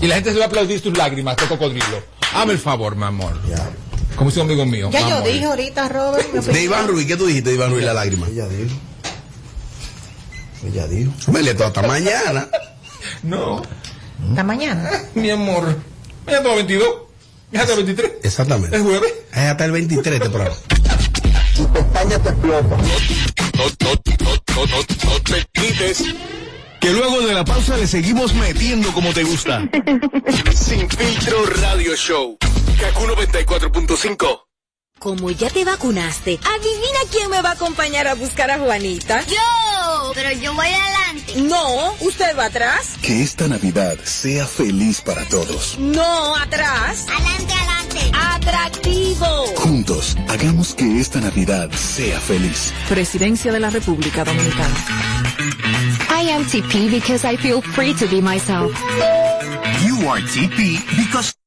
Y 0.00 0.06
la 0.06 0.14
gente 0.14 0.32
se 0.32 0.38
va 0.38 0.44
a 0.44 0.48
aplaudir 0.48 0.80
sus 0.80 0.96
lágrimas, 0.96 1.36
de 1.36 1.46
cocodrilo. 1.46 2.02
Hazme 2.32 2.52
el 2.52 2.58
favor, 2.58 2.94
mi 2.94 3.04
amor. 3.04 3.34
Como 4.16 4.30
dice 4.30 4.40
un 4.40 4.46
amigo 4.46 4.66
mío. 4.66 4.90
Ya 4.90 5.00
yo 5.00 5.08
vamos. 5.16 5.24
dije 5.24 5.44
ahorita, 5.44 5.88
Robert. 5.88 6.32
De. 6.32 6.62
Iván 6.62 6.88
Ruiz, 6.88 7.06
¿qué 7.06 7.16
tú 7.16 7.26
dijiste 7.26 7.50
de 7.50 7.56
Iván 7.56 7.70
Ruiz 7.70 7.84
la 7.84 7.94
lágrima? 7.94 8.26
Ella 8.28 8.48
dijo. 8.48 8.74
Ella 10.66 10.86
dijo. 10.88 11.12
Me 11.32 11.42
le 11.42 11.50
hasta 11.50 11.82
mañana. 11.82 12.48
No, 13.22 13.62
Hasta 14.28 14.42
mañana. 14.44 14.90
mi 15.14 15.30
amor. 15.30 15.76
Ya 16.26 16.42
tengo 16.42 16.56
22. 16.56 16.88
Ya 17.52 17.60
tengo 17.64 17.76
23. 17.76 18.12
Exactamente. 18.22 18.76
Es 18.76 18.82
jueves. 18.82 19.12
Es 19.32 19.38
hasta 19.38 19.64
el 19.64 19.72
23 19.72 20.14
este 20.14 20.28
programa. 20.28 20.56
No, 21.58 21.64
no, 21.64 21.74
no, 21.74 22.28
no, 24.54 24.66
no, 24.66 24.76
no 25.04 25.22
te 25.22 25.46
quites. 25.52 26.04
Que 26.80 26.92
luego 26.92 27.20
de 27.22 27.34
la 27.34 27.44
pausa 27.44 27.76
le 27.76 27.86
seguimos 27.86 28.34
metiendo 28.34 28.92
como 28.92 29.12
te 29.12 29.24
gusta. 29.24 29.68
Sin 30.54 30.88
filtro 30.88 31.44
radio 31.46 31.96
show. 31.96 32.36
Kaku 32.80 33.06
94.5. 33.06 34.44
Como 34.98 35.30
ya 35.30 35.48
te 35.48 35.64
vacunaste, 35.64 36.38
adivina 36.42 36.98
quién 37.10 37.30
me 37.30 37.40
va 37.40 37.50
a 37.50 37.52
acompañar 37.52 38.08
a 38.08 38.14
buscar 38.14 38.50
a 38.50 38.58
Juanita. 38.58 39.24
Yo, 39.26 40.12
pero 40.14 40.32
yo 40.32 40.52
voy 40.54 40.66
adelante. 40.66 41.40
No, 41.42 41.92
usted 42.00 42.36
va 42.36 42.46
atrás. 42.46 42.94
Que 43.00 43.22
esta 43.22 43.46
Navidad 43.46 43.96
sea 44.04 44.44
feliz 44.46 45.00
para 45.00 45.24
todos. 45.28 45.78
No, 45.78 46.34
atrás. 46.36 47.06
Adelante, 47.08 47.52
adelante. 47.54 48.10
Atractivo. 48.12 49.26
Juntos, 49.56 50.16
hagamos 50.28 50.74
que 50.74 50.98
esta 51.00 51.20
Navidad 51.20 51.70
sea 51.72 52.20
feliz. 52.20 52.72
Presidencia 52.88 53.52
de 53.52 53.60
la 53.60 53.70
República 53.70 54.24
Dominicana. 54.24 54.74
I 56.10 56.30
am 56.30 56.44
TP 56.44 56.90
because 56.90 57.24
I 57.24 57.36
feel 57.36 57.60
free 57.62 57.94
to 57.94 58.06
be 58.08 58.20
myself. 58.20 58.72
You 59.86 60.08
are 60.10 60.20
TP 60.22 60.80
because 60.96 61.37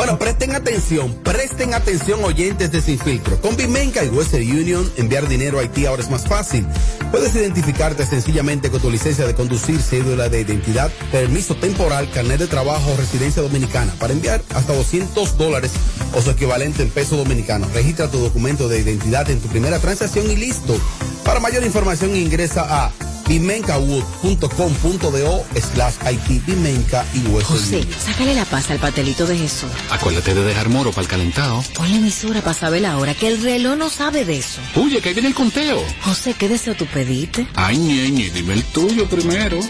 Bueno, 0.00 0.18
presten 0.18 0.54
atención, 0.54 1.12
presten 1.22 1.74
atención 1.74 2.24
oyentes 2.24 2.72
de 2.72 2.80
Sin 2.80 2.98
Filtro. 2.98 3.38
Con 3.42 3.54
Bimenca 3.54 4.02
y 4.02 4.08
Western 4.08 4.50
Union, 4.50 4.90
enviar 4.96 5.28
dinero 5.28 5.58
a 5.58 5.60
Haití 5.60 5.84
ahora 5.84 6.00
es 6.00 6.08
más 6.08 6.26
fácil. 6.26 6.66
Puedes 7.10 7.34
identificarte 7.34 8.06
sencillamente 8.06 8.70
con 8.70 8.80
tu 8.80 8.90
licencia 8.90 9.26
de 9.26 9.34
conducir, 9.34 9.78
cédula 9.78 10.30
de 10.30 10.40
identidad, 10.40 10.90
permiso 11.12 11.54
temporal, 11.54 12.10
carnet 12.10 12.38
de 12.38 12.46
trabajo 12.46 12.96
residencia 12.96 13.42
dominicana 13.42 13.92
para 14.00 14.14
enviar 14.14 14.42
hasta 14.54 14.72
200 14.72 15.36
dólares 15.36 15.72
o 16.14 16.22
su 16.22 16.30
equivalente 16.30 16.82
en 16.82 16.88
peso 16.88 17.18
dominicano. 17.18 17.68
Registra 17.74 18.10
tu 18.10 18.20
documento 18.20 18.68
de 18.68 18.80
identidad 18.80 19.28
en 19.28 19.38
tu 19.38 19.48
primera 19.48 19.80
transacción 19.80 20.30
y 20.30 20.36
listo. 20.36 20.80
Para 21.24 21.40
mayor 21.40 21.64
información 21.64 22.14
ingresa 22.16 22.64
a 22.68 22.90
bimencawood.com.do 23.28 25.44
slash 25.72 25.94
Haití, 26.04 26.40
Bimenca 26.46 27.04
y 27.14 27.20
Western 27.28 27.58
José, 27.58 27.84
sácale 28.04 28.34
la 28.34 28.44
paz 28.44 28.70
al 28.70 28.78
patelito 28.78 29.24
de 29.26 29.38
Jesús. 29.38 29.70
Acuérdate 29.90 30.34
de 30.34 30.42
dejar 30.42 30.68
moro 30.68 30.90
para 30.90 31.02
el 31.02 31.08
calentado. 31.08 31.62
Ponle 31.76 31.96
emisora 31.98 32.40
para 32.40 32.54
saber 32.54 32.82
la 32.82 32.98
hora, 32.98 33.14
que 33.14 33.28
el 33.28 33.40
reloj 33.40 33.76
no 33.76 33.88
sabe 33.88 34.24
de 34.24 34.38
eso. 34.38 34.60
Oye, 34.74 35.00
que 35.00 35.10
ahí 35.10 35.14
viene 35.14 35.28
el 35.28 35.34
conteo. 35.36 35.80
José, 36.02 36.34
¿qué 36.36 36.48
deseo 36.48 36.74
tú 36.74 36.86
pediste? 36.86 37.46
Ay, 37.54 37.78
ñeñe, 37.78 38.30
dime 38.30 38.54
el 38.54 38.64
tuyo 38.64 39.08
primero. 39.08 39.60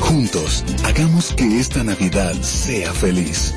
Juntos, 0.00 0.64
hagamos 0.84 1.34
que 1.34 1.60
esta 1.60 1.84
Navidad 1.84 2.32
sea 2.40 2.94
feliz. 2.94 3.52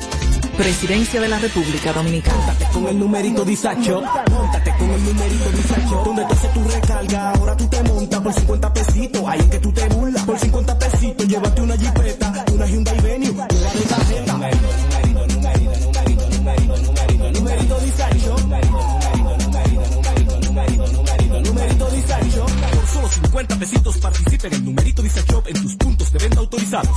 Presidencia 0.56 1.20
de 1.20 1.28
la 1.28 1.38
República 1.38 1.92
Dominicana. 1.92 2.54
Con 2.72 2.86
el 2.88 2.98
numerito 2.98 3.44
disacho, 3.44 4.02
montate 4.30 4.74
con 4.78 4.90
el 4.90 5.04
numerito 5.04 5.50
disacho. 5.50 6.02
Donde 6.04 6.24
tú 6.24 6.32
haces 6.32 6.52
tu 6.54 6.64
recarga, 6.64 7.30
ahora 7.32 7.56
tú 7.56 7.68
te 7.68 7.82
montas 7.82 8.20
por 8.20 8.32
50 8.32 8.72
pesitos. 8.72 9.22
Ahí 9.26 9.40
es 9.40 9.46
que 9.46 9.58
tú 9.58 9.72
te 9.72 9.88
burlas. 9.88 10.24
Por 10.24 10.38
50 10.38 10.78
pesitos, 10.78 11.28
llévate 11.28 11.60
una 11.60 11.76
jipeta, 11.76 12.44
una 12.52 12.66
Hyundai 12.66 13.00
Venue, 13.00 13.30
una 13.30 13.46
tarjeta. 13.46 14.32
Numerito, 14.32 15.26
numerito, 15.26 15.26
numerito, 15.26 16.28
numerito, 16.30 16.30
numerito, 16.30 17.30
numerito, 17.32 17.32
numerito. 17.32 18.86
Numerito. 21.42 21.86
Por 22.74 22.86
solo 22.86 23.08
50 23.08 23.58
pesitos 23.58 23.98
participa 23.98 24.46
en 24.46 24.54
el 24.54 24.64
numerito 24.64 25.02
disacho 25.02 25.42
en 25.46 25.62
tus 25.62 25.76
puntos 25.76 26.12
de 26.12 26.18
venta 26.18 26.40
autorizados. 26.40 26.96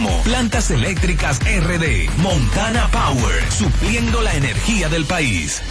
Plantas 0.23 0.71
Eléctricas 0.71 1.39
RD. 1.39 2.09
Montana 2.17 2.89
Power. 2.91 3.51
Supliendo 3.51 4.21
la 4.21 4.33
energía 4.33 4.89
del 4.89 5.05
país. 5.05 5.61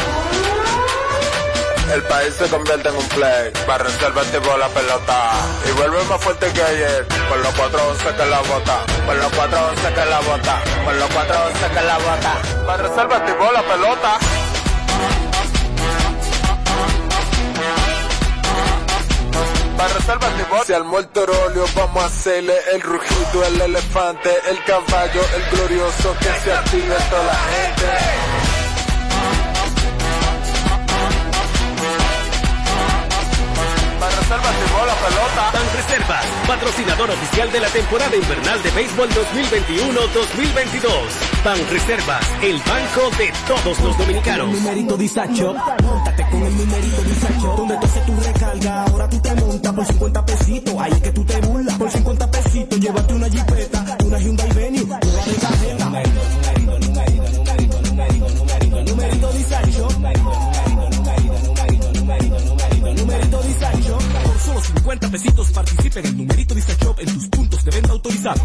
El 1.93 2.03
país 2.05 2.35
se 2.39 2.49
convierte 2.49 2.89
en 2.89 2.97
un 2.97 3.09
play, 3.09 3.51
para 3.67 3.83
reservar 3.83 4.25
tipo 4.27 4.57
la 4.57 4.69
pelota. 4.69 5.33
Y 5.69 5.73
vuelve 5.73 6.05
más 6.05 6.23
fuerte 6.23 6.53
que 6.53 6.63
ayer, 6.63 7.07
con 7.29 7.43
los 7.43 7.53
411 7.55 8.17
que 8.17 8.27
la 8.27 8.41
bota, 8.43 8.87
con 9.07 9.19
los 9.19 9.33
411 9.33 9.95
que 9.95 10.05
la 10.05 10.21
bota, 10.21 10.63
con 10.85 10.99
los 11.01 11.11
411 11.11 11.69
que 11.69 11.83
la 11.83 11.99
bota. 11.99 12.67
Para 12.67 12.83
reservar 12.85 13.27
tipo 13.27 13.53
la 13.53 13.63
pelota. 13.63 14.19
Para 19.81 19.95
reservar 19.95 20.37
tipo 20.37 20.65
Si 20.67 20.75
al 20.75 20.85
muerto 20.85 21.25
rolio 21.25 21.65
vamos 21.75 22.03
a 22.03 22.07
hacerle 22.07 22.53
el 22.75 22.83
rugido, 22.83 23.47
el 23.47 23.61
elefante, 23.63 24.29
el 24.51 24.63
caballo, 24.65 25.23
el 25.37 25.57
glorioso, 25.57 26.15
que 26.19 26.41
se 26.45 26.53
active 26.53 26.95
toda 27.09 27.25
la 27.25 27.35
gente. 27.35 27.87
Para 33.99 34.17
reservar 34.17 34.55
tipo 34.55 34.87
la 34.87 34.95
pelota. 34.95 35.51
Ban 35.55 35.71
Reservas, 35.75 36.25
patrocinador 36.47 37.11
oficial 37.11 37.51
de 37.51 37.61
la 37.61 37.69
temporada 37.69 38.17
invernal 38.17 38.63
de 38.63 38.71
béisbol 38.73 39.09
2021-2022. 39.09 40.91
Ban 41.43 41.59
Reservas, 41.71 42.31
el 42.43 42.59
banco 42.59 43.11
de 43.17 43.33
todos 43.49 43.81
los 43.81 43.97
dominicanos. 43.97 44.47
Con 44.47 44.57
el 44.57 44.63
numerito 44.63 44.97
disacho, 44.99 45.55
montate 45.83 46.27
con 46.31 46.43
el 46.43 46.55
numerito 46.55 47.03
disacho. 47.03 47.55
Donde 47.57 47.77
tú 47.79 47.87
haces 47.87 48.05
tu 48.05 48.13
carga, 48.51 48.85
ahora 48.85 49.09
tú 49.09 49.21
te 49.21 49.35
montas 49.35 49.73
por 49.73 49.87
50 49.87 50.27
pesitos. 50.27 50.75
Ahí 50.79 50.93
es 50.93 51.01
que 51.01 51.11
tú 51.13 51.25
te 51.25 51.41
burlas 51.41 51.79
por 51.79 51.91
50 51.91 52.31
pesitos. 52.31 52.81
Llévate 52.81 53.15
una 53.15 53.29
jipeta, 53.29 53.99
una 54.05 54.19
Hyundai 54.19 54.53
Venue, 54.53 54.85
toda 54.85 54.99
de 54.99 55.35
cajeta. 55.35 55.85
Numerito, 55.85 56.21
numerito, 56.31 56.79
numerito, 56.81 57.81
numerito, 57.81 57.81
numerito, 57.81 58.31
numerito. 58.31 58.91
Numerito, 58.91 59.31
numerito, 59.31 59.89
numerito, 60.91 61.91
numerito, 61.93 62.41
numerito, 62.45 62.95
numerito. 62.95 63.41
Por 64.25 64.39
solo 64.39 64.61
50 64.61 65.11
pesitos 65.11 65.51
participen 65.51 66.07
en 66.07 66.17
Numerito 66.19 66.55
Dice 66.55 66.77
Shop 66.81 66.99
en 66.99 67.15
tus 67.15 67.29
puntos 67.29 67.65
de 67.65 67.71
venta 67.71 67.93
autorizados. 67.93 68.43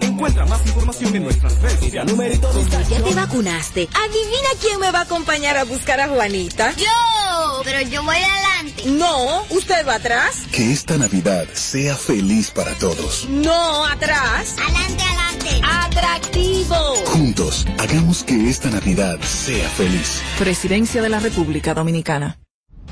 Encuentra 0.00 0.46
más 0.46 0.66
información 0.66 1.16
en 1.16 1.22
nuestras 1.24 1.60
redes 1.60 1.80
sociales. 1.80 2.12
Numerito 2.12 2.50
Ya 2.88 3.02
te 3.02 3.14
vacunaste. 3.14 3.88
Adivina 3.94 4.48
quién 4.60 4.80
me 4.80 4.90
va 4.90 5.00
a 5.00 5.02
acompañar 5.02 5.56
a 5.56 5.64
buscar 5.64 6.00
a 6.00 6.08
Juanita. 6.08 6.72
Yo, 6.76 7.62
pero 7.64 7.80
yo 7.88 8.02
voy 8.02 8.16
a 8.16 8.40
la 8.40 8.59
no, 8.86 9.44
usted 9.50 9.86
va 9.86 9.96
atrás. 9.96 10.42
Que 10.52 10.72
esta 10.72 10.96
Navidad 10.96 11.46
sea 11.52 11.96
feliz 11.96 12.50
para 12.50 12.74
todos. 12.74 13.28
No, 13.28 13.86
atrás. 13.86 14.56
Adelante, 14.58 15.02
adelante. 15.02 15.60
Atractivo. 15.62 16.74
Juntos, 17.06 17.66
hagamos 17.78 18.24
que 18.24 18.48
esta 18.48 18.70
Navidad 18.70 19.20
sea 19.20 19.68
feliz. 19.70 20.22
Presidencia 20.38 21.02
de 21.02 21.08
la 21.08 21.20
República 21.20 21.74
Dominicana. 21.74 22.38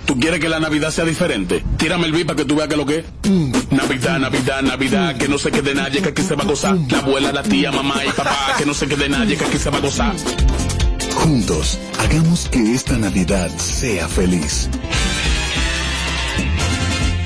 ¿Tú 0.04 0.18
quieres 0.18 0.40
que 0.40 0.48
la 0.48 0.58
Navidad 0.58 0.90
sea 0.90 1.04
diferente? 1.04 1.62
Tírame 1.76 2.06
el 2.06 2.12
beat 2.12 2.26
para 2.26 2.36
que 2.36 2.44
tú 2.44 2.56
veas 2.56 2.68
que 2.68 2.76
lo 2.76 2.86
que 2.86 2.98
es. 3.00 3.04
Mm. 3.28 3.52
Navidad, 3.70 4.18
Navidad, 4.18 4.62
Navidad, 4.62 5.16
que 5.18 5.28
no 5.28 5.38
se 5.38 5.50
quede 5.50 5.74
nadie, 5.74 6.00
que 6.00 6.08
aquí 6.08 6.22
se 6.22 6.34
va 6.34 6.44
a 6.44 6.46
gozar. 6.46 6.76
La 6.88 6.98
abuela, 6.98 7.30
la 7.32 7.42
tía, 7.42 7.70
mamá 7.70 8.04
y 8.04 8.08
papá, 8.12 8.54
que 8.56 8.64
no 8.64 8.72
se 8.72 8.86
quede 8.88 9.08
nadie, 9.08 9.36
que 9.36 9.44
aquí 9.44 9.58
se 9.58 9.68
va 9.68 9.78
a 9.78 9.80
gozar. 9.80 10.14
Juntos, 11.14 11.78
hagamos 11.98 12.48
que 12.48 12.74
esta 12.74 12.96
Navidad 12.96 13.50
sea 13.58 14.08
feliz. 14.08 14.70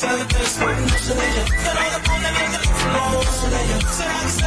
Sen 0.00 0.18
de 0.18 0.28
kız, 0.28 0.58
nasıl 0.58 1.14
ece? 1.14 1.44
Sen 1.64 1.76
alıp 1.76 2.10
annem 2.10 2.34
evde, 2.34 2.58
nasıl 2.96 3.52
ece? 3.52 3.86
Sen 3.92 4.10
alıp 4.10 4.37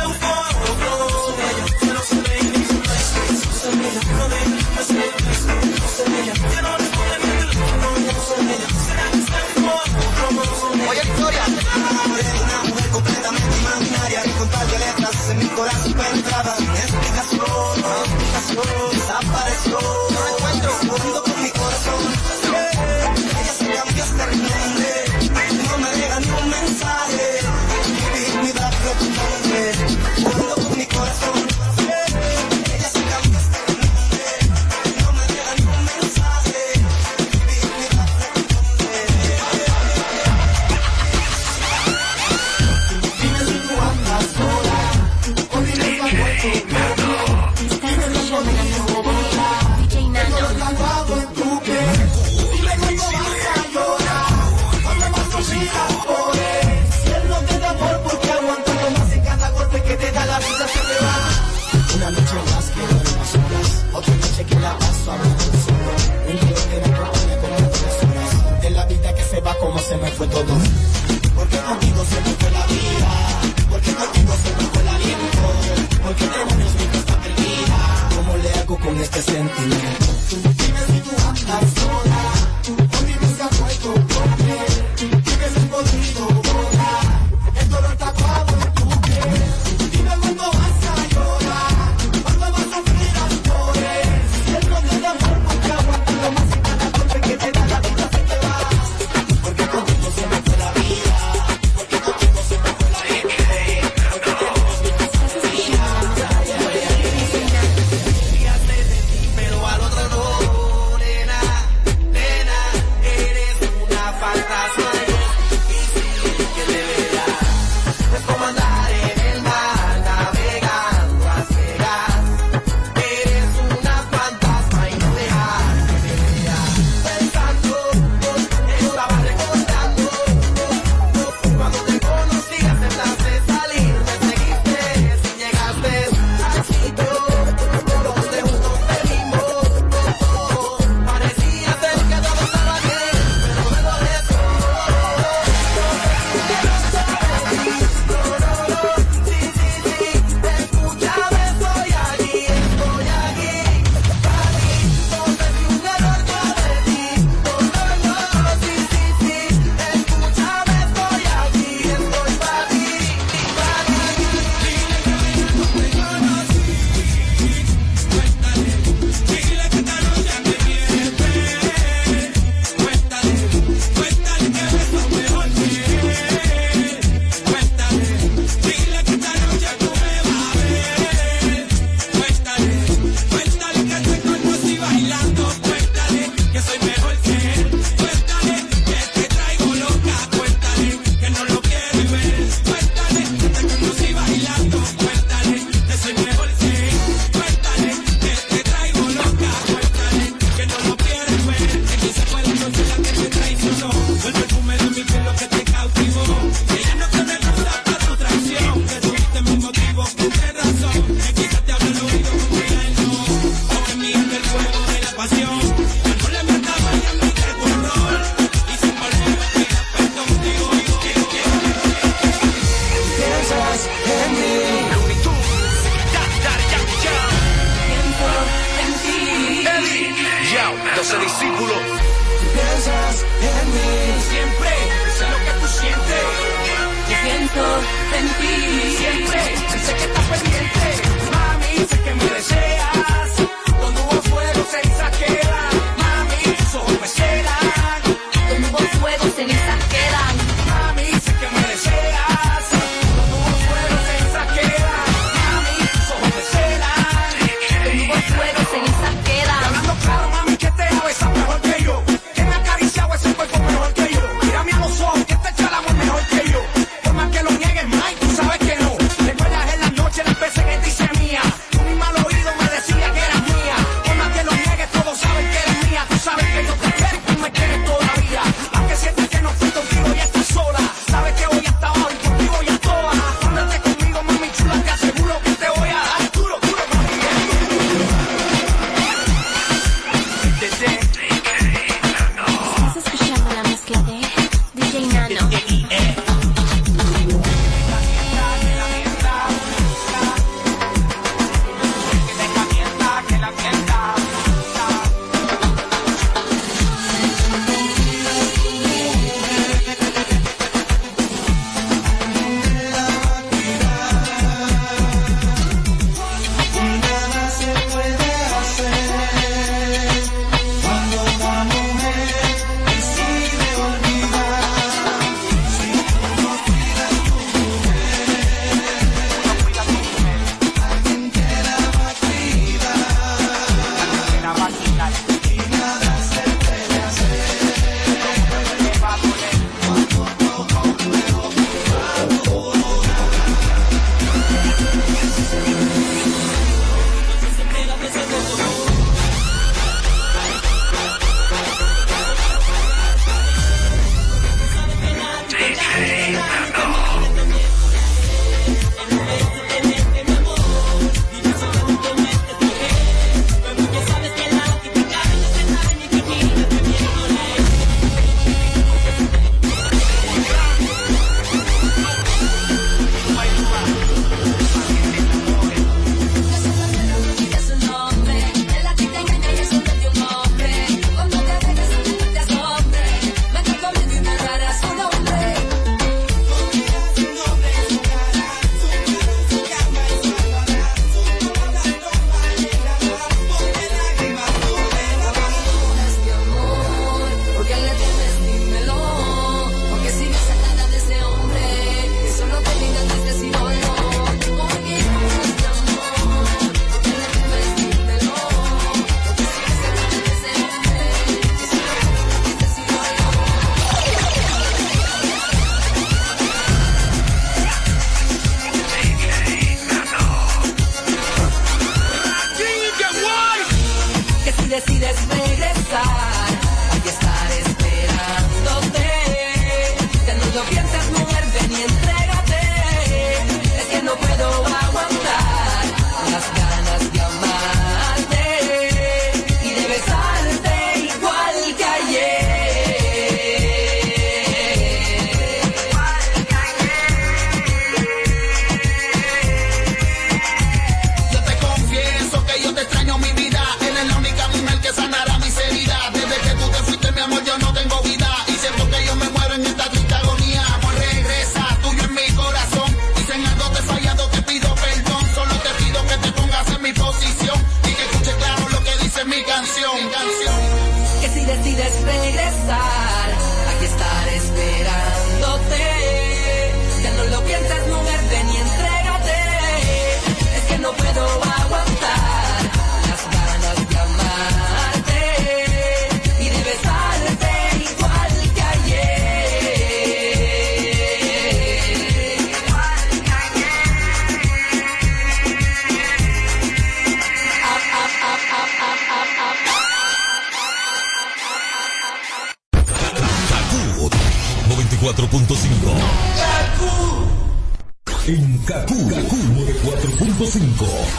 siento 237.52 237.82
en 238.18 238.28
ti, 238.28 238.96
siempre 238.98 239.40
sé 239.86 239.94
que 239.94 240.04
estás 240.04 240.26
pendiente. 240.28 240.91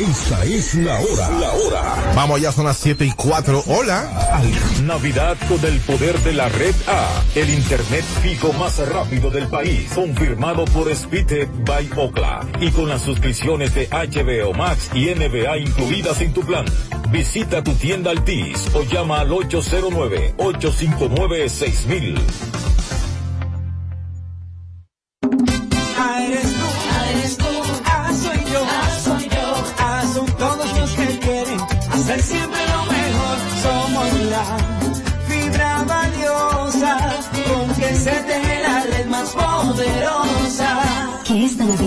Esta 0.03 0.45
es 0.45 0.75
la 0.75 0.99
hora. 0.99 1.31
La 1.39 1.53
hora. 1.53 2.13
Vamos, 2.17 2.41
ya 2.41 2.51
son 2.51 2.65
las 2.65 2.77
7 2.79 3.05
y 3.05 3.13
4. 3.13 3.63
Hola. 3.69 4.41
Navidad 4.83 5.37
con 5.49 5.65
el 5.65 5.79
poder 5.79 6.19
de 6.25 6.33
la 6.33 6.49
red 6.49 6.75
A. 6.89 7.23
El 7.37 7.49
internet 7.49 8.05
fijo 8.21 8.53
más 8.55 8.79
rápido 8.89 9.31
del 9.31 9.47
país. 9.47 9.93
Confirmado 9.95 10.65
por 10.65 10.93
Speedtech 10.93 11.49
by 11.65 11.89
Ocla. 11.97 12.45
Y 12.61 12.73
con 12.73 12.89
las 12.89 13.03
suscripciones 13.03 13.77
de 13.77 13.89
HBO 13.91 14.53
Max 14.55 14.91
y 14.93 15.07
NBA 15.07 15.59
incluidas 15.59 16.21
en 16.21 16.33
tu 16.33 16.41
plan. 16.41 16.65
Visita 17.13 17.63
tu 17.63 17.73
tienda 17.75 18.11
Altis 18.11 18.75
o 18.75 18.83
llama 18.83 19.21
al 19.21 19.33
809 19.33 20.35
859 20.37 21.49
6000. 21.49 22.19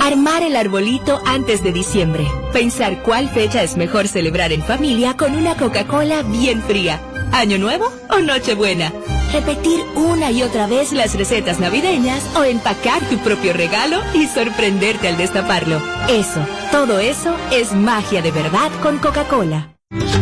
Armar 0.00 0.42
el 0.42 0.56
arbolito 0.56 1.20
antes 1.26 1.62
de 1.62 1.72
diciembre. 1.72 2.26
Pensar 2.52 3.02
cuál 3.02 3.28
fecha 3.28 3.62
es 3.62 3.76
mejor 3.76 4.08
celebrar 4.08 4.52
en 4.52 4.62
familia 4.62 5.16
con 5.16 5.34
una 5.34 5.56
Coca-Cola 5.56 6.22
bien 6.22 6.62
fría. 6.62 7.00
¿Año 7.32 7.58
nuevo 7.58 7.90
o 8.10 8.18
Nochebuena? 8.18 8.92
Repetir 9.32 9.80
una 9.94 10.30
y 10.30 10.42
otra 10.42 10.66
vez 10.66 10.92
las 10.92 11.14
recetas 11.14 11.58
navideñas 11.58 12.22
o 12.36 12.44
empacar 12.44 13.00
tu 13.08 13.16
propio 13.18 13.54
regalo 13.54 14.00
y 14.12 14.26
sorprenderte 14.26 15.08
al 15.08 15.16
destaparlo. 15.16 15.80
Eso, 16.08 16.46
todo 16.70 16.98
eso 16.98 17.34
es 17.50 17.72
magia 17.72 18.20
de 18.20 18.30
verdad 18.30 18.70
con 18.82 18.98
Coca-Cola. 18.98 19.74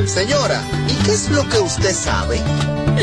Señora, 0.07 0.63
¿y 0.89 1.05
qué 1.05 1.13
es 1.13 1.29
lo 1.31 1.49
que 1.49 1.59
usted 1.59 1.93
sabe? 1.93 2.41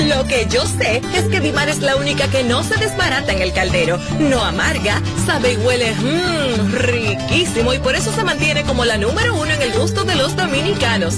Lo 0.05 0.25
que 0.25 0.47
yo 0.49 0.65
sé 0.65 1.01
es 1.15 1.25
que 1.25 1.39
Dimar 1.39 1.69
es 1.69 1.79
la 1.79 1.95
única 1.95 2.27
que 2.27 2.43
no 2.43 2.63
se 2.63 2.75
desbarata 2.77 3.31
en 3.31 3.41
el 3.41 3.51
caldero, 3.51 3.99
no 4.19 4.43
amarga, 4.43 5.01
sabe 5.25 5.53
y 5.53 5.57
huele 5.57 5.93
mmm, 5.93 6.71
riquísimo 6.73 7.73
y 7.73 7.79
por 7.79 7.95
eso 7.95 8.13
se 8.13 8.23
mantiene 8.23 8.63
como 8.63 8.85
la 8.85 8.97
número 8.97 9.35
uno 9.35 9.51
en 9.51 9.61
el 9.61 9.73
gusto 9.73 10.03
de 10.03 10.15
los 10.15 10.35
dominicanos. 10.35 11.15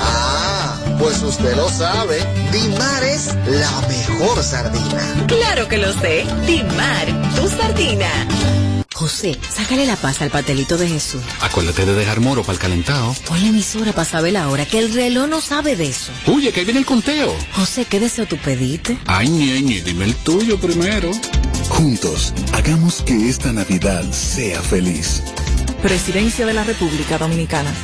Ah, 0.00 0.78
pues 0.98 1.22
usted 1.22 1.54
lo 1.56 1.68
sabe. 1.68 2.18
Dimar 2.52 3.04
es 3.04 3.34
la 3.46 3.80
mejor 3.88 4.42
sardina. 4.42 5.02
Claro 5.26 5.68
que 5.68 5.78
lo 5.78 5.92
sé, 5.92 6.24
Dimar, 6.46 7.06
tu 7.36 7.48
sardina. 7.48 8.08
José, 8.96 9.38
sácale 9.54 9.84
la 9.84 9.96
paz 9.96 10.22
al 10.22 10.30
pastelito 10.30 10.78
de 10.78 10.88
Jesús. 10.88 11.20
Acuérdate 11.42 11.84
de 11.84 11.92
dejar 11.92 12.20
moro 12.20 12.40
para 12.40 12.54
el 12.54 12.58
calentado. 12.58 13.14
Pon 13.26 13.38
la 13.42 13.48
emisora 13.48 13.92
para 13.92 14.06
saber 14.06 14.32
la 14.32 14.48
hora, 14.48 14.64
que 14.64 14.78
el 14.78 14.94
reloj 14.94 15.28
no 15.28 15.42
sabe 15.42 15.76
de 15.76 15.88
eso. 15.88 16.10
Oye, 16.24 16.50
que 16.50 16.60
ahí 16.60 16.64
viene 16.64 16.80
el 16.80 16.86
conteo. 16.86 17.36
José, 17.52 17.84
¿qué 17.84 18.00
deseo 18.00 18.24
tú 18.24 18.38
pediste? 18.38 18.96
Ay, 19.04 19.28
ñeñe, 19.28 19.82
dime 19.82 20.06
el 20.06 20.14
tuyo 20.14 20.58
primero. 20.58 21.10
Juntos, 21.68 22.32
hagamos 22.54 23.02
que 23.02 23.28
esta 23.28 23.52
Navidad 23.52 24.10
sea 24.12 24.62
feliz. 24.62 25.22
Presidencia 25.82 26.46
de 26.46 26.54
la 26.54 26.64
República 26.64 27.18
Dominicana. 27.18 27.74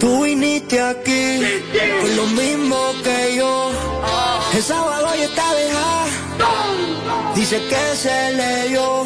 Tú 0.00 0.22
viniste 0.22 0.80
aquí 0.80 1.40
con 2.00 2.16
lo 2.16 2.26
mismo 2.28 2.78
que 3.04 3.36
yo. 3.36 3.70
El 4.54 4.62
sábado 4.62 5.14
ya 5.14 5.24
está. 5.26 5.47
Dice 7.50 7.66
que 7.66 7.96
se 7.96 8.32
leyó 8.32 9.04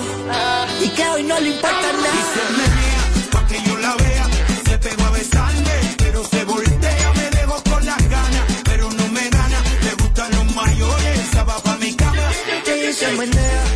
y 0.81 0.89
que 0.89 1.09
hoy 1.11 1.23
no 1.23 1.39
le 1.39 1.51
importa 1.51 1.93
nada. 1.93 3.31
Pa' 3.31 3.47
que 3.47 3.63
yo 3.63 3.77
la 3.77 3.95
vea, 3.95 4.27
se 4.69 4.79
pegó 4.79 5.05
a 5.05 5.11
besarme, 5.11 5.95
pero 5.97 6.25
se 6.25 6.45
voltea, 6.45 7.13
me 7.15 7.31
dejó 7.31 7.63
con 7.63 7.87
las 7.87 8.09
ganas, 8.09 8.43
pero 8.65 8.91
no 8.91 9.09
me 9.11 9.29
gana, 9.31 9.63
le 9.85 9.95
gustan 9.95 10.33
los 10.33 10.57
mayores, 10.57 11.19
esa 11.21 11.45
va 11.45 11.57
pa' 11.61 11.77
mi 11.77 11.95
cama. 11.95 12.33
Ella 12.67 12.93
se 12.93 13.13
menea 13.13 13.72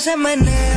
se 0.00 0.16
menea, 0.16 0.69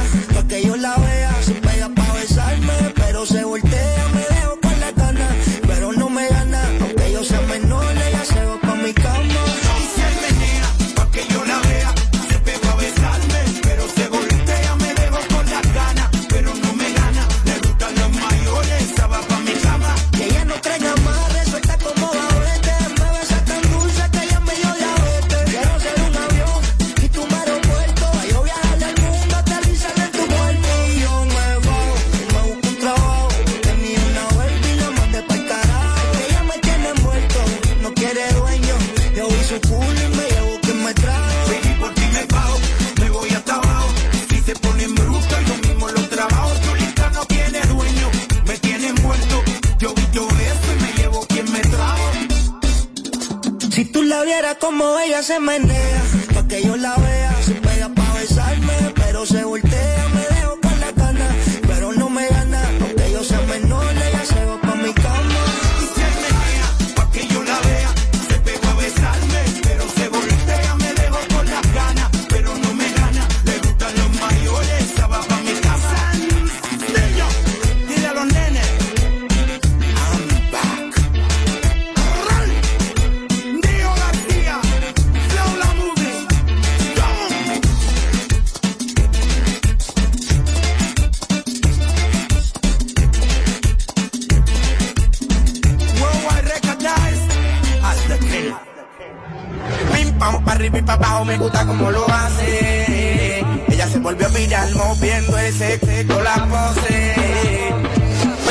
para 100.54 100.66
arriba 100.66 100.78
y 100.78 100.82
para 100.84 101.08
abajo, 101.08 101.26
me 101.26 101.38
gusta 101.38 101.66
como 101.66 101.90
lo 101.90 102.06
hace. 102.08 103.44
Ella 103.70 103.88
se 103.90 103.98
volvió 103.98 104.30
viral 104.30 104.76
moviendo 104.76 105.38
ese 105.40 105.80
sexo, 105.80 106.22
la 106.22 106.36
pose. 106.48 107.16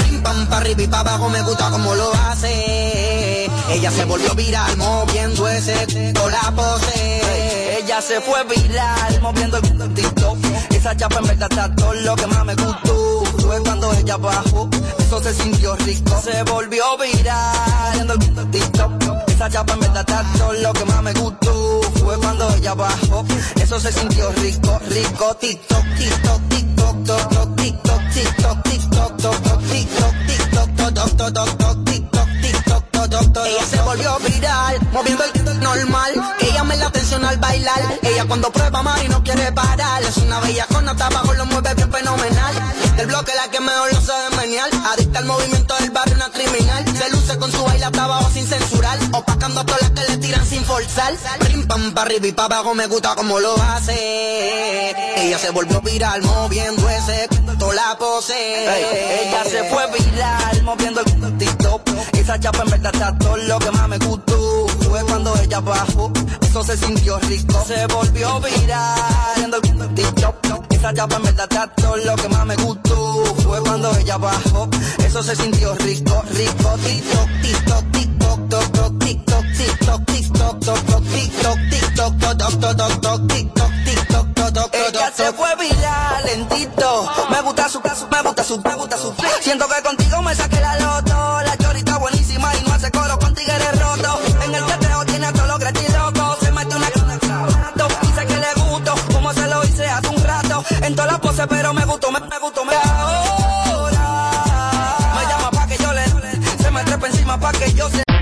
Pim 0.09 0.20
pam 0.20 0.46
para 0.48 0.62
arriba 0.62 0.82
y 0.82 0.86
para 0.88 1.00
abajo 1.00 1.28
me 1.28 1.42
gusta 1.42 1.70
como 1.70 1.94
lo 1.94 2.12
hace. 2.14 3.48
Ella 3.70 3.90
se 3.92 4.05
volvió 4.05 4.34
viral 4.34 4.76
moviendo 4.76 5.48
ese 5.48 6.12
con 6.18 6.32
la 6.32 6.53
pose. 6.57 7.78
Ella 7.78 8.03
se 8.03 8.20
fue 8.20 8.42
viral 8.44 9.20
moviendo 9.22 9.59
el 9.59 9.94
TikTok. 9.94 10.38
Esa 10.70 10.96
chapa 10.96 11.20
en 11.20 11.26
verdad 11.26 11.48
está 11.50 11.74
todo 11.76 11.94
lo 11.94 12.16
que 12.16 12.26
más 12.26 12.44
me 12.44 12.55
gustó. 12.57 13.22
Fue 13.46 13.62
cuando 13.62 13.92
ella 13.92 14.16
bajó, 14.16 14.68
eso 14.98 15.22
se 15.22 15.32
sintió 15.34 15.76
rico. 15.76 16.20
Se 16.20 16.42
volvió 16.42 16.82
viral 16.98 18.07
moviendo 18.09 18.40
el 18.40 18.50
TikTok. 18.50 19.21
Esa 19.43 19.51
chapa 19.51 19.74
verdad 19.74 20.05
está 20.09 20.24
todo 20.38 20.53
lo 20.53 20.72
que 20.72 20.84
más 20.84 21.03
me 21.03 21.12
gustó. 21.14 21.80
Fue 21.95 22.16
cuando 22.18 22.49
ella 22.55 22.74
bajó, 22.74 23.24
eso 23.57 23.80
se 23.80 23.90
sintió 23.90 24.30
rico, 24.34 24.80
rico. 24.88 25.34
TikTok, 25.34 25.84
TikTok, 25.99 26.49
TikTok, 26.49 27.05
TikTok, 27.05 27.57
TikTok, 27.57 28.07
TikTok, 28.14 28.62
TikTok, 28.62 28.62
TikTok, 28.62 29.16
toc, 29.16 29.43
toc, 29.43 29.43
toc, 29.43 29.62
TikTok, 29.66 30.76
TikTok, 30.76 31.91
Ella 33.44 33.66
se 33.66 33.80
volvió 33.82 34.18
viral, 34.18 34.78
moviendo 34.92 35.24
el 35.24 35.60
normal. 35.60 36.12
Ella 36.40 36.54
llama 36.54 36.74
la 36.76 36.86
atención 36.86 37.24
al 37.24 37.38
bailar. 37.38 37.98
Ella 38.02 38.24
cuando 38.26 38.50
prueba 38.50 38.82
Mari 38.82 39.08
no 39.08 39.22
quiere 39.22 39.52
parar. 39.52 40.02
Es 40.02 40.16
una 40.18 40.40
bella 40.40 40.66
con 40.66 40.84
nota 40.84 41.06
abajo, 41.06 41.32
lo 41.34 41.46
mueve 41.46 41.74
bien 41.74 41.90
fenomenal. 41.90 42.54
Del 42.96 43.06
bloque 43.06 43.32
la 43.34 43.50
que 43.50 43.60
mejor 43.60 43.92
lo 43.92 44.00
sabe 44.00 44.36
menear. 44.36 44.70
Adicta 44.92 45.18
al 45.20 45.24
movimiento 45.24 45.74
del 45.76 45.90
barrio, 45.90 46.14
una 46.16 46.30
criminal. 46.30 46.84
Se 46.96 47.10
luce 47.10 47.38
con 47.38 47.50
su 47.50 47.62
baile 47.64 47.84
hasta 47.84 48.04
abajo 48.04 48.30
sin 48.32 48.46
censurar. 48.46 48.98
Opacando 49.12 49.60
a 49.60 49.66
todas 49.66 49.82
las 49.82 49.90
que 49.90 50.12
le 50.12 50.18
tiran 50.18 50.46
sin 50.46 50.64
forzar. 50.64 51.14
Prim 51.40 51.66
pam 51.66 51.92
pa' 51.92 52.02
arriba 52.02 52.26
y 52.26 52.32
pa' 52.32 52.44
abajo 52.44 52.74
me 52.74 52.86
gusta 52.86 53.14
como 53.14 53.40
lo 53.40 53.54
hace. 53.62 54.90
Ella 55.16 55.38
se 55.38 55.50
volvió 55.50 55.80
viral 55.80 56.22
moviendo 56.22 56.88
ese 56.88 57.28
toda 57.58 57.74
la 57.74 57.96
pose. 57.98 58.34
Ella 58.34 59.44
se 59.44 59.64
fue 59.64 59.86
viral 59.92 60.62
moviendo 60.62 61.00
el 61.00 61.38
TikTok. 61.38 61.82
Esa 62.22 62.38
chapa 62.38 62.62
en 62.62 62.70
verdad 62.70 62.94
está 62.94 63.18
todo 63.18 63.36
lo 63.36 63.58
que 63.58 63.70
más 63.72 63.88
me 63.88 63.98
gustó. 63.98 64.68
Fue 64.88 65.02
cuando 65.02 65.34
ella 65.42 65.58
bajó, 65.58 66.12
eso 66.40 66.62
se 66.62 66.76
sintió 66.76 67.18
rico. 67.18 67.64
Se 67.66 67.84
volvió 67.88 68.40
viral 68.40 69.32
TikTok. 69.96 70.36
Esa 70.70 70.94
chapa 70.94 71.16
en 71.16 71.22
verdad 71.24 71.48
está 71.50 71.66
todo 71.74 71.96
lo 71.96 72.14
que 72.14 72.28
más 72.28 72.46
me 72.46 72.54
gustó. 72.56 73.24
Fue 73.42 73.60
cuando 73.62 73.92
ella 73.96 74.18
bajó, 74.18 74.68
eso 75.04 75.20
se 75.24 75.34
sintió 75.34 75.74
rico, 75.74 76.22
rico. 76.30 76.78
TikTok, 76.84 77.28
TikTok, 77.42 77.90
TikTok, 77.90 78.98
TikTok, 79.00 79.48
TikTok, 79.58 80.04
TikTok, 80.06 80.54
TikTok, 80.54 81.58
TikTok, 81.70 82.20
toc, 82.20 83.00
toc, 83.00 83.26
TikTok, 83.28 83.70
TikTok, 83.84 84.34
toc, 84.34 84.52
toc, 84.52 84.74
Ella 84.74 85.12
se 85.12 85.32
fue 85.32 85.56
viral 85.56 86.24
lentito. 86.24 87.10
Me 87.30 87.42
gusta 87.42 87.68
su 87.68 87.80
me 87.80 88.22
gusta 88.22 88.44
su, 88.44 88.60
me 88.60 88.74
gusta 88.74 88.96
su. 88.96 89.14
Siento 89.40 89.66
que 89.68 89.82
contigo 89.82 90.22
me 90.22 90.34
saqué 90.34 90.61
en 100.83 100.95
todas 100.95 101.12
las 101.12 101.20
poses, 101.20 101.47
pero 101.49 101.72
me 101.72 101.85
gustó, 101.85 102.11
me, 102.11 102.20
me 102.20 102.39
gustó, 102.39 102.64
me 102.64 102.74